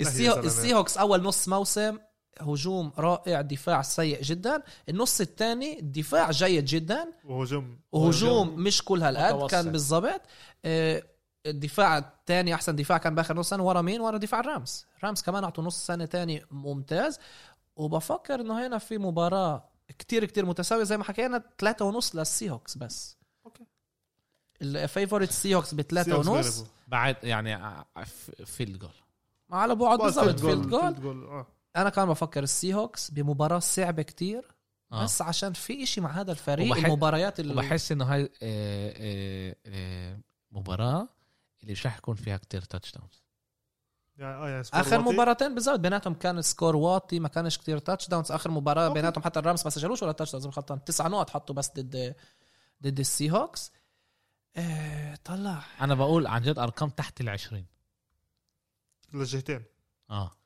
السي. 0.00 0.38
السي 0.38 0.74
هوكس 0.74 0.98
أول 0.98 1.22
نص 1.22 1.48
موسم 1.48 1.98
هجوم 2.40 2.92
رائع 2.98 3.40
دفاع 3.40 3.82
سيء 3.82 4.22
جدا. 4.22 4.62
النص 4.88 5.20
الثاني 5.20 5.80
دفاع 5.82 6.30
جيد 6.30 6.64
جدا. 6.64 7.12
وهجوم. 7.24 7.80
وهجوم 7.92 8.60
مش 8.60 8.84
كل 8.84 9.02
هالقد. 9.02 9.50
كان 9.50 9.72
بالضبط. 9.72 10.20
آه، 10.64 11.02
الدفاع 11.46 11.98
الثاني 11.98 12.54
أحسن 12.54 12.76
دفاع 12.76 12.98
كان 12.98 13.14
بآخر 13.14 13.36
نص 13.36 13.48
سنة 13.50 13.62
ورا 13.62 13.80
مين؟ 13.82 14.00
ورا 14.00 14.18
دفاع 14.18 14.40
الرامز 14.40 14.86
رامز 15.04 15.22
كمان 15.22 15.44
أعطوا 15.44 15.64
نص 15.64 15.86
سنة 15.86 16.04
تاني 16.04 16.44
ممتاز. 16.50 17.18
وبفكر 17.76 18.40
إنه 18.40 18.66
هنا 18.66 18.78
في 18.78 18.98
مباراة 18.98 19.68
كتير 19.98 20.24
كتير 20.24 20.46
متساوية 20.46 20.84
زي 20.84 20.96
ما 20.96 21.04
حكينا 21.04 21.42
ثلاثة 21.58 21.84
ونص 21.84 22.16
للسي 22.16 22.50
هوكس 22.50 22.78
بس. 22.78 23.16
أوكي. 23.46 23.64
ال 24.62 24.70
favorite 24.70 25.30
سي 25.30 25.54
هوكس 25.54 25.74
بثلاثة 25.74 26.18
ونص. 26.18 26.64
بعد 26.88 27.16
يعني 27.22 27.52
ع- 27.52 27.84
ف- 28.04 28.30
فيلد 28.44 28.78
جول 28.78 28.90
على 29.50 29.74
بعد 29.74 29.98
بالضبط 29.98 30.40
field 30.40 30.66
goal 31.00 31.24
آه. 31.24 31.46
أنا 31.76 31.90
كمان 31.90 32.08
بفكر 32.08 32.42
السي 32.42 32.74
هوكس 32.74 33.10
بمباراة 33.10 33.58
صعبة 33.58 34.02
كتير 34.02 34.48
آه. 34.92 35.04
بس 35.04 35.22
عشان 35.22 35.52
في 35.52 35.82
إشي 35.82 36.00
مع 36.00 36.10
هذا 36.10 36.32
الفريق 36.32 36.72
وبحس- 36.72 36.84
المباريات 36.84 37.40
اللي 37.40 37.52
وبحس 37.52 37.92
إنه 37.92 38.04
هاي 38.04 38.22
آه، 38.42 38.94
آه، 38.96 39.56
آه، 39.66 40.18
مباراة 40.52 41.08
اللي 41.62 41.72
مش 41.72 41.86
رح 41.86 41.96
يكون 41.98 42.14
فيها 42.14 42.36
كتير 42.36 42.62
touchdowns 42.62 43.22
يعني 44.16 44.60
آخر. 44.60 44.98
مباراتين 45.00 45.54
بالضبط 45.54 45.80
بيناتهم 45.80 46.14
كان 46.14 46.42
score 46.42 46.76
واطي 46.76 47.20
ما 47.20 47.28
كانش 47.28 47.58
كتير 47.58 47.78
touchdowns 47.78 48.32
آخر 48.32 48.50
مباراة 48.50 48.84
أوكي. 48.84 48.94
بيناتهم 48.94 49.24
حتى 49.24 49.38
الرامز 49.40 49.64
ما 49.64 49.70
سجلوش 49.70 50.02
ولا 50.02 50.12
touchdowns 50.12 50.46
غلطان. 50.46 50.84
تسع 50.84 51.08
نقط 51.08 51.30
حطوا 51.30 51.54
بس 51.54 51.70
ضد 51.76 52.14
ضد 52.82 53.00
السي 53.00 53.30
هوكس 53.30 53.72
إيه 54.56 55.14
طلع. 55.24 55.62
أنا 55.80 55.94
بقول 55.94 56.26
عن 56.26 56.42
جد 56.42 56.58
أرقام 56.58 56.90
تحت 56.90 57.20
العشرين 57.20 57.66
للجهتين 59.14 59.62
آه. 60.10 60.36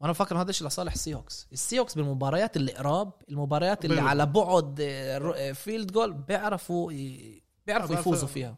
وأنا 0.00 0.12
بفكر 0.12 0.40
هذا 0.40 0.50
الشيء 0.50 0.66
لصالح 0.66 0.92
السي 0.92 1.14
هوكس 1.14 1.46
السي 1.52 1.78
هوكس 1.78 1.94
بالمباريات 1.94 2.56
اللي 2.56 2.72
قراب 2.72 3.12
المباريات 3.28 3.84
اللي. 3.84 4.00
على 4.00 4.26
بعد 4.26 4.80
آه، 4.80 5.18
رو- 5.18 5.32
آه، 5.32 5.52
field 5.52 5.92
goal 5.92 6.12
بيعرفوا 6.12 6.92
ي- 6.92 7.42
بيعرفوا 7.66 7.96
آه، 7.96 7.98
يفوزوا 7.98 8.28
فيها. 8.28 8.56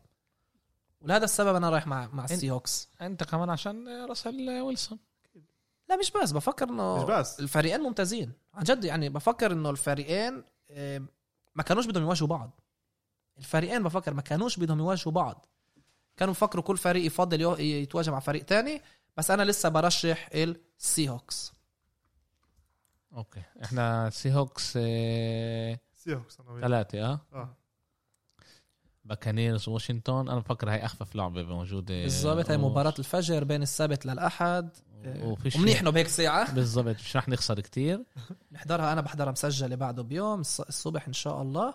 ولهذا 1.04 1.24
السبب 1.24 1.54
أنا 1.56 1.70
رايح 1.70 1.86
مع 1.86 2.08
مع 2.12 2.24
السي 2.24 2.50
هوكس 2.50 2.88
أنت 3.00 3.24
كمان 3.24 3.50
عشان 3.50 4.04
راسل 4.04 4.50
ويلسون. 4.60 4.98
لا 5.88 5.96
مش 5.96 6.10
بس 6.10 6.32
بفكر 6.32 6.68
إنه 6.68 6.96
مش 6.96 7.02
بس. 7.02 7.40
الفريقين 7.40 7.80
ممتازين. 7.80 8.32
عن 8.54 8.62
جد 8.62 8.84
يعني 8.84 9.08
بفكر 9.08 9.52
إنه 9.52 9.70
الفريقين 9.70 10.44
آه، 10.70 11.02
ما 11.54 11.62
كانوش 11.62 11.86
بدهم 11.86 12.02
يواجهوا 12.02 12.28
بعض. 12.28 12.60
الفريقين 13.38 13.82
بفكر 13.82 14.14
ما 14.14 14.22
كانوش 14.22 14.58
بدهم 14.58 14.78
يواجهوا 14.78 15.12
بعض. 15.12 15.46
كانوا 16.16 16.34
بفكروا 16.34 16.64
كل 16.64 16.76
فريق 16.76 17.06
يفضل 17.06 17.60
يتواجه 17.60 18.10
مع 18.10 18.20
فريق 18.20 18.44
تاني 18.44 18.82
بس 19.16 19.30
أنا 19.30 19.42
لسه 19.42 19.68
برشح 19.68 20.28
السي 20.34 21.08
هوكس 21.08 21.52
أوكي. 23.16 23.42
إحنا 23.64 24.10
سي 24.10 24.32
هوكس 24.34 24.72
آه، 24.76 25.78
سي 25.94 26.14
هوكس. 26.14 26.38
ثلاثة 26.60 27.04
آه؟ 27.04 27.20
آه. 27.32 27.56
باكانيرز 29.04 29.68
واشنطن. 29.68 30.28
أنا 30.28 30.40
بفكر 30.40 30.70
هاي 30.70 30.84
أخفف 30.84 31.14
لعبة 31.14 31.42
موجودة. 31.42 32.02
بالضبط 32.02 32.50
هاي 32.50 32.56
مباراة 32.58 32.94
الفجر 32.98 33.44
بين 33.44 33.62
السبت 33.62 34.06
آه، 35.04 35.24
وفيش 35.26 35.56
ومنيح 35.56 35.80
إنه 35.80 35.90
بهيك 35.90 36.08
ساعة. 36.08 36.52
بالضبط 36.54 36.94
مش 36.96 37.16
رح 37.16 37.28
نخسر 37.28 37.60
كتير. 37.60 38.00
نحضرها 38.52 38.92
أنا 38.92 39.00
بحضرها 39.00 39.32
مسجلة 39.32 39.76
بعده 39.76 40.02
بيوم 40.02 40.42
الص- 40.44 40.66
الصبح 40.68 41.06
إن 41.06 41.12
شاء 41.12 41.42
الله. 41.42 41.74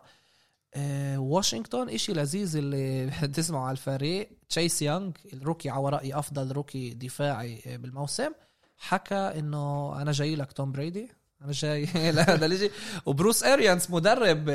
آه، 0.76 1.18
واشنطن 1.18 1.90
إشي 1.90 2.14
لذيذ 2.14 2.56
اللي 2.58 3.12
تسمعوا 3.36 3.64
على 3.66 3.72
الفريق. 3.72 4.30
تشيس 4.50 4.82
يونغ 4.82 5.12
ال 5.34 5.39
rookie 5.39 5.70
على 5.70 5.90
رأيي 5.90 6.14
أفضل 6.20 6.52
rookie 6.52 6.94
دفاعي 6.94 7.62
آه، 7.68 7.78
بالموسم. 7.78 8.32
حكى 8.78 9.16
إنه 9.16 9.94
أنا 10.02 10.12
جاي 10.12 10.36
لك 10.36 10.52
توم 10.52 10.72
بريدي. 10.72 11.12
أنا 11.42 11.52
جاي 11.52 11.86
لهذا 12.12 12.46
اللي 12.46 12.70
وبروس 13.06 13.44
اريانس 13.44 13.92
مدرب 13.92 14.46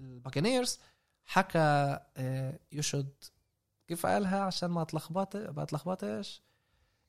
آه، 0.00 0.04
آه، 0.04 0.12
الباكانيرز 0.16 0.78
حكى 1.24 1.98
you 2.72 2.82
should 2.82 3.08
كيف 3.88 4.06
قالها 4.06 4.40
عشان 4.40 4.70
ما 4.70 4.82
اتلخبط 4.82 5.36
ما 5.36 5.62
اتلخبطش 5.62 6.42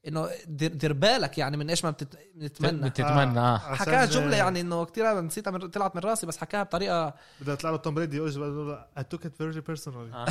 إنه 0.07 0.29
دير, 0.47 0.73
دير 0.73 0.93
بالك 0.93 1.37
يعني 1.37 1.57
من 1.57 1.69
إيش 1.69 1.85
ما 1.85 1.91
بتت- 1.91 2.19
بتتمنى 2.35 3.39
آه. 3.39 3.57
عشان- 3.57 3.75
حكاها 3.75 4.05
جملة 4.05 4.37
يعني 4.37 4.61
إنه 4.61 4.85
كثير 4.85 5.21
نسيتها 5.21 5.51
من 5.51 5.59
طلعت 5.69 5.95
من 5.95 6.01
راسي 6.01 6.25
بس 6.27 6.37
حكاها 6.37 6.63
بطريقة 6.63 7.13
بدها 7.41 7.55
تطلع 7.55 7.69
له 7.69 7.77
توم 7.77 7.93
بريدي 7.93 8.17
يقول 8.17 8.67
له 8.67 8.85
I 8.99 9.01
took 9.01 9.19
it 9.19 9.31
very 9.31 9.61
personally. 9.71 10.15
آه، 10.15 10.27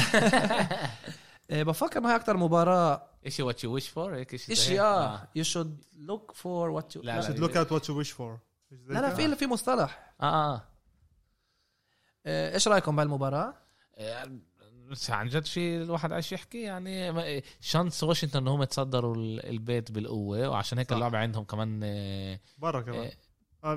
بفكر 1.63 1.99
انه 1.99 2.11
هي 2.11 2.17
أكثر 2.17 2.37
مباراه 2.37 3.03
اشي 3.27 3.43
what 3.43 3.65
you 3.65 3.73
wish 3.73 3.89
for 3.89 4.15
هيك؟ 4.17 4.35
هيك. 4.35 4.79
آه. 4.81 5.29
you 5.35 5.45
should 5.45 5.85
look 5.97 6.33
for 6.33 6.71
what 6.71 6.97
you 6.97 7.03
لا، 7.03 7.23
should 7.23 7.37
look 7.41 7.55
at 7.55 7.71
what 7.71 7.83
you 7.85 8.05
wish 8.07 8.13
for. 8.17 8.39
لا 8.71 9.01
لا 9.01 9.15
في 9.15 9.37
في 9.37 9.47
مصطلح. 9.47 10.15
آه 10.21 10.25
آه 10.25 10.55
آه، 10.55 10.63
إيش 12.27 12.69
رأيكم 12.69 12.97
بهالمباراة؟ 12.97 13.55
آه، 13.99 14.31
بس 14.91 15.11
عن 15.11 15.29
جد 15.29 15.45
شيء 15.47 15.83
الواحد 15.83 16.13
عايش 16.13 16.33
يحكي 16.33 16.63
يعني 16.63 17.13
ما- 17.13 17.41
شانس 17.61 18.03
واشنطن 18.05 18.39
انهم 18.39 18.63
يتصدروا 18.63 19.15
ال- 19.17 19.47
البيت 19.47 19.93
بالقوة 19.93 20.49
وعشان 20.49 20.79
هيك. 20.79 20.93
اللعبه 20.93 21.19
عندهم 21.19 21.45
كمان 21.45 21.81
آه، 21.85 22.41
برا 22.59 22.81
كمان. 22.81 23.11
آه، 23.65 23.75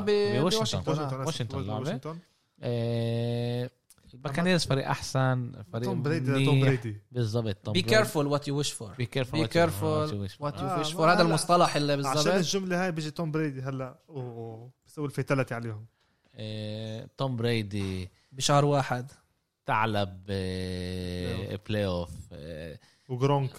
ب- 0.00 0.40
بواشنطن. 0.40 1.24
واشنطن 1.26 2.18
آه، 2.62 3.70
الباكانيرز 4.14 4.66
فريق 4.66 4.88
أحسن 4.88 5.52
فريق 5.72 5.84
توم 5.84 6.02
بريدي. 6.02 6.44
توم 6.44 6.60
بريدي. 6.60 7.02
بالضبط 7.12 7.56
توم 7.56 7.72
بي 7.72 7.82
كيرفول 7.82 8.26
وات 8.26 8.48
يو 8.48 8.56
ويش 8.58 8.72
فور 8.72 8.94
بي 8.94 9.06
كيرفول 9.06 9.40
بي 9.40 9.46
كيرفول 9.48 10.28
وات 10.40 10.54
يو 10.60 10.68
آه، 10.68 10.78
ويش 10.78 10.92
فور 10.92 11.12
هذا 11.12 11.22
المصطلح 11.22 11.76
اللي 11.76 11.92
عشان 11.92 12.12
بالضبط. 12.12 12.34
الجملة 12.34 12.84
هاي 12.84 12.92
بيجي 12.92 13.10
توم 13.10 13.30
بريدي 13.30 13.62
هلا 13.62 13.98
وبسوي 14.08 15.06
الفيتاليتي 15.06 15.54
عليهم. 15.54 15.86
توم 17.18 17.36
بريدي 17.36 18.10
بشهر 18.32 18.64
واحد 18.64 19.10
ثعلب 19.66 20.22
آه، 20.30 21.58
بلاي 21.68 21.86
اوف 21.86 22.10
آه، 22.32 22.78
وجرونك 23.08 23.50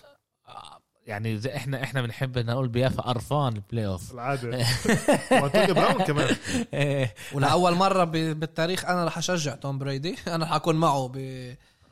آه، 0.47 0.79
يعني 1.07 1.37
زي 1.37 1.55
إحنا 1.55 1.83
إحنا 1.83 2.01
بنحب 2.01 2.37
نقول 2.37 2.67
بيافا 2.67 3.01
قرفان 3.01 3.55
البلاي 3.55 3.87
اوف 3.87 4.13
العادة 4.13 4.49
وانتوني 5.41 5.73
براون 5.73 6.03
كمان 6.03 6.35
ولأول 7.33 7.75
مرة 7.75 8.03
ب- 8.03 8.11
بالتاريخ 8.39 8.85
أنا 8.85 9.05
رح 9.05 9.17
أشجع 9.17 9.55
توم 9.55 9.77
بريدي 9.77 10.15
أنا 10.27 10.45
رح 10.45 10.53
أكون 10.53 10.75
معه 10.75 11.07
ب 11.13 11.17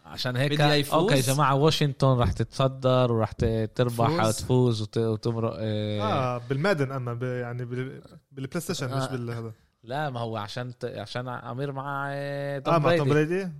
عشان 0.05 0.35
هيك. 0.35 0.61
أوكي 0.61 1.15
يا 1.15 1.21
جماعة 1.21 1.55
واشنطن 1.55 2.17
رح 2.19 2.31
تتصدر 2.31 3.11
ورح 3.11 3.31
تربح 3.31 4.07
تفوز. 4.07 4.27
وتفوز 4.41 4.81
وت- 4.81 4.97
وتمرق. 4.97 5.53
آه 5.59 6.37
بالمادن 6.49 6.91
أما 6.91 7.13
ب- 7.13 7.23
يعني 7.23 7.65
بال- 7.65 8.01
بالبلاي 8.31 8.61
ستيشن 8.61 8.85
مش 8.87 9.03
آه. 9.03 9.07
بالهذا 9.11 9.51
لا 9.83 10.09
ما 10.09 10.19
هو 10.19 10.37
عشان 10.37 10.77
ت... 10.77 10.85
عشان 10.85 11.27
أمير 11.27 11.71
مع 11.71 12.11
إيه، 12.11 12.57
آه 12.57 12.59
توم 12.59 12.83
مع 12.83 12.97
توم 12.97 13.09
بريدي 13.09 13.51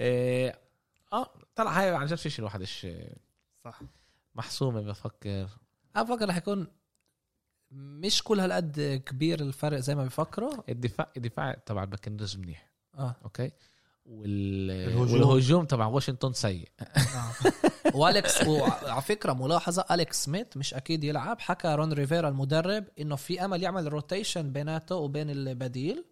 إيه، 0.00 0.60
آه 1.12 1.34
طلع 1.54 1.70
هاي 1.80 1.94
عن 1.94 2.06
جد 2.06 2.14
فيش 2.14 2.38
الواحد 2.38 2.60
إيش 2.60 2.86
صح. 3.64 3.80
محسومه 4.34 4.80
بفكر. 4.80 5.48
أنا 5.96 6.04
بفكر 6.04 6.28
رح 6.28 6.36
يكون 6.36 6.66
مش 7.70 8.22
كل 8.22 8.40
هالقد 8.40 9.02
كبير 9.06 9.40
الفرق 9.40 9.78
زي 9.78 9.94
ما 9.94 10.04
بيفكروا 10.04 10.52
الدفاع 10.68 11.12
الدفاع 11.16 11.54
تبع 11.54 11.82
الباكانيرز 11.82 12.36
منيح. 12.36 12.72
آه. 12.94 13.16
أوكي؟ 13.24 13.52
وال... 14.06 14.70
الهجوم. 14.70 15.20
والهجوم 15.20 15.64
تبع 15.64 15.86
واشنطن 15.86 16.32
سيء. 16.32 16.68
وأليكس 17.94 18.46
وعلى 18.46 19.02
فكرة 19.02 19.32
ملاحظة 19.32 19.84
أليكس 19.90 20.24
سميث 20.24 20.56
مش 20.56 20.74
أكيد 20.74 21.04
يلعب. 21.04 21.40
حكى 21.40 21.68
رون 21.68 21.92
ريفيرا 21.92 22.28
المدرب 22.28 22.84
إنه 23.00 23.16
في 23.16 23.44
أمل 23.44 23.62
يعمل 23.62 23.92
rotation 23.92 24.52
بيناته 24.52 24.96
وبين 24.96 25.30
البديل 25.30 26.04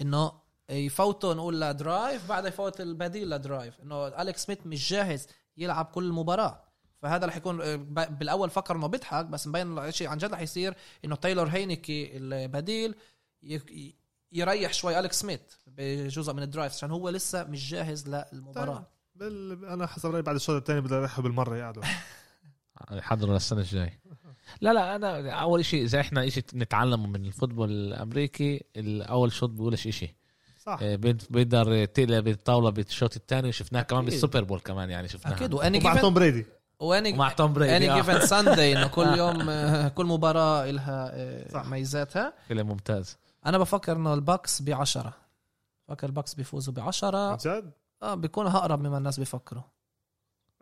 إنه 0.00 0.32
يفوتوا 0.70 1.34
نقول 1.34 1.60
ل 1.60 1.71
drive 1.71 2.28
بعد 2.28 2.46
يفوت 2.46 2.80
البديل 2.80 3.30
ل 3.30 3.38
drive 3.38 3.80
إنه 3.80 4.06
أليكس 4.06 4.44
سميث 4.44 4.58
مش 4.66 4.90
جاهز 4.90 5.26
يلعب 5.56 5.84
كل 5.84 6.04
المباراة. 6.04 6.64
فهذا 7.02 7.26
رح 7.26 7.36
يكون 7.36 7.76
بالأول 7.94 8.50
فكر 8.50 8.76
إنه 8.76 8.86
بيضحك 8.86 9.24
بس 9.24 9.46
مبين 9.46 9.90
شيء 9.90 10.08
عن 10.08 10.18
جد 10.18 10.32
رح 10.32 10.40
يصير 10.40 10.74
إنه 11.04 11.16
تايلور 11.16 11.46
هينيكي 11.46 12.16
البديل 12.16 12.94
يريح 14.34 14.72
شوي 14.72 14.98
أليكس 14.98 15.20
سميث 15.20 15.40
بجزء 15.66 16.32
من 16.32 16.42
ال 16.42 16.47
drive 16.47 16.72
عشان 16.72 16.90
هو 16.90 17.08
لسه 17.08 17.44
مش 17.44 17.70
جاهز 17.70 18.08
للمباراة. 18.08 18.86
بال... 19.14 19.64
أنا 19.64 19.86
حسب 19.86 20.10
رأيي 20.10 20.22
بعد 20.22 20.34
الشوط 20.34 20.56
الثاني 20.56 20.80
بدي 20.80 20.94
أريحه 20.94 21.22
بالمرة 21.22 21.56
يقعدوا 21.56 21.82
يحضروا 22.92 23.34
للسنة 23.34 23.60
الجاي. 23.60 24.00
لا 24.60 24.72
لا 24.72 24.96
أنا 24.96 25.30
أول 25.30 25.64
شيء 25.64 25.84
إذا 25.84 26.00
إحنا 26.00 26.28
شيء 26.28 26.44
نتعلمه 26.54 27.06
من 27.06 27.24
ال 27.26 27.31
football 27.31 27.70
الأمريكي 27.70 28.64
الأول 28.76 29.32
شوط 29.32 29.50
بيقولش 29.50 29.88
شيء 29.88 30.10
صح. 30.62 30.78
بيقدر 31.30 31.84
تقلب 31.84 32.28
الطاوله 32.28 32.70
بالشوط 32.70 33.16
الثاني 33.16 33.48
وشفناها 33.48 33.82
كمان. 33.82 34.04
بال 34.04 34.15
Super 34.15 34.44
Bowl 34.44 34.60
كمان 34.60 34.90
يعني 34.90 35.08
شفناها. 35.08 35.36
أكيد. 35.36 35.54
وأني 35.54 35.78
ومع 35.78 35.90
جيفن 35.90 36.02
توم 36.02 36.14
بريدي. 36.14 36.46
و 36.80 36.88
any 36.88 37.12
ومع 37.12 37.28
توم 37.28 37.52
بريدي 37.52 37.76
any 37.76 37.90
آه. 37.90 37.94
given 37.96 38.26
Sunday 38.26 38.72
إنه 38.72 38.86
كل 38.86 39.06
يوم 39.18 39.50
آه، 39.50 39.88
كل 39.88 40.06
مباراة 40.06 40.70
لها. 40.70 41.14
ميزاتها. 41.70 42.32
فيلم 42.48 42.66
ممتاز. 42.68 43.18
أنا 43.46 43.58
بفكر 43.58 43.96
إنه 43.96 44.14
ال 44.14 44.24
Bucs 44.24 44.62
بعشرة. 44.62 45.12
بفكر 45.88 46.06
ال 46.06 46.12
Bucs 46.12 46.34
بيفوزوا 46.34 46.74
بعشرة. 46.74 47.30
عن 47.30 47.36
جد؟ 47.36 47.72
آه 48.02 48.14
بيكونوا 48.14 48.50
أقرب 48.50 48.80
مما 48.80 48.98
الناس 48.98 49.18
بيفكروا. 49.18 49.62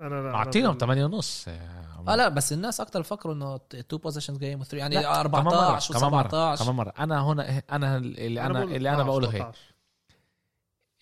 أنا 0.00 0.14
لا 0.14 0.34
اعطيهم 0.34 0.74
أنا- 0.74 0.78
8 0.80 1.04
ونص 1.04 1.44
آه 1.48 2.14
لا 2.16 2.28
بس 2.28 2.52
الناس 2.52 2.80
أكثر 2.80 3.00
بفكروا 3.00 3.34
إنه 3.34 3.56
two 3.56 3.98
possessions 3.98 4.38
game 4.38 4.60
و 4.60 4.64
3 4.64 4.78
يعني 4.78 4.94
لا، 4.94 5.20
14 5.20 5.94
كمان 5.94 6.10
مرة 6.12 6.56
و17 6.56 6.62
كمان 6.62 6.74
مرة. 6.74 6.92
أنا 6.98 7.24
هنا 7.26 7.62
أنا 7.72 7.96
اللي 7.96 8.40
أنا 8.40 8.52
بقول 8.52 8.72
اللي 8.74 8.88
أنا 8.88 9.02
12 9.02 9.06
بقوله 9.10 9.28
هيك. 9.28 9.42
13. 9.42 9.74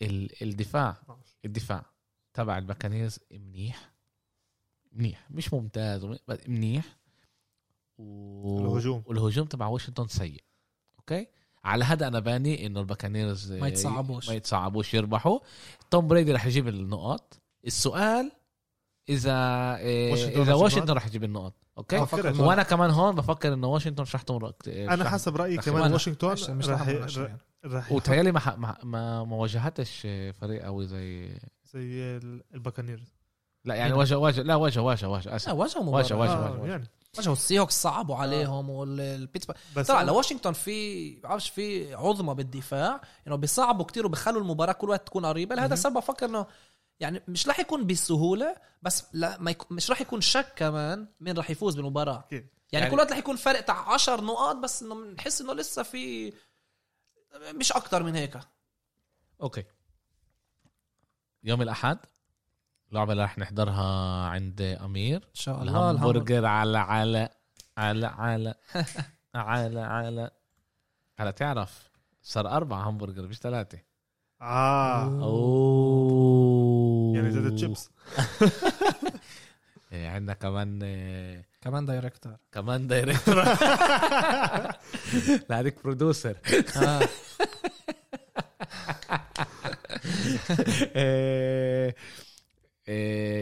ال- 0.02 0.42
الدفاع 0.42 0.90
12. 0.90 1.20
الدفاع 1.44 1.84
تبع 2.34 2.58
ال 2.58 2.64
Buccaneers 2.64 3.18
منيح. 3.30 3.92
منيح 4.92 5.30
مش 5.30 5.52
ممتاز 5.54 6.06
منيح. 6.48 6.84
و... 7.98 8.58
الهجوم. 8.60 9.02
والهجوم 9.06 9.46
تبع 9.46 9.66
واشنطن 9.66 10.06
سيء. 10.08 10.44
أوكي؟ 10.98 11.26
على 11.64 11.84
هذا 11.84 12.06
أنا 12.08 12.18
باني 12.20 12.66
إنه 12.66 12.80
ال 12.80 12.87
Buccaneers 12.87 13.52
ما 13.52 13.68
يتصعبوش. 13.68 14.28
ما 14.28 14.34
يتصعبوش 14.34 14.94
يربحوا 14.94 15.38
توم 15.90 16.08
بريدي 16.08 16.32
رح 16.32 16.46
يجيب 16.46 16.68
النقط 16.68 17.38
السؤال 17.66 18.32
إذا 19.08 19.32
إيه 19.76 20.10
واشنطن 20.10 20.40
إذا 20.40 20.42
رح 20.42 20.48
يجيب 20.48 20.62
واشنطن؟ 20.62 20.92
رح 20.92 21.06
يجيب 21.06 21.24
النقط 21.24 21.54
أوكي 21.78 21.98
آه،. 21.98 22.08
وأنا 22.40 22.62
كمان 22.62 22.90
هون 22.90 23.14
بفكر 23.14 23.52
إنه 23.54 23.66
واشنطن 23.66 24.02
مش 24.02 24.14
رح 24.14 24.22
تمرق 24.22 24.54
أنا 24.68 25.10
حسب 25.10 25.36
رأيي 25.36 25.56
كمان 25.56 25.92
واشنطن 25.92 26.32
مش 26.56 26.68
رح 26.68 26.88
رح 26.88 27.36
رح- 27.66 27.92
وتهيألي 27.92 28.32
ما, 28.32 28.40
ح- 28.40 28.58
ما 28.58 28.76
ما 28.84 29.24
ما 29.24 29.36
واجهتش 29.36 30.00
فريق 30.40 30.62
قوي 30.64 30.86
زي 30.86 31.38
زي 31.64 32.16
ال- 32.16 32.42
ال 32.54 32.60
Buccaneers 32.60 33.14
لا 33.64 33.74
يعني؟ 33.74 33.92
واجه 33.92 34.18
واجه 34.18 34.42
لا 34.42 34.54
واجه 34.54 34.82
واجه 34.82 35.08
واجه 35.08 35.28
لا 35.46 35.52
واجه- 35.52 35.78
مباراة 35.82 36.14
واجه- 36.14 36.14
آه، 36.14 36.60
واجه. 36.60 36.70
يعني 36.70 36.86
واجهوا 37.16 37.34
ال 37.34 37.39
Seahawks 37.39 37.82
صعبوا 37.82 38.16
عليهم 38.16 38.70
والبيتسبرغ. 38.70 39.56
بس 39.76 39.86
طلع 39.86 40.02
لواشنطن 40.02 40.52
في 40.52 41.16
بعرفش 41.20 41.48
في 41.50 41.94
عظمه 41.94 42.32
بالدفاع 42.32 43.00
إنه 43.26 43.36
بيصعبوا 43.36 43.84
كتير 43.84 44.06
وبيخلوا 44.06 44.40
المباراة 44.40 44.72
كل 44.72 44.88
وقت 44.90 45.06
تكون 45.06 45.26
قريبة. 45.26 45.54
لهذا. 45.54 45.74
السبب 45.74 45.94
بفكر 45.94 46.26
إنه 46.26 46.46
يعني 47.00 47.22
مش 47.28 47.48
رح 47.48 47.60
يكون 47.60 47.86
بسهولة 47.86 48.56
بس 48.82 49.04
لا 49.12 49.38
ما 49.38 49.50
يكون 49.50 49.76
مش 49.76 49.90
رح 49.90 50.00
يكون 50.00 50.20
شك 50.20 50.52
كمان 50.56 51.08
مين 51.20 51.38
رح 51.38 51.50
يفوز 51.50 51.74
بالمباراة. 51.76 52.24
يعني, 52.30 52.46
يعني- 52.72 52.84
يعني 52.84 52.90
كل 52.90 52.96
وقت 52.98 53.12
رح 53.12 53.18
يكون 53.18 53.36
فرق 53.36 53.60
تاع 53.60 53.92
10 53.92 54.20
نقاط 54.20 54.56
بس 54.56 54.82
إنه 54.82 54.94
بنحس 54.94 55.40
إنه 55.40 55.52
لسه 55.54 55.82
في 55.82 56.32
مش 57.54 57.72
أكتر 57.72 58.02
من 58.02 58.14
هيك. 58.16 58.40
أوكي. 59.42 59.64
يوم 61.44 61.62
الأحد؟ 61.62 61.98
لعبه 62.92 63.12
اللي 63.12 63.24
رح 63.24 63.38
نحضرها 63.38 64.26
عند 64.26 64.62
أمير. 64.62 65.16
إن 65.16 65.34
شاء 65.34 65.62
الله 65.62 65.72
الهامبرجر 65.72 66.00
الهمبرجر 66.00 66.46
على 66.46 66.78
على 66.78 67.28
على 67.78 68.06
على 68.06 68.54
على 69.34 69.80
على. 69.80 70.30
هلا 71.18 71.30
تعرف 71.30 71.90
صار 72.22 72.48
أربعة 72.48 72.88
همبرجر 72.90 73.22
مش 73.28 73.38
ثلاثة. 73.38 73.78
آه. 74.42 75.04
أوه. 75.22 77.16
يعني 77.16 77.30
زادت 77.30 77.58
شيبس 77.58 77.90
إيه، 79.92 80.08
عندنا 80.08 80.34
كمان 80.34 80.82
إيه، 80.82 81.46
كمان 81.60 81.86
director 81.86 82.36
كمان 82.52 82.86
director 82.86 83.34
لا 85.50 85.60
هذيك 85.60 85.82
producer 85.84 86.36
آه. 86.76 87.00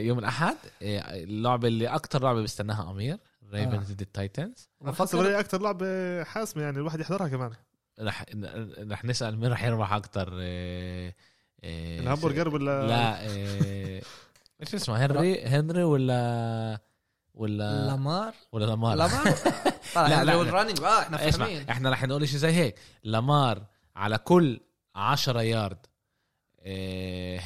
يوم 0.07 0.18
الأحد 0.18 0.57
إيه، 0.82 1.01
اللعبة 1.24 1.68
اللي 1.68 1.86
أكتر 1.86 2.22
لعبة 2.22 2.42
بستناها 2.42 2.90
أمير 2.90 3.18
Ravens 3.53 3.93
ضد 3.92 4.01
ال 4.01 4.10
Titans 4.10 4.68
رايي 4.82 5.40
أكثر 5.40 5.62
لعبة 5.62 6.24
حاسمة 6.24 6.62
يعني 6.62 6.76
الواحد 6.76 7.01
يحضرها 7.01 7.28
كمان. 7.28 7.53
رح 8.01 8.24
رح 8.78 9.05
نسأل 9.05 9.38
مين 9.38 9.53
رح 9.53 9.64
يربح 9.64 9.92
أكتر 9.92 10.38
إيه، 10.40 11.16
إيه، 11.64 12.01
الهمبرجر 12.01 12.49
ولا 12.55 12.86
لا 12.86 13.20
إيش 14.61 14.74
اسمه 14.74 15.07
هنري 15.07 15.42
هنري 15.42 15.82
ولا 15.82 16.80
ولا 17.34 17.86
لامار؟ 17.86 18.34
ولا 18.53 18.64
لامار؟ 18.64 18.96
لامار؟ 18.96 19.24
لا، 19.96 20.09
لا 20.09 20.24
لا. 20.24 20.24
لا. 20.24 20.42
ال 20.43 20.47
running 20.47 20.81
آه 20.80 21.01
إحنا 21.01 21.16
فاهمين. 21.16 21.68
إحنا 21.68 21.90
رح 21.90 22.05
نقول 22.05 22.28
شيء 22.28 22.38
زي 22.38 22.53
هيك. 22.53 22.74
لامار 23.05 23.66
على 23.96 24.18
كل 24.18 24.61
10 24.94 25.40
يارد 25.40 25.86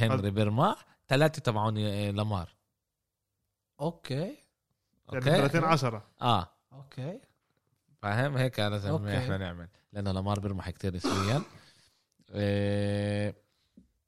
هنري 0.00 0.30
بيرمح 0.30 0.86
ثلاثة 1.08 1.42
تبعون 1.42 1.76
إيه، 1.76 2.10
لامار. 2.10 2.54
أوكي. 3.80 4.14
يعني 4.14 4.36
أوكي. 5.14 5.20
30 5.20 5.64
10 5.64 6.06
آه. 6.22 6.48
أوكي. 6.72 7.20
فاهم؟ 8.02 8.36
هيك 8.36 8.58
لازم. 8.60 9.08
إحنا 9.08 9.36
نعمل. 9.38 9.68
لأنه 9.92 10.12
لامار 10.12 10.40
بيرمح 10.40 10.70
كتير 10.70 10.94
نسبيا 10.96 11.42
إيه، 12.34 13.34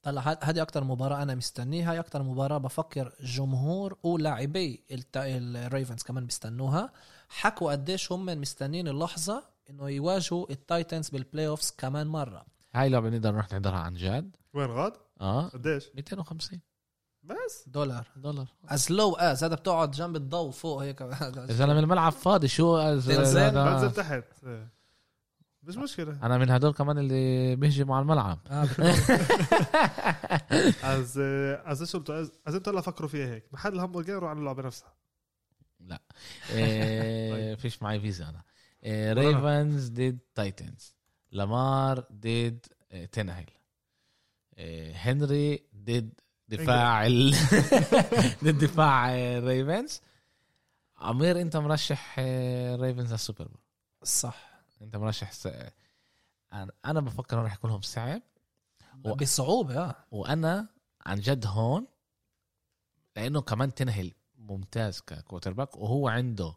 طلع 0.03 0.23
هاد- 0.23 0.39
هذه 0.45 0.63
أكتر 0.63 0.85
مباراة 0.85 1.23
أنا 1.23 1.35
مستنيها. 1.35 1.91
هاي 1.93 1.99
أكتر 2.01 2.23
مباراة 2.23 2.59
بفكر 2.59 3.13
جمهور 3.21 3.99
ولاعبي 4.03 4.85
ال 5.17 5.29
Ravens 5.29 6.03
كمان 6.03 6.27
بيستنوها. 6.27 6.93
حكوا 7.29 7.73
قديش 7.73 8.13
هم 8.13 8.27
مستنين 8.27 8.89
اللحظة 8.89 9.45
إنه 9.71 9.89
يواجهوا 9.91 10.51
ال 10.51 10.59
Titans 10.59 11.09
بال 11.11 11.47
playoffs 11.47 11.71
كمان 11.79 12.07
مرة. 12.07 12.47
هاي 12.75 12.89
لعبة 12.89 13.09
نقدر 13.11 13.31
نروح 13.33 13.53
نحضرها 13.53 13.79
عن 13.79 13.95
جد. 13.95 14.37
وين 14.55 14.71
غاد؟ 14.71 14.93
آه. 15.21 15.49
قديش؟ 15.49 15.91
250 15.95 16.61
بس. 17.25 17.65
دولار 17.69 18.07
دولار. 18.17 18.47
از 18.69 18.93
لو 18.93 19.17
از 19.19 19.45
هذا 19.45 19.55
بتقعد 19.55 19.91
جنب 19.91 20.17
الضوء 20.17 20.51
فوق 20.51 20.83
هيك. 20.83 21.01
يا 21.01 21.47
زلمة 21.51 21.79
الملعب 21.79 22.13
فاضي 22.13 22.49
شو؟ 22.49 22.79
تنزل؟ 22.83 23.39
هذا- 23.39 23.65
بنزل 23.65 23.91
تحت. 23.93 24.25
مش 25.63 25.77
مشكلة. 25.77 26.19
أنا 26.27 26.39
من 26.39 26.51
هدول 26.51 26.73
كمان 26.73 26.99
اللي 26.99 27.57
بيهجموا 27.57 27.97
على 27.97 28.03
الملعب. 28.03 28.39
آه، 28.51 28.69
از 30.83 31.19
از 31.19 31.91
شو 31.91 31.99
قلتوا؟ 31.99 32.21
از 32.21 32.33
از 32.47 32.55
أنتوا 32.55 32.73
هلا 32.73 32.81
فكروا 32.81 33.09
فيها 33.09 33.27
هيك. 33.35 33.45
محل 33.53 33.73
الهمبرجر 33.75 34.25
وعلى 34.25 34.39
اللعبة 34.39 34.63
نفسها. 34.63 34.95
إيه 36.51 37.55
فيش 37.55 37.83
معي 37.83 38.01
فيزا 38.01 38.43
إيه 38.85 39.13
أنا. 39.13 39.21
Ravens 39.21 39.89
ضد 39.89 40.19
Titans 40.35 40.95
لامار 41.33 42.05
إيه 42.25 42.61
تنهيل 43.13 43.51
إيه 44.59 44.93
هنري 44.97 45.63
ضد 45.77 46.13
دفاع 46.49 47.07
ال... 47.07 47.35
ضد 48.45 48.59
دفاع 48.65 49.13
إيه، 49.15 49.39
Ravens 49.39 50.01
عمير 50.99 51.41
أنت 51.41 51.57
مرشح 51.57 52.19
إيه، 52.19 52.77
Ravens 52.77 53.07
على 53.07 53.15
ال 53.15 53.20
Super 53.20 53.45
Bowl. 53.49 53.61
صح. 54.03 54.55
أنت 54.83 54.97
مرشح 54.97 55.33
س... 55.33 55.49
أنا 56.53 56.73
أنا 56.85 57.01
بفكر 57.01 57.37
إنه 57.39 57.47
رح 57.47 57.55
يكون 57.55 57.71
لهم 57.71 57.81
صعب. 57.81 58.23
و- 59.05 59.15
بصعوبة 59.15 59.81
آه. 59.85 59.97
وأنا 60.11 60.69
عن 61.07 61.21
جد 61.21 61.47
هون 61.47 61.87
لأنه 63.17 63.41
كمان 63.41 63.75
تنهل 63.75 64.13
ممتاز 64.39 65.01
ككوتر 65.01 65.53
باك 65.53 65.77
وهو 65.77 66.09
عنده 66.09 66.55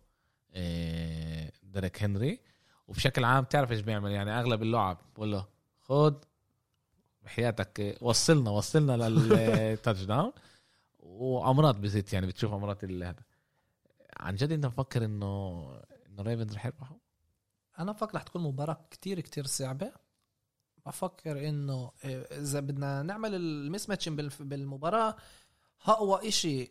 آه، 0.52 1.52
ديريك 1.64 2.04
هنري 2.04 2.40
وبشكل 2.88 3.24
عام 3.24 3.44
تعرف 3.44 3.72
إيش 3.72 3.80
بيعمل 3.82 4.12
يعني 4.12 4.40
أغلب 4.40 4.62
اللعب 4.62 4.98
بقول 5.16 5.32
له 5.32 5.46
خد 5.82 6.26
بحياتك 7.28 7.98
وصلنا 8.02 8.52
وصلنا 8.52 9.10
للتاتش 9.10 10.04
داون 10.04 10.32
وأمراض 11.00 11.82
بزيت 11.82 12.14
يعني 12.14 12.28
بتشوف 12.28 12.54
أمراض 12.54 12.84
ال- 12.84 13.04
هذا. 13.04 13.24
عن 14.20 14.36
جد 14.36 14.52
أنت 14.52 14.66
مفكر 14.66 15.06
إنه 15.06 15.62
إنه 16.10 16.24
ريفنز 16.24 16.56
رح 16.56 16.66
يربحوا؟ 16.66 16.98
أنا 17.80 17.92
بفكر 17.92 18.16
رح 18.18 18.24
تكون 18.24 18.42
مباراة 18.44 18.86
كتير 18.92 19.20
كتير 19.20 19.46
صعبة. 19.46 19.92
بفكر 20.86 21.50
إنه 21.50 21.92
إيه، 22.06 22.22
إذا 22.22 22.60
بدنا 22.60 23.04
نعمل 23.04 23.36
المس 23.36 23.86
بالمباراة 24.40 25.16
أقوى 25.86 26.28
إشي 26.28 26.70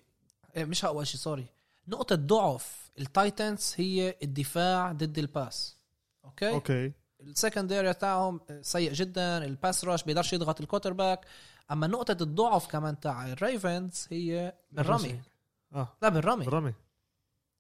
إيه، 0.57 0.65
مش 0.65 0.85
أقوى 0.85 1.03
إشي 1.03 1.19
sorry 1.19 1.47
نقطة 1.89 2.15
ضعف 2.17 2.91
ال 2.99 3.10
Titans 3.10 3.75
هي 3.77 4.17
الدفاع 4.23 4.93
ضد 4.93 5.19
ال 5.19 5.30
pass 5.30 5.77
أوكي, 6.25 6.51
أوكي. 6.51 6.85
أوكي. 6.85 6.93
ال 7.21 7.28
secondary 7.28 7.95
تاعهم 7.95 8.41
سيء 8.63 8.93
جدا 8.93 9.45
ال 9.45 9.53
pass 9.53 9.85
rush 9.85 10.03
بيقدرش 10.03 10.33
يضغط 10.33 10.61
ال 10.61 10.93
quarterback 10.93 11.27
أما 11.71 11.87
نقطة 11.87 12.17
الضعف 12.23 12.67
كمان 12.67 13.01
تاع 13.01 13.33
ال 13.33 13.43
Ravens 13.43 14.07
هي 14.11 14.55
بالرمي. 14.73 15.21
آه. 15.75 15.89
لا 16.03 16.09
بالرمي. 16.09 16.45
بالرمي. 16.45 16.75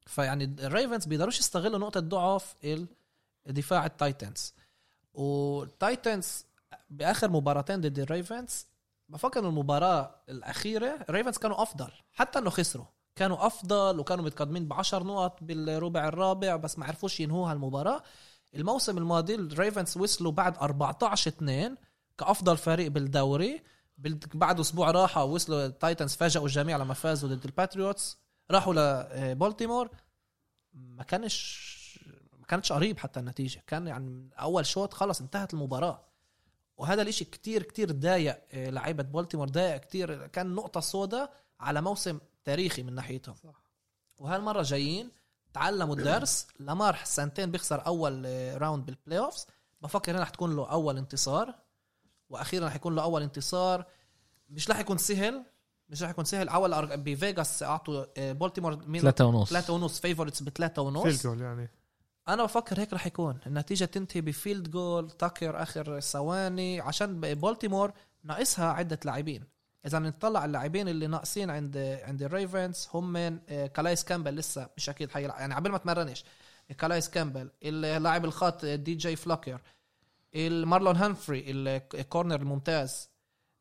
فيعني 0.07 0.45
ال 0.45 0.53
Ravens 0.53 1.05
بيقدروش 1.05 1.39
يستغلوا 1.39 1.79
نقطة 1.79 2.01
ضعف 2.01 2.55
دفاع 3.47 3.87
ال 3.87 3.96
Titans 3.96 4.55
وال 5.15 5.47
Titans 5.47 6.45
بآخر 6.91 7.31
مباراتين 7.31 7.81
ضد 7.81 7.99
ال 7.99 8.08
Ravens 8.08 8.67
بفكر 9.09 9.41
إنه 9.41 9.49
المباراة 9.49 10.15
الأخيرة 10.29 10.99
ال 11.09 11.13
Ravens 11.13 11.39
كانوا 11.39 11.63
أفضل. 11.63 11.91
حتى 12.13 12.39
إنه 12.39 12.51
خسروا. 12.51 12.87
كانوا 13.17 13.47
أفضل 13.47 14.01
وكانوا 14.01 14.25
متقدمين 14.25 14.69
بعشر 14.69 15.03
نقط 15.05 15.39
بالربع 15.43 16.09
الرابع 16.09 16.57
بس 16.57 16.79
ما 16.79 16.87
عرفوش 16.87 17.21
ينهوها 17.21 17.53
المباراة. 17.53 18.03
الموسم 18.55 18.99
الماضي 18.99 19.35
ال 19.35 19.44
Ravens 19.44 19.97
وصلوا 19.99 20.33
بعد 20.33 20.59
14 20.59 21.29
2 21.31 21.77
كأفضل 22.19 22.57
فريق 22.57 22.91
بالدوري. 22.91 23.63
بال- 23.99 24.19
بعد 24.35 24.61
أسبوع 24.61 24.91
راحة 24.91 25.25
وصلوا 25.25 25.67
ال 25.67 25.74
Titans 25.74 26.15
فاجئوا 26.15 26.47
الجميع 26.47 26.77
لما 26.77 26.95
فازوا 26.95 27.29
ضد 27.29 27.45
ال 27.45 27.52
Patriots. 27.52 28.19
راحوا 28.51 28.75
لبولتيمور 29.33 29.89
ما 30.73 31.03
كانش 31.03 31.67
ما 32.41 32.47
كانتش 32.47 32.73
قريب 32.73 32.99
حتى 32.99 33.21
النتيجة. 33.21 33.63
كان 33.67 33.87
يعني 33.87 34.05
من 34.11 34.33
أول 34.33 34.67
شوط 34.67 34.95
خلص 34.95 35.21
انتهت 35.21 35.55
المباراة. 35.55 36.05
وهذا 36.77 37.03
الإشي 37.03 37.25
كتير 37.25 37.63
كتير 37.63 37.93
ضايق 37.93 38.39
آه، 38.53 38.71
لعيبة 38.71 39.03
بولتيمور 39.03 39.49
ضايق 39.49 39.77
كتير. 39.77 40.27
كان 40.27 40.55
نقطة 40.55 40.81
سوداء 40.81 41.33
على 41.61 41.81
موسم 41.83 42.19
تاريخي 42.45 42.83
من 42.83 42.95
ناحيتهم. 42.95 43.35
صح. 43.35 43.63
وهالمرة 44.19 44.63
جايين 44.63 45.11
تعلموا 45.61 45.97
الدرس 45.97 46.47
لامار 46.61 46.99
سنتين 47.05 47.51
بيخسر 47.51 47.87
أول 47.87 48.23
آه، 48.27 48.57
round 48.59 48.87
بال 48.87 49.19
playoffs 49.19 49.47
بفكر 49.83 50.13
هنا 50.13 50.21
رح 50.23 50.29
تكون 50.31 50.57
له 50.57 50.71
أول 50.71 50.97
انتصار 50.99 51.55
وأخيرا 52.31 52.67
رح 52.67 52.75
يكون 52.77 52.95
له 52.95 53.03
أول 53.03 53.23
انتصار. 53.23 53.85
مش 54.51 54.71
رح 54.71 54.79
يكون 54.79 54.99
سهل 54.99 55.45
مش 55.89 56.03
رح 56.03 56.11
يكون 56.11 56.25
سهل. 56.25 56.49
أول 56.49 56.75
أرق- 56.75 56.95
بفيغاس 56.95 57.63
أعطوا 57.63 58.05
آه، 58.17 58.33
بولتيمور 58.33 58.77
مين؟ 58.87 59.01
ثلاثة 59.03 59.25
ونص. 59.25 59.51
ثلاثة 59.51 59.73
ونص 59.73 60.01
favorites 60.01 60.43
بثلاثة 60.43 60.83
field 60.85 60.97
ونص 60.97 61.23
جول 61.23 61.41
يعني. 61.41 61.71
أنا 62.29 62.45
بفكر 62.45 62.81
هيك 62.81 62.93
رح 62.93 63.07
يكون. 63.07 63.39
النتيجة 63.47 63.85
تنتهي 63.85 64.21
ب 64.21 64.29
field 64.29 64.71
goal 64.71 65.11
تاكر 65.11 65.63
آخر 65.63 66.01
ثواني 66.01 66.81
عشان 66.81 67.21
بولتيمور 67.35 67.93
ناقصها 68.25 68.73
عدة 68.73 68.99
لاعبين. 69.05 69.45
إذا 69.87 69.99
نطلع 69.99 70.45
اللاعبين 70.45 70.89
اللي 70.89 71.07
ناقصين 71.07 71.51
عند 71.51 71.77
عند 72.03 72.23
الريفنز 72.23 72.89
هم 72.95 73.13
من 73.13 73.39
آه، 73.49 73.67
كالايس 73.67 74.05
كامبل 74.05 74.37
لسه 74.37 74.69
مش 74.77 74.89
أكيد 74.89 75.11
حيلعب 75.11 75.41
يعني 75.41 75.55
قبل 75.55 75.71
ما 75.71 75.79
تمرنش 75.79 76.25
كالايس 76.79 77.11
كامبل 77.11 77.51
اللاعب 77.63 78.25
الخط 78.25 78.65
دي 78.65 78.95
جي 78.95 79.17
فلوكر 79.17 79.61
المارلون 80.35 80.97
همفري 80.97 81.45
ال 81.51 81.64
corner 81.64 82.41
الممتاز 82.41 83.09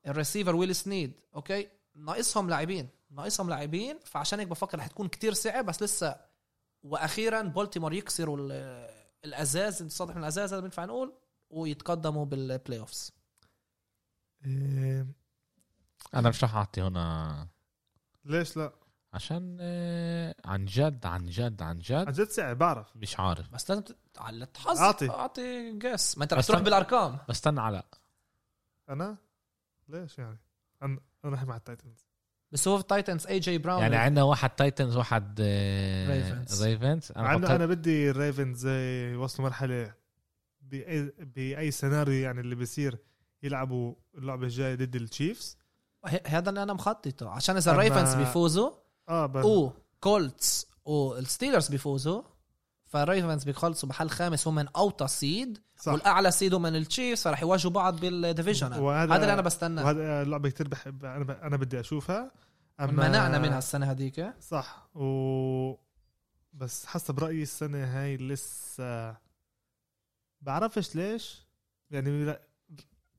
الريسيفر 0.07 0.55
ويل 0.55 0.76
سنيد 0.76 1.13
okay؟ 1.36 1.67
ناقصهم 1.95 2.49
لاعبين 2.49 2.89
ناقصهم 3.11 3.49
لاعبين 3.49 3.99
فعشان 4.05 4.39
هيك 4.39 4.47
بفكر 4.47 4.78
رح 4.78 4.88
تكون 4.88 5.07
كتير 5.07 5.34
صعب 5.34 5.65
بس 5.65 5.84
لسه 5.84 6.15
وأخيرا 6.84 7.41
بولتيمور 7.41 7.93
يكسروا 7.93 8.38
ال- 8.38 8.89
الأزاز 9.26 10.01
من 10.01 10.17
الأزاز 10.17 10.53
هذا 10.53 10.61
بينفع 10.61 10.86
نقول 10.86 11.13
ويتقدموا 11.49 12.26
بال 12.26 12.80
playoffs 12.80 13.11
إيه 14.45 15.07
أنا 16.16 16.30
مش 16.30 16.43
رح 16.43 16.55
أعطي 16.55 16.82
هنا. 16.82 17.47
ليش 18.26 18.57
لا؟ 18.57 18.74
عشان 19.13 19.57
آه، 19.61 20.36
عن 20.45 20.66
جد 20.66 21.05
عن 21.05 21.26
جد 21.26 21.61
عن 21.61 21.68
عن 21.68 21.80
جد 21.80 22.11
جد 22.11 22.30
صعب 22.30 22.57
بعرف. 22.57 22.88
مش 22.95 23.20
عارف. 23.20 23.49
بس 23.53 23.70
لازم 23.72 23.84
على 24.18 24.47
الحظ 24.55 24.78
أعطي. 24.78 25.09
أعطي 25.09 25.72
guess 25.80 26.17
ما 26.18 26.24
أنت 26.24 26.34
رح 26.34 26.39
بس 26.39 26.47
تروح 26.47 26.59
أنا- 26.59 26.63
بالأرقام. 26.63 27.18
بستنى 27.30 27.61
على. 27.61 27.84
أنا؟ 28.89 29.18
ليش 29.89 30.18
يعني؟ 30.20 30.38
أنا 30.82 30.99
أنا 31.26 31.32
رايح 31.32 31.43
مع 31.43 31.55
التايتنز. 31.55 32.05
بس 32.51 32.68
هو 32.68 32.78
في 32.78 32.84
تايتنز 32.84 33.28
اي 33.28 33.39
جي 33.39 33.57
براون 33.57 33.82
يعني 33.82 33.95
عندنا 33.95 34.24
واحد 34.24 34.49
تايتنز 34.49 34.95
واحد 34.97 35.36
Ravens. 35.39 36.61
ريفنز 36.61 37.11
أنا 37.11 37.20
أنا 37.26 37.30
أنا, 37.36 37.38
فكرت 37.38 37.51
أنا 37.51 37.66
بدي 37.66 38.09
الريفنز 38.09 38.68
يوصلوا 39.13 39.47
مرحلة. 39.47 39.93
باي 40.61 41.13
بأي 41.20 41.72
سيناريو 41.72 42.13
يعني 42.24 42.39
اللي 42.41 42.55
بيصير 42.55 42.97
يلعبوا 43.43 43.95
اللعبة 44.18 44.43
الجاية 44.43 44.76
ضد 44.76 44.95
التشيفز 44.95 45.57
هذا 46.28 46.49
اللي 46.49 46.64
أنا 46.64 46.74
مخططه. 46.74 47.30
عشان 47.30 47.58
إذا 47.58 47.72
الريفنز 47.72 48.14
بيفوزوا 48.16 48.72
آه 49.10 49.26
بس 49.26 49.45
وكولتس 49.45 50.68
والستيلرز 50.86 51.68
بيفوزوا 51.68 52.22
فالريفنز 52.86 53.43
بيخلصوا 53.43 53.89
محل 53.89 54.10
خامس 54.10 54.47
هم 54.47 54.56
من 54.56 54.68
أوطى 54.68 55.08
seed 55.07 55.57
صح. 55.78 55.93
والأعلى 55.93 56.32
seed 56.32 56.53
هم 56.53 56.62
من 56.62 56.76
التشيفز 56.76 57.24
فراح 57.24 57.41
يواجهوا 57.41 57.72
بعض 57.72 57.99
بال 57.99 58.14
division 58.14 58.73
هذا 58.74 59.16
اللي 59.16 59.34
أنا 59.34 59.41
بستناه. 59.41 59.86
وهذا 59.86 60.24
لعبة 60.24 60.49
كتير 60.49 60.68
بحب 60.68 61.06
أنا 61.06 61.24
ب... 61.24 61.32
أنا 61.32 61.58
بدي 61.58 61.80
أشوفها. 61.80 62.32
منعنا 62.80 63.39
منها 63.39 63.58
السنة 63.58 63.91
هذيك. 63.91 64.34
صح. 64.39 64.89
و 64.95 65.76
بس 66.53 66.86
حسب 66.86 67.20
رأيي 67.20 67.43
السنة 67.43 67.84
هاي 67.84 68.18
لسه 68.18 69.18
بعرفش 70.41 70.95
ليش. 70.95 71.47
يعني. 71.91 72.38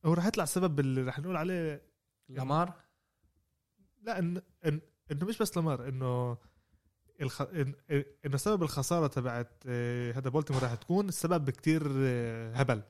هو 0.05 0.13
رح 0.13 0.27
يطلع 0.27 0.45
سبب 0.45 0.81
اللي 0.81 1.03
رح 1.03 1.19
نقول 1.19 1.37
عليه 1.37 1.83
لامار؟ 2.29 2.75
لا 4.03 4.19
إن... 4.19 4.43
إن... 4.67 4.81
إنه 5.13 5.27
مش 5.27 5.39
بس 5.39 5.59
لمر 5.59 5.89
إنه 5.89 6.39
الخ... 7.21 7.43
إن... 7.43 7.75
إنه 8.27 8.37
سبب 8.37 8.63
الخسارة 8.63 9.07
تبعت 9.07 9.53
آه، 9.67 10.13
هذا 10.13 10.31
بولتيمور 10.31 10.63
راح 10.63 10.75
تكون 10.75 11.09
السبب 11.09 11.51
كتير 11.51 11.93
آه، 11.97 12.55
هبل. 12.55 12.83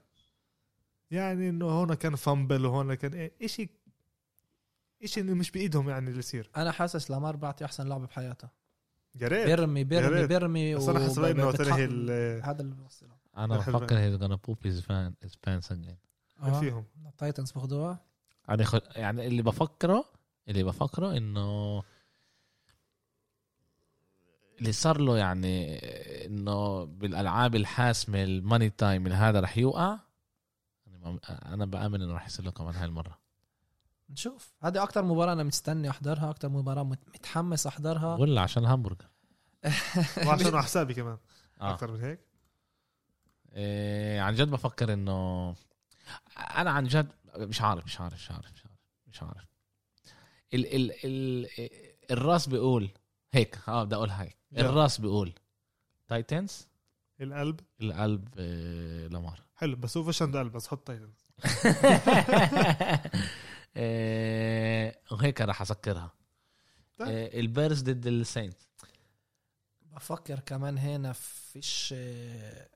يعني 1.11 1.49
إنه 1.49 1.67
هون 1.67 1.95
كان 1.95 2.17
fumble 2.17 2.67
وهون 2.67 2.95
كان 2.95 3.15
إيه 3.15 3.33
اشي 3.43 3.69
إشي 5.05 5.23
مش 5.23 5.51
بإيدهم 5.51 5.89
يعني 5.89 6.09
اللي 6.09 6.19
يصير. 6.19 6.51
أنا 6.57 6.73
حاسس 6.73 7.11
لامار 7.11 7.37
بعطي 7.37 7.65
أحسن 7.65 7.89
لعبه 7.89 8.07
بحياته. 8.07 8.49
يا 9.15 9.29
ريت 9.29 9.47
بيرمي 9.47 9.85
بيرمي. 9.85 10.27
بيرمي 10.27 10.75
بس 10.75 10.89
أنا 10.89 10.99
حسب 11.01 11.25
إنه 11.25 11.53
تنهي 11.53 11.85
هذا 12.41 12.63
اللي 12.63 12.75
بوصله 12.75 13.17
أنا. 13.37 13.57
بفكر 13.57 13.99
he 13.99 14.19
gonna 14.19 14.39
poop 14.49 14.69
his 14.69 14.81
fan- 14.81 15.27
his 15.29 15.33
pants 15.33 15.69
again. 15.71 15.97
آه. 16.43 16.61
فيهم. 16.61 16.85
التايتنز 17.07 17.53
باخدوها 17.53 18.05
يعني 18.49 18.65
خ... 18.65 18.75
يعني 18.97 19.27
اللي 19.27 19.43
بفكره 19.43 20.05
اللي 20.49 20.63
بفكره 20.63 21.17
إنه 21.17 21.83
اللي 24.59 24.73
صار 24.73 25.01
له 25.01 25.19
يعني 25.19 25.79
إنه 26.27 26.85
بالألعاب 26.85 27.55
الحاسمة 27.55 28.23
ال 28.25 28.32
money 28.32 28.71
time 28.71 29.07
اللي 29.07 29.17
هذا 29.17 29.41
رح 29.41 29.59
يوقع 29.59 29.99
أنا 31.47 31.67
بأمن 31.67 32.03
إنه 32.03 32.15
رح 32.15 32.27
يصير 32.27 32.45
له 32.45 32.51
كمان 32.51 32.75
هاي 32.75 32.85
المره 32.85 33.19
نشوف. 34.11 34.53
هذه 34.63 34.83
أكتر 34.83 35.05
مباراة 35.05 35.33
أنا 35.33 35.43
مستني 35.43 35.91
أحضرها 35.91 36.31
أكتر 36.31 36.49
مباراة 36.49 36.83
مت- 36.83 37.09
متحمس 37.09 37.67
أحضرها. 37.67 38.15
ولا 38.21 38.41
عشان 38.41 38.63
الهامبرجر. 38.65 39.07
وعشان 40.27 40.47
على 40.55 40.63
حسابي 40.63 40.95
كمان. 40.95 41.19
آه. 41.61 41.73
أكثر 41.75 41.93
من 41.93 42.01
هيك. 42.05 42.21
إيه 43.53 44.21
عن 44.21 44.35
جد 44.35 44.51
بفكر 44.51 44.93
إنه 44.93 45.55
أنا 46.57 46.71
عن 46.71 46.85
جد 46.85 47.09
مش 47.39 47.61
عارف 47.61 47.85
مش 47.85 48.01
عارف 48.01 48.15
مش 48.15 48.31
عارف 48.31 48.53
مش 48.53 48.63
عارف. 48.65 48.77
مش 49.07 49.23
عارف 49.23 49.47
ال 50.55 50.75
ال 50.75 50.93
ال 51.05 51.49
الراس 52.11 52.49
بيقول 52.49 52.91
هيك 53.33 53.59
آه 53.69 53.85
بدي 53.85 53.95
أقول 53.95 54.11
هيك. 54.11 54.37
الراس 54.57 55.01
بيقول 55.01 55.33
تايتنز 56.09 56.69
القلب. 57.21 57.61
القلب 57.81 58.29
إيه 58.39 59.07
لامار 59.09 59.43
حلو 59.55 59.77
بس 59.77 59.97
هو 59.97 60.05
فيش 60.05 60.23
عنده 60.23 60.39
قلب 60.39 60.53
بس 60.53 60.69
حط 60.69 60.87
تايتنز 60.87 61.27
وهيك 65.13 65.41
راح 65.41 65.61
أسكرها. 65.63 66.13
طيب. 66.99 67.09
إيه 67.09 67.41
البيرز 67.41 67.83
ضد 67.83 68.07
السينت 68.07 68.57
بفكر 69.83 70.41
كمان 70.41 70.79
هنا 70.79 71.13
فيش 71.13 71.95
آه، 71.97 72.69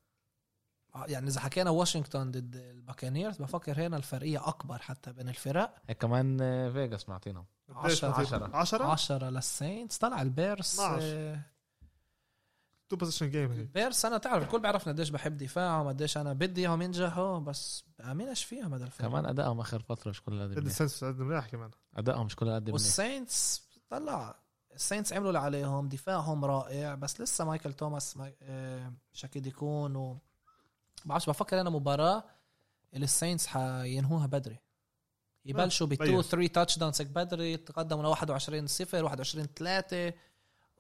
يعني 0.95 1.29
إذا 1.29 1.41
حكينا 1.41 1.71
واشنطن 1.71 2.31
ضد 2.31 2.57
الباكانيرز 2.57 3.37
بفكر 3.37 3.87
هنا 3.87 3.97
الفرقية 3.97 4.49
أكبر 4.49 4.79
حتى 4.79 5.13
بين 5.13 5.29
الفرق. 5.29 5.75
هيك 5.89 5.99
كمان 5.99 6.39
آه، 6.41 6.71
فيجاس 6.71 7.09
معطينا. 7.09 7.45
عشرة. 7.71 8.09
عشرة. 8.21 8.57
10 8.57 8.85
10 8.87 9.31
للسينتس. 9.31 9.99
طلع 9.99 10.23
البيرس 10.23 10.75
12. 10.81 10.99
آه، 11.03 11.41
two 12.89 12.97
possession 12.97 13.31
game 13.31 13.53
البيرس 13.53 14.05
أنا 14.05 14.19
تعرف 14.19 14.43
الكل 14.45 14.61
بيعرفني 14.61 14.93
قديش 14.93 15.09
بحب 15.11 15.37
دفاعهم 15.37 15.89
قديش 15.89 16.17
أنا 16.17 16.33
بدي 16.33 16.61
إياهم 16.61 16.83
ينجحوا 16.83 17.39
بس 17.39 17.85
بامنش 17.99 18.45
فيهم 18.45 18.75
هذا 18.75 18.85
الفرق 18.85 19.09
كمان 19.09 19.27
أدائهم 19.27 19.61
آخر 19.61 19.83
فترة 19.83 20.11
مش 20.11 20.23
كل 20.23 20.43
قد 20.43 20.57
السينتس 20.67 21.05
قد 21.05 21.19
منيح 21.21 21.47
كمان. 21.47 21.71
أدائهم 21.97 22.27
مش 22.27 22.37
كل 22.37 22.51
قد 22.55 22.63
منيح. 22.63 22.73
والساينتس 22.73 23.69
طلع. 23.91 24.41
الساينتس 24.75 25.13
عملوا 25.13 25.29
اللي 25.29 25.39
عليهم 25.39 25.89
دفاعهم 25.89 26.45
رائع 26.45 26.95
بس 26.95 27.21
لسه 27.21 27.45
مايكل 27.45 27.73
توماس 27.73 28.17
ماي... 28.17 28.37
آه، 28.43 28.93
مش 29.15 29.25
أكيد 29.25 29.47
يكون 29.47 29.97
و 29.97 30.19
بعرفش 31.05 31.27
بفكر 31.29 31.61
أنا 31.61 31.71
مباراة 31.71 32.25
اللي 32.95 33.05
الساينتس 33.05 33.47
حينهوها 33.47 34.27
بدري. 34.27 34.59
يبلشوا 35.45 35.87
ب 35.87 35.93
2 35.93 36.11
بين. 36.11 36.23
3 36.23 36.47
touchdowns 36.53 37.01
هيك 37.01 37.09
بدري 37.11 37.57
تقدموا 37.57 38.03
ل 38.03 38.07
21 38.07 38.67
0 38.67 39.05
21 39.05 39.47
3 39.57 40.13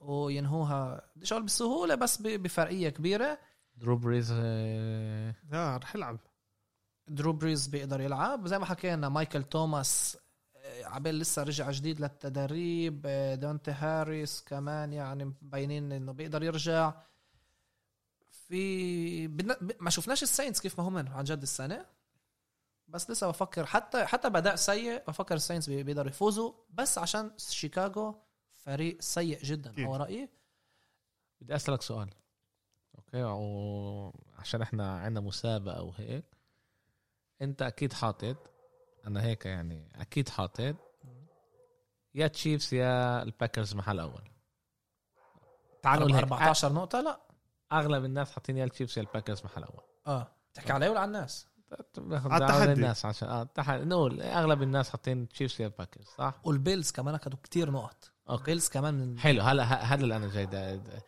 وينهوها 0.00 1.02
بديش 1.16 1.32
أقول 1.32 1.44
بسهولة 1.44 1.94
بس 1.94 2.22
ب- 2.22 2.42
بفرقية 2.42 2.88
كبيرة. 2.88 3.38
درو 3.76 3.96
بريز 3.96 4.32
آه، 4.36 5.34
آه 5.52 5.76
رح 5.76 5.94
يلعب. 5.96 6.18
درو 7.08 7.32
بريز 7.32 7.66
بيقدر 7.66 8.00
يلعب. 8.00 8.46
زي 8.46 8.58
ما 8.58 8.64
حكينا 8.66 9.08
مايكل 9.08 9.42
توماس 9.42 10.18
آه، 10.56 10.84
عبال 10.86 11.18
لسه 11.18 11.42
رجع 11.42 11.70
جديد 11.70 12.00
للتدريب 12.00 13.02
آه، 13.06 13.34
دونتي 13.34 13.70
هاريس 13.70 14.40
كمان 14.46 14.92
يعني 14.92 15.24
مبينين 15.24 15.92
إنه 15.92 16.12
بيقدر 16.12 16.42
يرجع. 16.42 16.92
في 18.50 19.26
بدنا 19.28 19.56
ما 19.80 19.90
شفناش 19.90 20.22
الساينتس 20.22 20.60
كيف 20.60 20.80
ما 20.80 20.88
هم 20.88 20.98
عن 21.08 21.24
جد 21.24 21.42
السنة. 21.42 21.86
بس 22.88 23.10
لسه 23.10 23.28
بفكر 23.28 23.66
حتى 23.66 24.04
حتى 24.06 24.30
بأداء 24.30 24.56
سيء 24.56 25.04
بفكر 25.08 25.34
الساينتس 25.34 25.68
بي- 25.68 25.82
بيقدروا 25.82 26.08
يفوزوا. 26.10 26.52
بس 26.70 26.98
عشان 26.98 27.32
شيكاغو 27.38 28.22
فريق 28.54 29.00
سيء 29.00 29.42
جدا. 29.42 29.84
هو 29.86 29.96
رأيي. 29.96 30.28
بدي 31.40 31.54
أسألك 31.56 31.82
سؤال. 31.82 32.10
okay 32.98 33.22
وعشان 33.22 34.62
إحنا 34.62 34.98
عندنا 35.00 35.20
مسابقة 35.26 35.82
وهيك 35.82 36.24
أنت 37.42 37.62
أكيد 37.62 37.92
حاطط 37.92 38.36
أنا 39.06 39.22
هيك 39.22 39.46
يعني 39.46 39.88
أكيد 39.94 40.28
حاطط 40.28 40.76
يا 42.14 42.26
تشيفز 42.26 42.74
يا 42.74 43.22
الباكرز 43.22 43.74
محل 43.74 44.00
اول 44.00 44.22
تعالوا 45.82 46.02
نقول 46.08 46.14
هيك. 46.14 46.22
14 46.24 46.72
نقطة 46.72 47.00
لا. 47.00 47.20
أغلب 47.72 48.04
الناس 48.04 48.30
حاطين 48.32 48.56
يا 48.56 48.64
التشيفز 48.64 48.98
يا 48.98 49.02
الباكرز 49.02 49.44
محل 49.44 49.62
اول 49.64 49.82
آه. 50.06 50.32
تحكي 50.54 50.72
علي 50.72 50.88
ولا 50.88 51.00
على 51.00 51.08
الناس؟ 51.08 51.46
على 52.08 52.44
التحدي. 52.44 52.72
الناس 52.72 53.04
عشان 53.06 53.28
آه 53.28 53.42
التحدي 53.42 53.84
نقول 53.84 54.22
أغلب 54.22 54.62
الناس 54.62 54.90
حاطين 54.90 55.28
تشيفز 55.28 55.60
يا 55.60 55.66
الباكرز 55.66 56.06
صح؟ 56.06 56.34
والبيلز 56.44 56.90
كمان 56.90 57.14
اخذوا 57.14 57.38
كتير 57.42 57.70
نقط. 57.70 58.10
okay. 58.30 58.44
بيلز 58.44 58.68
كمان 58.68 58.94
من 58.94 59.18
حلو. 59.18 59.42
هلا 59.42 59.62
ه- 59.64 59.82
هذا 59.94 60.02
اللي 60.02 60.16
أنا 60.16 60.28
جاي 60.28 60.46
دا- 60.46 60.76
دا- 60.76 61.02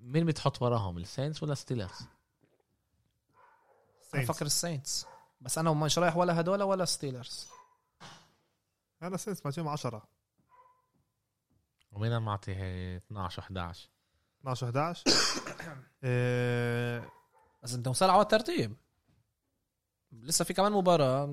مين 0.00 0.26
بتحط 0.26 0.62
وراهم 0.62 0.98
الساينتس 0.98 1.42
ولا 1.42 1.54
ستيلرز؟ 1.54 1.98
أنا 4.14 4.22
Saints. 4.24 4.30
بفكر 4.30 4.46
الساينتس 4.46 5.06
بس 5.40 5.58
أنا 5.58 5.72
مش 5.72 5.98
رايح 5.98 6.16
ولا 6.16 6.40
هدول 6.40 6.62
ولا 6.62 6.84
ستيلرز. 6.84 7.48
أنا 9.02 9.16
سينتس 9.16 9.46
معطيهم 9.46 9.68
10 9.68 10.02
ومين 11.92 12.10
أنا 12.12 12.20
معطي 12.20 12.54
هي 12.54 12.96
12 12.96 13.42
11 13.42 13.88
12 14.40 14.66
11 14.66 15.04
آه، 16.04 17.10
بس 17.62 17.74
انت 17.74 17.88
وصل 17.88 18.10
على 18.10 18.22
الترتيب. 18.22 18.76
لسه 20.12 20.44
في 20.44 20.54
كمان 20.54 20.72
مباراة. 20.72 21.26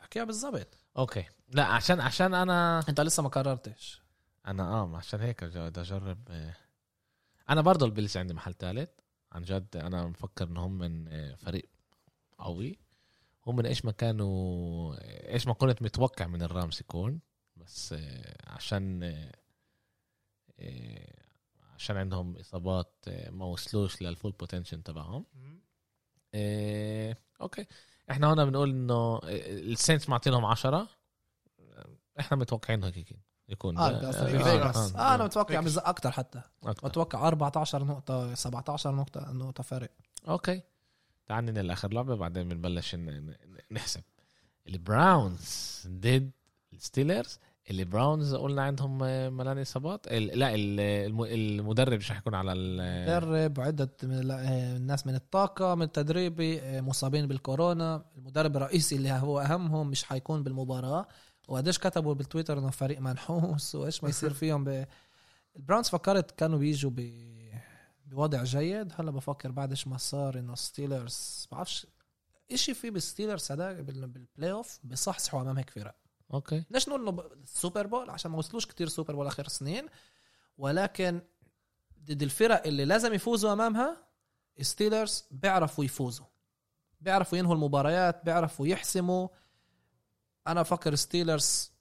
نحكيها 0.00 0.24
بالضبط. 0.24 0.78
okay. 0.96 1.24
لا 1.48 1.64
عشان 1.64 2.00
عشان 2.00 2.34
أنا 2.34 2.84
انت 2.88 3.00
لسه 3.00 3.22
ما 3.22 3.28
قررتش. 3.28 4.02
أنا 4.46 4.62
آه 4.62 4.96
عشان 4.96 5.20
هيك 5.20 5.44
بدي 5.44 5.80
أجرب 5.80 6.18
آه، 6.30 6.54
أنا 7.50 7.60
برضه 7.60 7.86
البيلز 7.86 8.16
عندي 8.16 8.34
محل 8.34 8.54
ثالث 8.54 8.90
عن 9.32 9.42
جد 9.42 9.76
أنا 9.76 10.06
مفكر 10.06 10.48
إنهم 10.48 10.78
من 10.78 11.08
آه، 11.08 11.34
فريق 11.34 11.68
قوي. 12.38 12.78
هم 13.46 13.56
من 13.56 13.66
إيش 13.66 13.84
ما 13.84 13.92
كانوا 13.92 14.96
إيش 15.32 15.46
ما 15.46 15.52
كنت 15.52 15.82
متوقع 15.82 16.26
من 16.26 16.42
الرامز 16.42 16.80
يكون. 16.80 17.20
بس 17.56 17.94
عشان 18.46 19.02
عشان 21.78 21.96
عندهم 21.96 22.36
إصابات 22.36 22.94
آه، 23.08 23.30
ما 23.30 23.44
وصلوش 23.44 24.02
لل 24.02 24.12
full 24.12 24.32
potential 24.32 24.82
تبعهم. 24.82 25.24
إيه، 26.34 27.18
أوكي. 27.40 27.66
إحنا 28.10 28.32
هنا 28.32 28.44
بنقول 28.44 28.70
إنه 28.70 29.20
السينتس 29.24 30.08
معطينهم 30.08 30.44
عشرة. 30.44 30.88
إحنا 32.20 32.36
متوقعين 32.36 32.84
هيك 32.84 33.16
يكون 33.48 33.78
آه 33.78 33.90
ده- 33.90 34.08
آه، 34.08 34.12
آه، 34.12 34.76
آه 34.76 35.14
أنا 35.14 35.22
آه، 35.22 35.26
متوقع 35.26 35.60
أكتر 35.78 36.10
حتى. 36.10 36.42
أكتر. 36.62 36.86
متوقع 36.88 37.28
14 37.28 37.84
نقطة 37.84 38.34
17 38.34 38.94
نقطة 38.94 39.32
نقطة 39.32 39.62
فرق. 39.62 39.90
أوكي. 40.28 40.62
تعال 41.26 41.44
ننقل 41.44 41.66
لآخر 41.66 41.92
لعبة 41.92 42.16
بعدين 42.16 42.48
بنبلش 42.48 42.94
نحسب. 43.70 44.02
البراونز 44.68 45.82
ضد 45.86 46.30
الستيلرز. 46.72 47.38
البراونز 47.70 48.34
قلنا 48.34 48.62
عندهم 48.62 48.98
ملان 49.36 49.58
إصابات؟ 49.58 50.08
لا 50.12 50.54
ال- 50.54 50.80
الم- 50.80 51.24
المدرب 51.24 51.98
مش 51.98 52.12
حيكون 52.12 52.34
على 52.34 52.52
ال- 52.52 53.02
مدرب 53.08 53.58
وعدة 53.58 53.90
من 55.06 55.14
الطاقم 55.14 55.82
التدريبي 55.82 56.80
مصابين 56.80 57.26
بالكورونا. 57.26 58.04
المدرب 58.16 58.56
الرئيسي 58.56 58.96
اللي 58.96 59.10
هو 59.12 59.40
أهمهم 59.40 59.90
مش 59.90 60.04
حيكون 60.04 60.42
بالمباراة. 60.42 61.08
وقديش 61.48 61.78
كتبوا 61.78 62.14
بالتويتر 62.14 62.58
إنه 62.58 62.70
فريق 62.70 63.00
منحوس؟ 63.00 63.74
وإيش 63.74 64.02
ما 64.04 64.08
يصير 64.10 64.30
فيهم 64.32 64.64
ب... 64.64 64.86
البراونز 65.56 65.88
فكرت 65.88 66.30
كانوا 66.30 66.58
بيجوا 66.58 66.90
ب... 66.94 67.12
بوضع 68.06 68.42
جيد. 68.44 68.92
هلا 68.98 69.10
بفكر 69.10 69.50
بعدش 69.50 69.86
ما 69.86 69.96
صار 69.98 70.38
إنه 70.38 70.54
ستيلرز 70.54 71.46
بعرفش 71.52 71.86
إشي 72.52 72.74
في 72.74 72.90
بالستيلرز 72.90 73.52
هذا 73.52 73.72
بال- 73.80 74.06
بال 74.08 74.52
playoff 74.52 74.78
بصحصحوا 74.84 75.40
امام 75.42 75.56
هيك 75.56 75.70
فرق 75.70 75.94
أوكي. 76.34 76.64
ليش 76.70 76.88
نقول 76.88 77.08
إنه 77.08 77.22
ال 77.42 77.49
Super 77.49 77.86
Bowl 77.86 78.10
عشان 78.10 78.30
ما 78.30 78.38
وصلوش 78.38 78.66
كتير 78.66 78.88
Super 78.88 79.14
Bowl 79.14 79.26
آخر 79.26 79.48
سنين 79.48 79.86
ولكن 80.58 81.20
ضد 82.04 82.22
الفرق 82.22 82.66
اللي 82.66 82.84
لازم 82.84 83.14
يفوزوا 83.14 83.52
أمامها 83.52 84.06
ستيلرز 84.60 85.24
بيعرفوا 85.30 85.84
يفوزوا. 85.84 86.26
بيعرفوا 87.00 87.38
ينهوا 87.38 87.54
المباريات 87.54 88.24
بيعرفوا 88.24 88.66
يحسموا. 88.66 89.28
أنا 90.46 90.62
بفكر 90.62 90.94
ستيلرز 90.94 91.72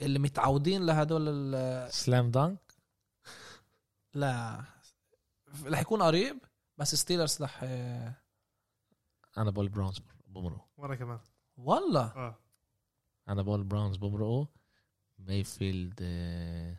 اللي 0.00 0.18
متعودين 0.18 0.86
لهدول 0.86 1.22
ال- 1.28 1.92
سلام 1.92 2.30
دانك 2.30 2.72
لا. 4.14 4.64
رح 5.64 5.80
يكون 5.80 6.02
قريب 6.02 6.38
بس 6.78 6.94
ستيلرز 6.94 7.42
رح 7.42 7.62
أنا 9.38 9.50
بقول 9.50 9.68
براونز 9.68 10.00
بمرقوا 10.26 10.60
وأنا 10.76 10.94
كمان. 10.94 11.18
والله؟ 11.56 12.06
آه. 12.16 12.38
أنا 13.28 13.42
بقول 13.42 13.64
براونز 13.64 13.96
بمرقوا. 13.96 14.46
مايفيلد 15.18 16.00
آه،. 16.02 16.76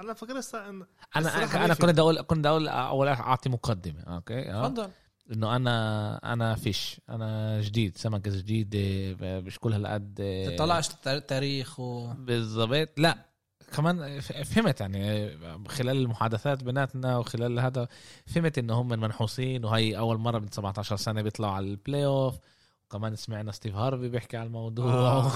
أنا 0.00 0.14
صار 0.40 0.68
إن 0.68 0.86
أنا 1.16 1.26
الصراحة 1.28 1.58
أنا 1.58 1.66
مايفيلد. 1.66 1.90
كنت 1.90 1.98
أقول 1.98 2.20
كنت 2.22 2.46
أقول 2.46 2.68
أول 2.68 3.08
أعطي 3.08 3.48
مقدمة. 3.48 4.00
أوكي 4.00 4.52
آه. 4.52 4.68
تفضل. 4.68 4.90
إنه 5.32 5.56
أنا 5.56 6.32
أنا 6.32 6.54
فيش. 6.54 7.00
أنا 7.08 7.60
جديد 7.60 7.98
سمكه 7.98 8.38
جديده 8.38 9.16
مش 9.40 9.58
كل 9.58 9.72
هالقد 9.72 10.54
طلعش 10.58 10.88
تاريخ 11.28 11.80
و 11.80 12.12
بالضبط. 12.14 13.00
لا 13.00 13.26
كمان 13.72 14.20
فهمت 14.20 14.80
يعني 14.80 15.30
خلال 15.68 15.96
المحادثات 15.96 16.64
بيناتنا 16.64 17.18
وخلال 17.18 17.60
هذا 17.60 17.88
فهمت 18.26 18.58
إنه 18.58 18.74
هم 18.74 18.88
منحوسين 18.88 19.64
وهي 19.64 19.98
أول 19.98 20.18
مرة 20.18 20.38
من 20.38 20.50
17 20.50 20.96
سنة 20.96 21.22
بيطلعوا 21.22 21.52
على 21.52 21.66
ال 21.66 22.04
playoff 22.04 22.38
وكمان 22.86 23.16
سمعنا 23.16 23.52
ستيف 23.52 23.74
هارفي 23.74 24.08
بيحكي 24.08 24.36
على 24.36 24.46
الموضوع. 24.46 24.92
آه. 24.94 25.32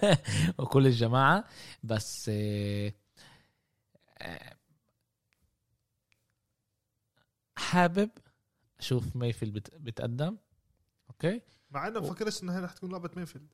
وكل 0.58 0.86
الجماعة. 0.86 1.44
بس 1.82 2.30
آه، 2.34 2.92
آه، 4.18 4.56
حابب 7.56 8.10
أشوف 8.80 9.16
مايفيلد 9.16 9.54
بت- 9.54 9.74
بتقدم. 9.74 10.36
أوكي؟ 11.10 11.40
مع 11.70 11.86
إنه 11.88 12.00
فكرت 12.00 12.42
إنه 12.42 12.56
هي 12.56 12.60
رح 12.60 12.72
تكون 12.72 12.92
لعبة 12.92 13.10
ميفيلد. 13.16 13.52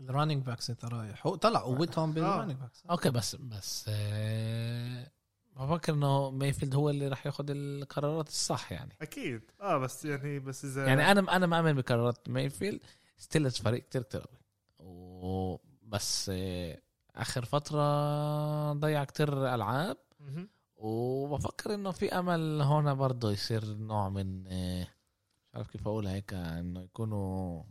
ال 0.00 0.05
running 0.05 0.42
backs 0.44 0.70
انت 0.70 0.84
رايح 0.84 1.26
هو 1.26 1.34
طلع 1.34 1.60
قوتهم 1.60 2.12
بال 2.12 2.22
running 2.22 2.56
backs 2.56 2.82
أوكي 2.90 3.10
بس 3.10 3.36
بس 3.36 3.84
آه، 3.88 5.10
بفكر 5.56 5.92
إنه 5.92 6.30
مايفيلد 6.30 6.74
هو 6.74 6.90
اللي 6.90 7.08
راح 7.08 7.26
ياخذ 7.26 7.44
القرارات 7.50 8.28
الصح 8.28 8.72
يعني 8.72 8.96
أكيد 9.02 9.42
آه 9.60 9.78
بس 9.78 10.04
يعني 10.04 10.38
بس 10.38 10.64
إذا 10.64 10.86
يعني 10.86 11.10
أنا 11.10 11.36
أنا 11.36 11.46
مآمن 11.46 11.72
بقرارات 11.72 12.28
مايفيلد 12.28 12.80
ستيلرز 13.16 13.56
فريق 13.56 13.82
كتير 13.82 14.02
كتير 14.02 14.20
قوي 14.20 14.38
وبس 14.78 16.30
آه، 16.34 16.80
آخر 17.16 17.44
فترة 17.44 18.72
ضيع 18.72 19.04
كتير 19.04 19.54
ألعاب. 19.54 19.96
وبفكر 20.76 21.74
إنه 21.74 21.90
في 21.90 22.12
أمل 22.18 22.62
هون 22.62 22.94
برضه 22.94 23.32
يصير 23.32 23.64
نوع 23.64 24.08
من 24.08 24.46
آه، 24.46 24.82
مش 24.82 25.54
عارف 25.54 25.68
كيف 25.68 25.88
أقولها 25.88 26.14
هيك 26.14 26.34
إنه 26.34 26.80
يكونوا 26.82 27.62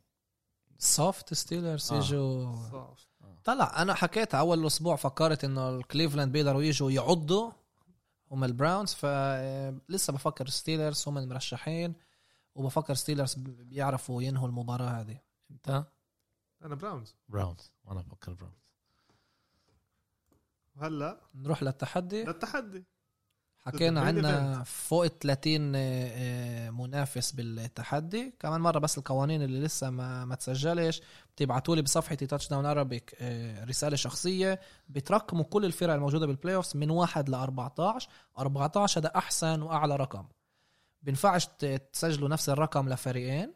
soft 0.78 1.34
ستيلرز 1.34 1.92
آه. 1.92 1.98
يجوا. 1.98 2.56
طلع 3.44 3.82
أنا 3.82 3.94
حكيت 3.94 4.36
أول 4.36 4.66
أسبوع 4.66 4.96
فكرت 4.96 5.44
إنه 5.44 5.70
الكليفلاند 5.70 6.32
بيقدروا 6.32 6.64
يجوا 6.64 6.92
يعضوا 6.92 7.52
هم 8.34 8.44
البراونز 8.44 8.94
فلسه 8.94 10.14
بفكر 10.14 10.48
ستيلرز 10.48 11.08
هم 11.08 11.18
المرشحين 11.18 11.94
وبفكر 12.56 12.94
ستيلرز 12.94 13.34
بيعرفوا 13.38 14.24
ينهوا 14.24 14.48
المباراة 14.48 14.90
هذه. 14.90 15.20
انت؟ 15.52 15.86
أنا 16.64 16.76
براونز. 16.76 17.16
براونز. 17.30 17.72
وأنا 17.86 18.02
بفكر 18.02 18.34
براونز. 18.34 18.74
وهلا 20.76 21.22
نروح 21.36 21.64
للتحدي؟ 21.64 22.24
للتحدي. 22.24 22.84
حكينا 23.66 24.02
عنا 24.02 24.64
فوق 24.64 25.04
ال 25.04 25.20
30 25.20 25.76
آه، 25.76 25.80
آه، 25.80 26.70
منافس 26.70 27.32
بالتحدي. 27.32 28.34
كمان 28.40 28.62
مرة 28.62 28.80
بس 28.80 28.98
القوانين 28.98 29.42
اللي 29.42 29.60
لسه 29.62 29.90
ما 29.90 30.26
ما 30.26 30.36
تسجلش 30.36 31.02
بتبعتوا 31.36 31.76
لي 31.76 31.82
بصفحتي 31.82 32.28
تاتش 32.28 32.50
داون 32.50 32.66
ارابيك 32.66 33.18
رسالة 33.68 33.96
شخصية. 33.96 34.60
بترقموا 34.90 35.44
كل 35.44 35.66
الفرق 35.66 35.94
الموجودة 35.94 36.26
بال 36.26 36.56
playoffs 36.56 36.78
من 36.78 36.90
1 36.90 37.30
ل 37.30 37.34
14 37.34 38.10
14 38.40 39.02
هذا 39.02 39.12
أحسن 39.16 39.62
وأعلى 39.62 39.96
رقم. 39.96 40.26
بينفعش 41.02 41.46
تسجلوا 41.94 42.30
نفس 42.30 42.50
الرقم 42.50 42.90
لفريقين 42.90 43.54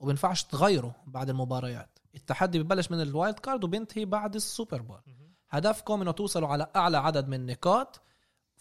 وبينفعش 0.00 0.42
تغيروا 0.44 0.92
بعد 1.06 1.30
المباريات. 1.30 1.98
التحدي 2.14 2.58
ببلش 2.58 2.90
من 2.90 3.00
ال 3.00 3.08
wild 3.08 3.38
card 3.38 3.64
وبينتهي 3.64 4.04
بعد 4.04 4.34
ال 4.34 4.42
Super 4.42 4.82
Bowl. 4.82 5.00
هدفكم 5.50 6.02
إنه 6.02 6.10
توصلوا 6.10 6.48
على 6.48 6.66
أعلى 6.76 6.96
عدد 6.96 7.28
من 7.28 7.34
النقاط. 7.34 8.00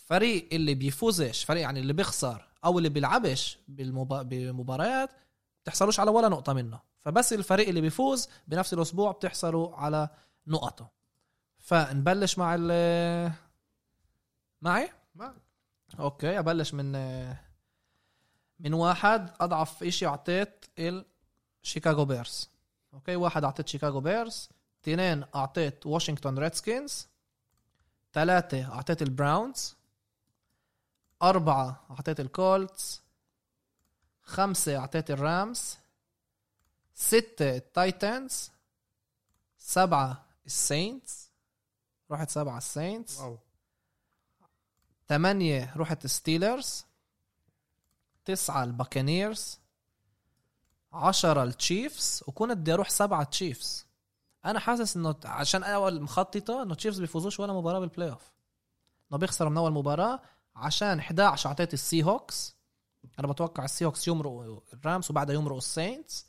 فريق 0.08 0.48
اللي 0.52 0.74
بيفوزش 0.74 1.44
فريق 1.44 1.62
يعني 1.62 1.80
اللي 1.80 1.94
بيخسر 1.94 2.48
أو 2.66 2.78
اللي 2.78 2.90
بيلعبش 2.90 3.60
بالمبا... 3.68 4.22
بمباريات 4.22 5.10
بتحصلوش 5.64 6.00
على 6.00 6.12
ولا 6.12 6.30
نقطة 6.30 6.54
منه. 6.54 6.80
فبس 7.02 7.34
الفريق 7.34 7.68
اللي 7.68 7.82
بيفوز 7.82 8.30
بنفس 8.48 8.74
الأسبوع 8.74 9.12
بتحصلوا 9.12 9.76
على 9.76 10.10
نقطة. 10.48 10.90
فنبلش 11.58 12.38
مع 12.38 12.56
ال 12.60 13.32
معي؟ 14.62 14.90
ما 15.16 15.34
أوكي 16.00 16.40
أبلش 16.40 16.74
من 16.74 16.92
من 18.60 18.74
واحد. 18.74 19.30
أضعف 19.40 19.84
إشي 19.84 20.06
أعطيت 20.06 20.66
الشيكاغو 21.64 22.06
بيرز 22.06 22.50
أوكي 22.94 23.16
واحد 23.16 23.44
أعطيت 23.44 23.68
شيكاغو 23.68 24.00
بيرز 24.00 24.50
اثنين 24.84 25.24
أعطيت 25.36 25.86
واشنطن 25.86 26.38
ريدسكينز 26.38 27.08
ثلاثة 28.14 28.74
أعطيت 28.74 29.02
البراونز 29.02 29.77
أربعة 31.22 31.86
أعطيت 31.92 32.20
الكولتس. 32.20 33.02
خمسة 34.24 34.78
أعطيت 34.78 35.12
الرامز. 35.12 35.78
ستة 36.96 37.56
التايتنز. 37.56 38.52
سبعة 39.58 40.26
السينتس. 40.46 41.32
رحت 42.12 42.30
سبعة 42.30 42.58
السينتس. 42.58 43.20
واو. 43.20 43.38
ثمانية 45.08 45.74
رحت 45.78 46.06
الستيلرز 46.06 46.86
تسعة 48.26 48.64
الباكانيرز 48.64 49.60
عشرة 50.94 51.44
التشيفز. 51.44 52.24
وكنت 52.28 52.52
بدي 52.52 52.74
أروح 52.74 52.90
سبعة 52.90 53.24
تشيفز. 53.24 53.86
أنا 54.46 54.60
حاسس 54.60 54.98
إنه 54.98 55.16
عشان 55.26 55.64
أول 55.64 56.02
مخططة 56.02 56.64
إنه 56.64 56.76
تشيفز 56.76 57.00
بيفوزوش 57.00 57.40
ولا 57.40 57.54
مباراة 57.54 57.80
بال 57.80 58.10
playoff 58.10 58.32
إنه 59.12 59.20
بيخسروا 59.20 59.50
من 59.50 59.58
أول 59.58 59.72
مباراة. 59.72 60.22
عشان 60.58 61.00
11 61.00 61.50
أعطيت 61.50 61.74
السي 61.74 62.04
هوكس 62.04 62.58
أنا 63.20 63.28
بتوقع 63.28 63.66
السي 63.66 63.86
هوكس 63.86 64.08
يمرقوا 64.08 64.60
الرامز 64.74 65.12
وبعدها 65.12 65.36
يمرقوا 65.36 65.58
الساينتس 65.58 66.26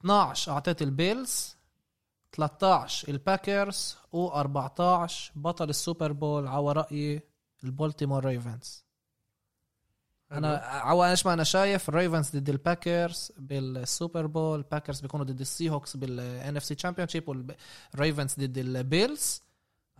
12 0.00 0.52
أعطيت 0.52 0.82
البيلز. 0.82 1.56
13 2.32 3.08
الباكرز. 3.08 3.96
و14 4.12 5.12
بطل 5.34 5.70
ال 5.70 5.77
Super 5.77 6.12
Bowl 6.12 6.46
على 6.46 6.72
رايي 6.72 7.22
البولتيمور 7.64 8.24
ريفنز. 8.24 8.84
أنا 10.32 10.56
عوا 10.56 11.10
إيش 11.10 11.26
ما 11.26 11.32
أنا 11.32 11.44
شايف 11.44 11.88
الريفنز 11.88 12.30
ضد 12.36 12.48
الباكرز 12.48 13.32
بال 13.36 13.62
Super 13.62 14.26
Bowl 14.26 14.58
الباكرز 14.58 15.00
بيكونوا 15.00 15.26
ضد 15.26 15.40
السي 15.40 15.70
هوكس 15.70 15.96
بال 15.96 16.56
NFC 16.56 16.74
championship 16.74 17.28
والريفنز 17.28 18.34
ضد 18.34 18.58
البيلز. 18.58 19.42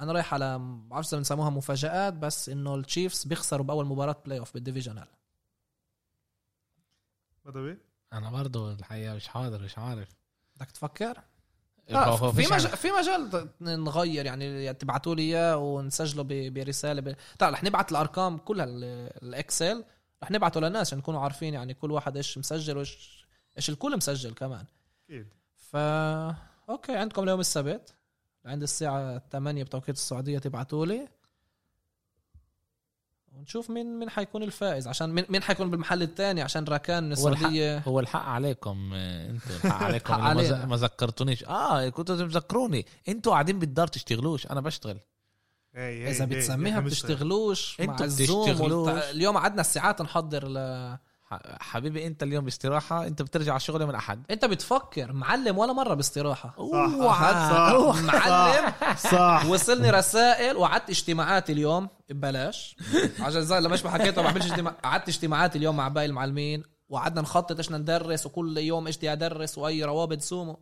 أنا 0.00 0.12
رايح 0.12 0.34
على 0.34 0.58
ما 0.58 0.88
بعرفش 0.88 1.08
إذا 1.08 1.16
بنسموها 1.16 1.50
مفاجآت 1.50 2.12
بس 2.14 2.48
إنه 2.48 2.74
التشيفز 2.74 3.24
بيخسروا 3.24 3.66
بأول 3.66 3.86
مباراة 3.86 4.16
playoff 4.26 4.38
بال 4.38 4.54
divisional 4.54 5.08
بدوي 7.44 7.78
أنا 8.12 8.30
برضه 8.30 8.72
الحقيقة 8.72 9.14
مش 9.14 9.28
حاضر 9.28 9.62
مش 9.62 9.78
عارف. 9.78 10.08
بدك 10.56 10.70
تفكر؟ 10.70 11.20
آه 11.90 12.04
هو 12.16 12.32
في 12.32 12.42
مجال 12.52 12.76
في 12.76 12.88
مجال 12.90 13.48
نغير 13.60 14.26
يعني 14.26 14.74
تبعتوا 14.74 15.14
لي 15.14 15.22
إياه 15.22 15.56
ونسجله 15.56 16.22
ب- 16.22 16.54
برسالة 16.54 17.00
ب... 17.00 17.16
طيب 17.38 17.52
رح 17.52 17.64
نبعت 17.64 17.90
الأرقام 17.92 18.38
كلها 18.38 18.64
ال- 18.64 18.84
ال 19.22 19.33
Excel 19.33 19.84
رح 20.22 20.30
نبعته 20.30 20.60
للناس 20.60 20.86
عشان 20.88 20.98
يكونوا 20.98 21.20
عارفين 21.20 21.54
يعني 21.54 21.74
كل 21.74 21.90
واحد 21.90 22.16
إيش 22.16 22.38
مسجل 22.38 22.76
وايش 22.76 23.24
إيش 23.56 23.70
الكل 23.70 23.96
مسجل 23.96 24.34
كمان. 24.34 24.64
أكيد. 25.04 25.28
فا 25.56 26.28
okay 26.68 26.96
عندكم 26.96 27.22
اليوم 27.22 27.40
السبت. 27.40 27.94
عند 28.44 28.62
الساعة 28.62 29.22
8 29.32 29.62
بتوقيت 29.64 29.96
السعودية 29.96 30.38
تبعتوا 30.38 30.86
لي. 30.86 31.08
ونشوف 33.32 33.70
مين 33.70 33.98
مين 33.98 34.10
حيكون 34.10 34.42
الفائز 34.42 34.88
عشان 34.88 35.10
مين 35.10 35.24
مين 35.28 35.42
حيكون 35.42 35.70
بالمحل 35.70 36.02
الثاني 36.02 36.42
عشان 36.42 36.64
راكان 36.64 37.04
من 37.04 37.18
هو 37.18 37.28
الحق 37.28 37.36
السعودية. 37.38 37.78
هو 37.78 38.00
الحق 38.00 38.20
عليكم 38.22 38.90
آه، 38.94 39.30
أنتوا 39.30 39.56
الحق 39.56 39.82
عليكم. 40.20 40.68
ما 40.68 40.76
ذكرتونيش. 40.76 41.44
آه 41.44 41.88
كنتوا 41.88 42.16
تذكروني. 42.16 42.86
أنتوا 43.08 43.32
قاعدين 43.32 43.58
بالدار 43.58 43.86
تشتغلوش 43.86 44.46
أنا 44.46 44.60
بشتغل. 44.60 45.00
هي 45.74 45.80
هي 46.04 46.10
إذا 46.10 46.24
هي، 46.24 46.28
بتسميها 46.28 46.80
بتشتغلوش 46.80 47.80
أنتوا 47.80 48.06
الزوم 48.06 48.50
بتشتغلوش. 48.50 48.90
اليوم 48.90 49.36
قعدنا 49.38 49.60
الساعات 49.60 50.02
نحضر 50.02 50.48
ل... 50.48 50.98
حبيبي 51.60 52.06
انت 52.06 52.22
اليوم 52.22 52.44
باستراحة 52.44 53.06
انت 53.06 53.22
بترجع 53.22 53.52
على 53.52 53.56
الشغل 53.56 53.80
يوم 53.80 53.90
الاحد 53.90 54.22
انت 54.30 54.44
بتفكر 54.44 55.12
معلم 55.12 55.58
ولا 55.58 55.72
مرة 55.72 55.94
باستراحة. 55.94 56.54
صح 57.00 58.00
معلم. 58.00 58.72
صح. 58.96 59.46
وصلني 59.48 59.90
رسائل 59.90 60.56
وقعدت 60.56 60.90
اجتماعات 60.90 61.50
اليوم. 61.50 61.88
ببلاش 62.08 62.76
عشان 63.20 63.42
زي 63.42 63.60
لما 63.60 63.68
مش 63.68 63.84
ما 63.84 63.90
حكيت 63.90 64.18
ما 64.18 64.24
بعملش 64.24 64.46
اجتماع 64.46 64.72
قعدت 64.72 65.08
اجتماعات 65.08 65.56
اليوم 65.56 65.76
مع 65.76 65.88
باقي 65.88 66.06
المعلمين 66.06 66.64
وقعدنا 66.88 67.20
نخطط 67.20 67.56
إيش 67.56 67.72
ندرس 67.72 68.26
وكل 68.26 68.58
يوم 68.58 68.86
إيش 68.86 68.96
بدي 68.96 69.12
أدرس 69.12 69.58
وأي 69.58 69.84
روابط 69.84 70.20
سومو 70.20 70.60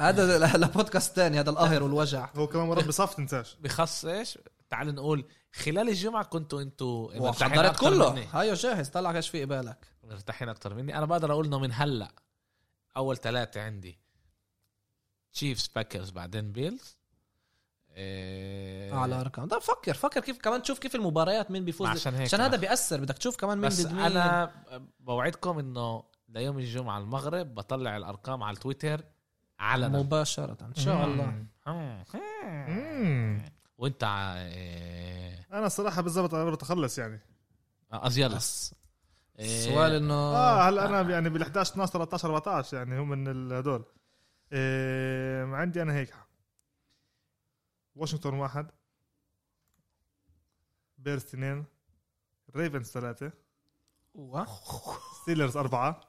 هذا 0.00 0.56
لبودكاست 0.56 1.16
تاني 1.16 1.40
هذا 1.40 1.50
القهر 1.50 1.82
والوجع. 1.82 2.28
هو 2.36 2.46
كمان 2.46 2.66
مرات 2.66 2.84
بصف 2.84 3.14
تنساش. 3.14 3.56
بخص 3.60 4.04
إيش؟ 4.04 4.38
تعال 4.70 4.94
نقول 4.94 5.24
خلال 5.52 5.88
الجمعة 5.88 6.24
كنتوا 6.24 6.62
أنتوا 6.62 7.18
مرتاحين 7.18 7.72
كله. 7.72 8.12
مني. 8.12 8.26
هايو 8.32 8.54
جاهز 8.54 8.88
طلع 8.88 9.16
إيش 9.16 9.28
في 9.28 9.44
قبالك. 9.44 9.86
مرتاحين 10.04 10.48
أكتر 10.48 10.74
مني. 10.74 10.98
أنا 10.98 11.06
بقدر 11.06 11.32
أقول 11.32 11.46
إنه 11.46 11.58
من 11.58 11.70
هلأ 11.72 12.12
أول 12.96 13.16
ثلاثة 13.16 13.62
عندي 13.62 13.98
تشيفز 15.32 15.66
باكرز 15.74 16.10
بعدين 16.10 16.52
بيلز 16.52 16.98
إيه. 17.90 18.94
أعلى 18.94 19.20
أرقام. 19.20 19.48
طب 19.48 19.58
فكر 19.58 19.94
فكر 19.94 20.20
كيف 20.20 20.38
كمان 20.38 20.62
تشوف 20.62 20.78
كيف 20.78 20.94
المباريات 20.94 21.50
مين 21.50 21.64
بيفوز. 21.64 21.88
عشان 21.88 22.14
هيك 22.14 22.22
عشان 22.22 22.40
هذا 22.40 22.56
بيأثر 22.56 23.00
بدك 23.00 23.18
تشوف 23.18 23.36
كمان 23.36 23.58
مين 23.58 23.68
بس 23.68 23.86
مين. 23.86 23.98
أنا 23.98 24.52
بوعدكم 25.00 25.58
إنه 25.58 26.04
ليوم 26.28 26.58
الجمعة 26.58 26.98
المغرب 26.98 27.54
بطلع 27.54 27.96
الأرقام 27.96 28.42
على 28.42 28.54
التويتر 28.54 29.04
علنا 29.58 29.98
مباشرة 29.98 30.56
إن 30.62 30.74
شاء 30.74 31.04
الله. 31.04 31.46
وانت 33.78 34.04
ع- 34.04 34.34
إيه، 34.36 35.46
أنا 35.52 35.66
الصراحه 35.66 36.02
بالضبط 36.02 36.34
أنا 36.34 36.50
بتخلص 36.50 36.98
يعني. 36.98 37.20
قصدي 37.92 38.20
يلا 38.20 38.36
بس. 38.36 38.74
إيه، 39.38 39.44
السؤال 39.68 39.92
إنه 39.92 40.14
آه 40.14 40.68
هلا 40.68 40.86
أنا 40.86 41.10
يعني 41.10 41.28
بال 41.28 41.42
11 41.42 41.72
12 41.72 41.92
13 41.92 42.28
14 42.28 42.76
يعني 42.76 42.98
هم 42.98 43.08
من 43.08 43.28
ال- 43.28 43.52
هدول. 43.52 43.84
إيه 44.52 45.44
عندي 45.54 45.82
أنا 45.82 45.94
هيك. 45.94 46.14
واشنطن 47.94 48.34
واحد. 48.34 48.70
Bears 50.98 51.22
اثنين. 51.24 51.64
Ravens 52.56 52.86
ثلاثة. 52.90 53.32
Steelers 55.22 55.56
أربعة. 55.56 56.00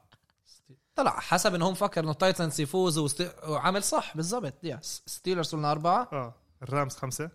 طلع 0.94 1.20
حسب 1.20 1.54
إنهم 1.54 1.74
فكر 1.74 2.04
إنه 2.04 2.12
Titans 2.12 2.60
يفوزوا 2.60 3.04
وست... 3.04 3.36
وعامل 3.48 3.82
صح 3.82 4.16
بالضبط 4.16 4.54
yes 4.64 5.02
Steelers 5.06 5.52
قلنا 5.54 5.70
أربعة. 5.72 6.08
آه 6.12 6.34
ال 6.62 6.69
Rams 6.69 6.96
خمسة. 6.96 7.30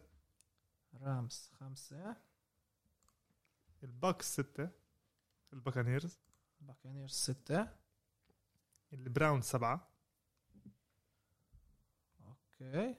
Rams 1.05 1.49
خمسة. 1.53 2.15
ال 3.83 3.93
Bucs 3.93 4.33
ستة 4.33 4.69
ال 5.53 5.59
Buccaneers. 5.59 6.19
Buccaneers 6.61 7.11
ستة. 7.11 7.67
ال 8.93 9.00
Browns 9.00 9.43
سبعة. 9.43 9.87
Okay. 12.21 12.95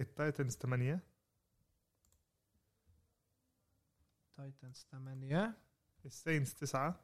ال 0.00 0.08
Titans 0.08 0.56
ثمانية 0.56 1.00
Titans 4.36 4.86
ثمانيه 4.90 5.58
ال 6.04 6.11
Saints 6.11 6.54
تسعة. 6.54 7.00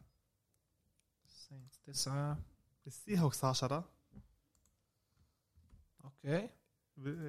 Saints 1.27 1.81
تسعة. 1.81 2.43
ال 2.87 3.21
Seahawks 3.21 3.45
10 3.45 3.93
okay 6.05 6.51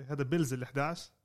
هذا 0.08 0.24
Bills 0.24 0.54
ال 0.54 0.64
11 0.64 1.12
إيه، 1.12 1.19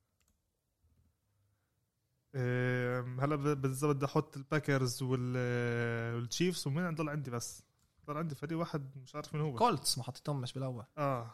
هلا 3.20 3.37
ب- 3.37 3.61
بالضبط 3.61 3.97
بدي 3.97 4.05
أحط 4.07 4.37
ال 4.37 4.45
Packers 4.45 5.03
وال- 5.03 6.14
وال 6.14 6.28
Chiefs 6.28 6.66
ومين 6.66 6.95
ضل 6.95 7.09
عندي 7.09 7.30
بس 7.30 7.62
ضل 8.07 8.16
عندي 8.16 8.35
فريق 8.35 8.59
واحد 8.59 8.97
مش 8.97 9.14
عارف 9.14 9.35
مين 9.35 9.43
هو 9.43 9.55
Colts 9.55 9.99
ما 9.99 10.05
حطيتهمش 10.05 10.53
بالأول 10.53 10.85
آه 10.99 11.30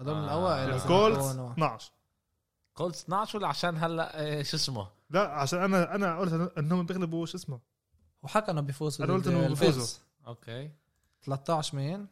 هذول 0.00 0.14
من 0.14 0.20
آه. 0.20 0.24
الاوائل 0.24 0.70
ال 0.70 0.79
Colts 0.79 1.24
يكونوا. 1.30 1.52
12 1.52 1.92
قلت 2.74 2.96
12 2.96 3.38
ولا 3.38 3.48
عشان 3.48 3.76
هلا 3.76 4.20
إيه، 4.20 4.42
شو 4.42 4.56
اسمه 4.56 4.88
لا 5.10 5.28
عشان 5.32 5.58
أنا 5.74 5.94
أنا 5.94 6.18
قلت 6.18 6.58
إنهم 6.58 6.86
بيغلبوا 6.86 7.26
شو 7.26 7.36
اسمه 7.36 7.60
وحكى 8.22 8.50
إنه 8.50 8.60
بيفوزوا 8.60 9.04
أنا 9.06 9.14
قلت 9.14 9.26
ال 9.26 9.31
Bills. 9.31 9.58
بيفوزوا. 9.64 10.00
Okay 10.26 10.70
13 11.22 11.76
مين؟ 11.76 12.06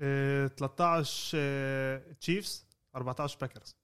إيه 0.00 0.46
13 0.46 1.38
إيه 1.38 2.12
Chiefs 2.12 2.66
14 2.96 3.38
Packers 3.40 3.76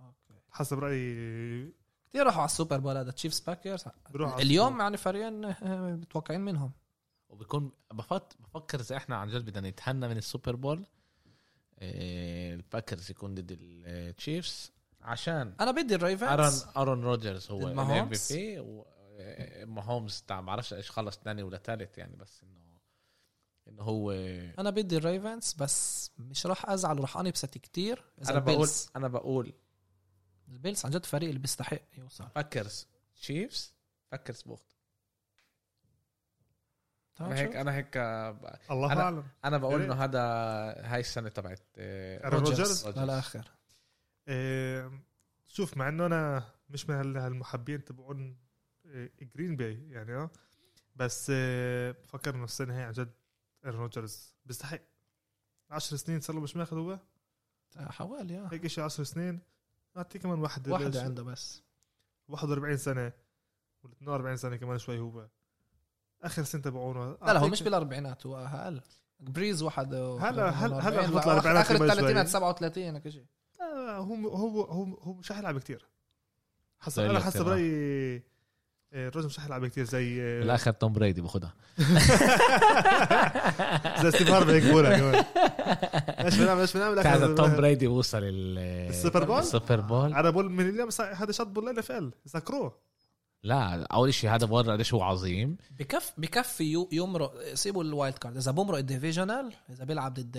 okay 0.00 0.40
حسب 0.50 0.78
رأيي 0.78 1.72
كثير 2.16 2.26
راحوا 2.26 2.40
على 2.40 2.48
ال 2.48 2.53
Super 2.53 2.78
Bowl 2.78 2.96
هذا 2.96 3.10
Chiefs 3.10 3.40
Packers. 3.40 3.84
اليوم. 4.14 4.80
يعني 4.80 4.96
فريقين 4.96 5.44
آه، 5.44 5.54
متوقعين 5.92 6.40
منهم. 6.40 6.72
وبيكون 7.28 7.72
بفت 7.92 8.36
بفكر 8.40 8.80
اذا 8.80 8.96
إحنا 8.96 9.16
عن 9.16 9.28
جد 9.28 9.44
بدنا 9.44 9.70
نتهنى 9.70 10.08
من 10.08 10.16
ال 10.16 10.23
Super 10.23 10.56
Bowl. 10.56 10.86
ال 11.82 11.98
Packers 11.98 13.10
يكون 13.10 13.34
ضد 13.34 13.56
ال 13.60 13.76
Chiefs 13.76 14.72
عشان 15.02 15.54
أنا 15.60 15.70
بدي 15.70 15.94
Aaron 15.94 16.12
ال 16.12 16.20
Ravens 16.20 16.66
Aaron 16.76 17.04
Rodgers 17.04 17.50
هو 17.50 17.60
ال 17.60 17.76
M 17.76 18.26
Mahomes؟ 18.26 18.60
VP 18.60 19.64
Mahomes 19.64 20.24
تاع 20.26 20.40
ما 20.40 20.46
بعرفش 20.46 20.74
إيش 20.74 20.90
خلص 20.90 21.18
ثاني 21.24 21.42
ولا 21.42 21.58
ثالث 21.58 21.98
يعني 21.98 22.16
بس 22.16 22.42
انه 22.42 22.80
إنه 23.68 23.82
هو 23.82 24.12
أنا 24.58 24.70
بدي 24.70 24.96
ال 24.96 25.04
Ravens 25.04 25.52
بس 25.52 26.10
مش 26.18 26.46
راح 26.46 26.70
أزعل 26.70 26.98
وراح 26.98 27.16
انبسط 27.16 27.58
كتير. 27.58 28.04
إذا 28.22 28.30
أنا 28.30 28.38
بقول 28.38 28.68
أنا 28.96 29.08
بقول 29.08 29.52
ال 30.48 30.54
Bills 30.54 30.84
عن 30.84 30.90
جد 30.90 31.04
فريق 31.04 31.28
اللي 31.28 31.40
بيستحق 31.40 31.80
يوصل. 31.98 32.28
Packers 32.36 32.86
Chiefs؟ 33.16 33.74
Packers 34.12 34.42
بوخت. 34.42 34.66
أنا 37.20 37.34
هيك. 37.38 37.56
أنا 37.56 37.74
هيك 37.74 37.96
آه، 37.96 38.58
الله 38.70 38.94
أنا- 38.94 38.98
أعلم. 38.98 39.24
أنا 39.44 39.58
بقول 39.58 39.82
إنه 39.82 39.94
هذا 39.94 40.20
هاي 40.92 41.00
السنة 41.00 41.28
تبعت 41.28 41.62
آه، 41.76 42.28
Rodgers؟ 42.28 42.86
للاخر 42.88 43.50
إيه، 44.28 45.00
شوف 45.48 45.76
مع 45.76 45.88
إنه 45.88 46.06
أنا 46.06 46.44
مش 46.70 46.88
من 46.88 46.94
هال- 46.96 47.16
هالمحبين 47.16 47.84
تبعون 47.84 48.38
إيه، 48.86 49.12
Green 49.34 49.56
Bay 49.56 49.90
يعني 49.90 50.14
آه 50.14 50.30
بس 50.96 51.30
إيه، 51.30 51.90
بفكر 51.90 52.34
إنه 52.34 52.44
السنة 52.44 52.78
هي 52.78 52.82
عن 52.82 52.92
جد 52.92 53.12
Aaron 53.64 53.80
Rodgers 53.80 54.34
بيستحق. 54.46 54.80
10 55.70 55.96
سنين 55.96 56.20
صار 56.20 56.36
له 56.36 56.42
مش 56.42 56.56
ماخذ 56.56 56.76
هو؟ 56.76 56.98
حوالي 57.78 58.38
آه. 58.38 58.48
هيك 58.52 58.66
شيء 58.66 58.84
10 58.84 59.04
سنين. 59.04 59.40
اعطيه 59.96 60.18
كمان 60.18 60.38
واحد 60.38 60.68
واحدة 60.68 61.02
عنده 61.02 61.22
بس 61.22 61.62
41 62.28 62.76
سنة 62.76 63.12
ولا 63.84 63.92
42 63.92 64.36
سنة 64.36 64.56
كمان 64.56 64.78
شوي 64.78 64.98
هو 64.98 65.28
آخر 66.22 66.42
سنة 66.42 66.62
تبعونه 66.62 67.04
لا 67.10 67.16
لا 67.32 67.38
هو 67.38 67.46
أعطيه- 67.48 67.52
مش 67.52 67.62
بالأربعينات 67.62 68.26
هو 68.26 68.36
أقل 68.36 68.80
بريز 69.20 69.62
واحد 69.62 69.94
هلا- 69.94 70.18
هلا- 70.20 70.50
هلا 70.50 70.76
40. 70.78 71.06
بيطلع 71.06 71.32
الأربعينات 71.32 71.66
شوي. 71.66 71.76
الثلاثينات 71.90 72.28
37 72.28 72.94
هيك 72.94 73.08
شيء 73.08 73.24
آه، 73.60 73.96
هو 73.98 74.14
هو 74.28 74.62
هو 74.62 74.94
هو 74.94 75.12
مش 75.14 75.32
حيلعب 75.32 75.58
كتير 75.58 75.88
حسب 76.80 77.02
أنا 77.02 77.10
اللي 77.10 77.20
حسب 77.20 77.40
كتير. 77.40 78.22
آه، 78.92 79.08
الراجل 79.08 79.26
مش 79.26 79.40
حيلعب 79.40 79.66
كثير 79.66 79.84
زي 79.84 80.22
آه، 80.22 80.40
بالآخر 80.40 80.70
توم 80.70 80.92
بريدي 80.92 81.20
باخدها 81.20 81.54
زي 84.02 84.10
ستيف 84.10 84.30
هارفي 84.30 84.52
هيك 84.52 84.62
بقولها 84.62 84.98
كمان. 84.98 85.14
إيش 86.26 86.36
بنعمل 86.38 86.60
إيش 86.60 86.76
بنعمل 86.76 87.02
كان 87.02 87.34
توم 87.34 87.56
بريدي 87.56 87.86
بوصل 87.86 88.18
ال 88.22 88.58
السوبر 88.88 89.24
بول؟ 89.24 89.38
السوبر 89.38 89.80
بول. 89.80 90.14
أنا 90.14 90.30
بقول 90.30 90.50
من 90.50 90.68
اليوم 90.68 90.88
هذا 91.00 91.32
شط 91.32 91.46
بول 91.46 91.68
إل 91.68 91.78
إف 91.78 91.92
إل. 91.92 92.12
ذكروه 92.28 92.74
لا 93.42 93.86
أول 93.92 94.14
شيء 94.14 94.30
هذا 94.30 94.46
بورا 94.46 94.72
قديش 94.72 94.94
هو 94.94 95.02
عظيم. 95.02 95.56
بكف 95.70 96.12
بكفي 96.18 96.86
يمرق 96.92 97.54
سيبوا 97.54 97.84
الوايلد 97.84 98.18
كارد. 98.18 98.36
إذا 98.36 98.50
بمرق 98.50 98.78
الديفيجنال 98.78 99.52
إذا 99.70 99.84
بيلعب 99.84 100.14
ضد 100.14 100.36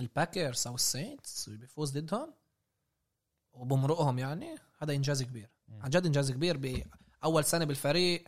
الباكرز 0.00 0.66
أو 0.66 0.74
السينتس 0.74 1.48
بيفوز 1.48 1.98
ضدهم 1.98 2.32
وبمرقهم 3.52 4.18
يعني 4.18 4.54
هذا 4.78 4.92
إنجاز 4.92 5.22
كبير. 5.22 5.48
عن 5.82 5.90
جد 5.90 6.06
إنجاز 6.06 6.32
كبير 6.32 6.56
باول 7.24 7.44
سنة 7.44 7.64
بالفريق 7.64 8.24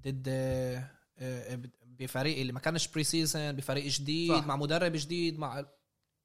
ضد 0.00 0.24
آه، 0.28 0.90
آه، 1.18 1.58
بفريق 1.86 2.38
اللي 2.38 2.52
ما 2.52 2.60
كانش 2.60 2.88
preseason 2.88 3.52
بفريق 3.52 3.86
جديد 3.86 4.32
صح. 4.32 4.46
مع 4.46 4.56
مدرب 4.56 4.92
جديد 4.94 5.38
مع 5.38 5.64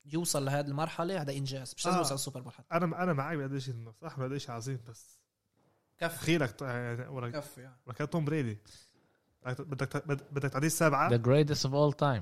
يوصل 0.05 0.45
لهذه 0.45 0.67
المرحلة 0.67 1.21
هذا 1.21 1.31
إنجاز 1.33 1.73
مش 1.77 1.85
لازم 1.85 1.97
آه. 1.97 2.01
يوصل 2.01 2.15
ال 2.15 2.19
Super 2.19 2.41
Bowl 2.41 2.53
حتى 2.53 2.67
أنا 2.77 3.03
أنا 3.03 3.13
معك 3.13 3.37
بقديش 3.37 3.69
إنه 3.69 3.93
صح 4.01 4.19
بقديش 4.19 4.49
عظيم 4.49 4.79
بس 4.89 5.19
كفي 5.97 6.15
تخيلك 6.17 6.51
ط- 6.51 6.61
يعني 6.61 7.07
ولا 7.07 7.29
كفي 7.29 7.61
يعني. 7.61 8.07
Tom 8.11 8.25
Brady 8.25 8.57
بدك 9.45 9.97
بدك 10.07 10.33
بدك 10.33 10.49
تعطيه 10.51 10.67
السابعة 10.67 11.09
the 11.17 11.21
greatest 11.21 11.61
of 11.61 11.71
all 11.71 11.95
time 12.01 12.21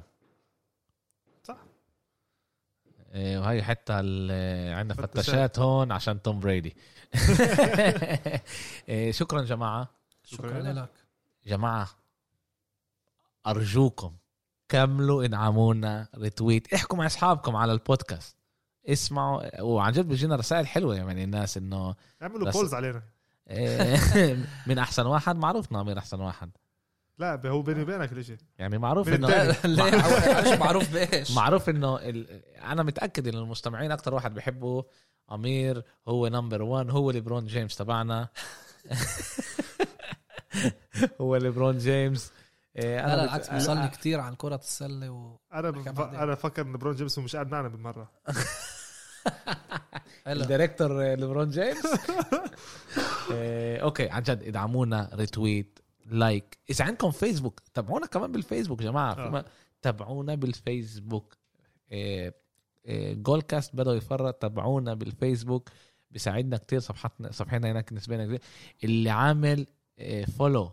صح. 1.44 1.58
إيه، 2.88 3.05
وهي 3.16 3.64
حتى 3.64 3.94
ال- 4.00 4.74
عندنا 4.74 4.96
فتشات. 5.08 5.60
هون 5.60 5.92
عشان 5.92 6.22
Tom 6.22 6.40
Brady. 6.40 6.76
إيه، 8.90 9.12
شكرا 9.12 9.42
جماعة. 9.42 9.90
شكرا. 10.24 10.60
لك. 10.74 10.90
جماعة 11.46 11.90
أرجوكم 13.48 14.14
كملوا 14.70 15.26
ادعمونا 15.26 16.08
retweet 16.18 16.74
احكوا 16.74 16.98
مع 16.98 17.06
أصحابكم 17.06 17.56
على 17.56 17.72
البودكاست. 17.74 18.36
اسمعوا 18.90 19.62
وعن 19.62 19.92
جد 19.92 20.08
بيجينا 20.08 20.36
رسائل 20.36 20.68
حلوة 20.68 20.96
يعني 20.96 21.24
الناس 21.24 21.58
إنه 21.58 21.96
اعملوا 22.22 22.52
polls 22.52 22.74
علينا. 22.74 23.04
من 24.68 24.78
أحسن 24.78 25.06
واحد 25.06 25.36
معروف 25.36 25.72
أمير 25.72 25.98
أحسن 25.98 26.22
واحد. 26.22 26.52
لا 27.18 27.42
هو 27.46 27.62
بيني 27.62 27.82
وبينك 27.82 28.12
الإشي. 28.12 28.38
يعني 28.58 28.78
معروف 28.78 29.08
انه. 29.10 29.28
ليه 29.66 29.92
معروف- 29.92 30.60
معروف 30.60 30.94
بإيش. 30.94 31.32
معروف 31.32 31.70
إنه 31.70 31.98
ال... 32.00 32.42
أنا 32.62 32.84
متأكد 32.84 33.28
إن 33.28 33.34
المستمعين 33.36 33.92
أكتر 33.92 34.14
واحد 34.14 34.34
بيحبوا 34.34 34.84
أمير 35.32 35.84
هو 36.08 36.28
number 36.28 36.62
1 36.62 36.90
هو 36.90 37.12
LeBron 37.12 37.46
James 37.46 37.76
تبعنا. 37.76 38.28
هو 41.22 41.36
LeBron 41.36 41.78
James. 41.78 42.32
إيه، 42.78 43.00
أنا 43.06 43.16
بت- 43.16 43.22
بالعكس 43.22 43.50
بيوصلني 43.50 43.88
كثير 43.88 44.20
عن 44.20 44.36
كره 44.36 44.56
السلة 44.56 45.10
و 45.10 45.38
أنا 45.54 45.70
بف... 45.70 46.00
أنا 46.00 46.26
بفكر 46.26 46.62
إن 46.62 46.74
LeBron 46.78 46.96
James 46.96 47.20
مش 47.20 47.36
قاعد 47.36 47.52
معنا 47.52 47.68
بالمرة. 47.68 48.12
ال 50.28 50.36
director 50.36 51.04
LeBron 51.16 51.50
James. 51.50 51.86
إيه، 53.32 53.78
أوكي 53.84 54.10
عن 54.10 54.24
جد 54.24 54.44
إدعمونا 54.44 55.10
ريتويت 55.14 55.80
لايك 56.06 56.58
إذا 56.70 56.86
عندكم 56.86 57.12
فيسبوك 57.12 57.60
تابعونا 57.74 58.06
كمان 58.06 58.32
بالفيسبوك 58.32 58.82
يا 58.82 58.86
جماعة. 58.86 59.14
آه. 59.14 59.46
تابعونا 59.82 60.36
بالفيسبوك. 60.36 61.38
إيه، 61.92 62.34
إيه، 62.86 63.14
جول 63.14 63.42
كاست 63.42 63.76
بدأوا 63.76 63.96
يفرط 63.96 64.34
تابعونا 64.36 64.94
بالفيسبوك. 64.94 65.70
بيساعدنا 66.12 66.58
كتير 66.58 66.80
صفحتنا 66.80 67.32
صفحتنا 67.32 67.72
هناك 67.72 67.90
بالنسبة 67.90 68.16
لنا 68.16 68.26
كتير. 68.26 68.40
اللي 68.84 69.10
عامل 69.10 69.68
إيه، 70.00 70.26
فولو 70.26 70.72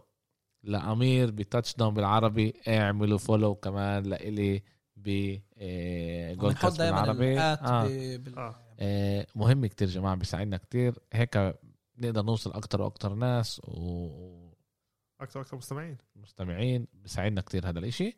لأمير 0.62 1.30
بتاتش 1.30 1.76
داون 1.76 1.94
بالعربي. 1.94 2.54
اعملوا 2.68 3.18
فولو 3.18 3.54
كمان 3.54 4.02
لإلي 4.02 4.62
ب 4.96 5.08
إيه، 5.56 6.34
جول 6.34 6.50
بنحط 6.50 6.62
كاست 6.62 6.80
بالعربي. 6.82 7.40
آه. 7.40 7.86
بال- 8.16 8.54
آه، 8.80 9.26
مهم 9.34 9.66
كتير 9.66 9.88
جماعة 9.88 10.14
بيساعدنا 10.14 10.56
كتير. 10.56 10.94
هيك 11.12 11.54
نقدر 11.98 12.22
نوصل 12.22 12.52
أكتر 12.52 12.82
وأكتر 12.82 13.14
ناس 13.14 13.60
و- 13.64 14.41
أكثر 15.22 15.40
أكثر 15.40 15.56
مستمعين. 15.56 15.98
ومستمعين 16.16 16.86
بيساعدنا 16.92 17.40
كتير 17.40 17.68
هذا 17.68 17.78
الإشي. 17.78 18.16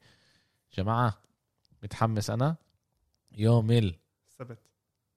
جماعة 0.75 1.19
متحمس 1.83 2.31
أنا. 2.31 2.57
يوم 3.33 3.71
السبت 3.71 4.59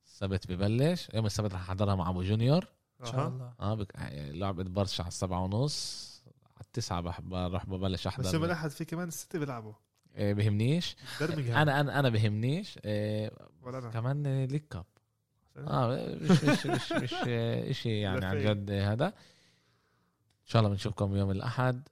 السبت 0.06 0.48
ببلش. 0.52 1.10
يوم 1.14 1.26
السبت 1.26 1.54
رح 1.54 1.62
أحضرها 1.62 1.96
مع 1.96 2.10
أبو 2.10 2.22
جونيور. 2.22 2.68
إن 3.02 3.06
شاء. 3.06 3.28
الله. 3.28 3.54
آه 3.60 3.74
بك... 3.74 3.92
لعبة 4.12 4.64
برشا 4.64 5.04
على 5.04 5.08
السبعة 5.08 5.44
ونص. 5.44 6.08
على 6.56 6.66
التسعة 6.66 7.02
بح... 7.02 7.22
بروح 7.22 7.66
ببلش 7.66 8.08
بس 8.20 8.34
يوم 8.34 8.44
الأحد 8.44 8.70
في 8.70 8.86
كمان 8.86 9.08
الستة 9.08 9.40
بيلعبوا. 9.40 9.74
آه، 10.16 10.34
بهمنيش. 10.34 10.96
أنا 11.22 11.82
أنا 11.82 12.00
أنا 12.00 12.10
بهمنيش. 12.10 12.80
آه، 12.86 13.32
ولا 13.62 13.78
أنا. 13.78 13.90
كمان 13.90 14.46
ليك 14.46 14.68
كاب. 14.68 14.86
آه 15.58 16.16
مش 16.22 16.44
مش 16.44 16.66
مش 16.66 16.92
مش 16.92 17.14
آه، 17.28 17.70
اشي 17.70 18.00
يعني 18.00 18.26
عن. 18.26 18.38
جد 18.38 18.72
هذا. 18.72 19.14
إن 20.48 20.52
شاء 20.52 20.60
الله 20.60 20.72
بنشوفكم 20.72 21.16
يوم 21.16 21.32
الأحد 21.32 21.88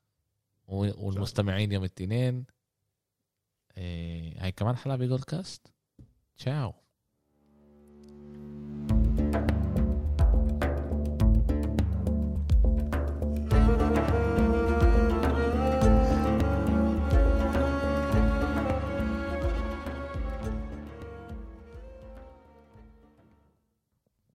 والمستمعين 0.68 1.72
يوم 1.72 1.84
الاثنين. 1.84 2.46
إيه، 3.78 4.44
هاي 4.44 4.52
كمان 4.52 4.78
حلقة 4.78 4.96
بجول 4.96 5.22
كاست 5.22 5.68
تشاو. 6.38 6.74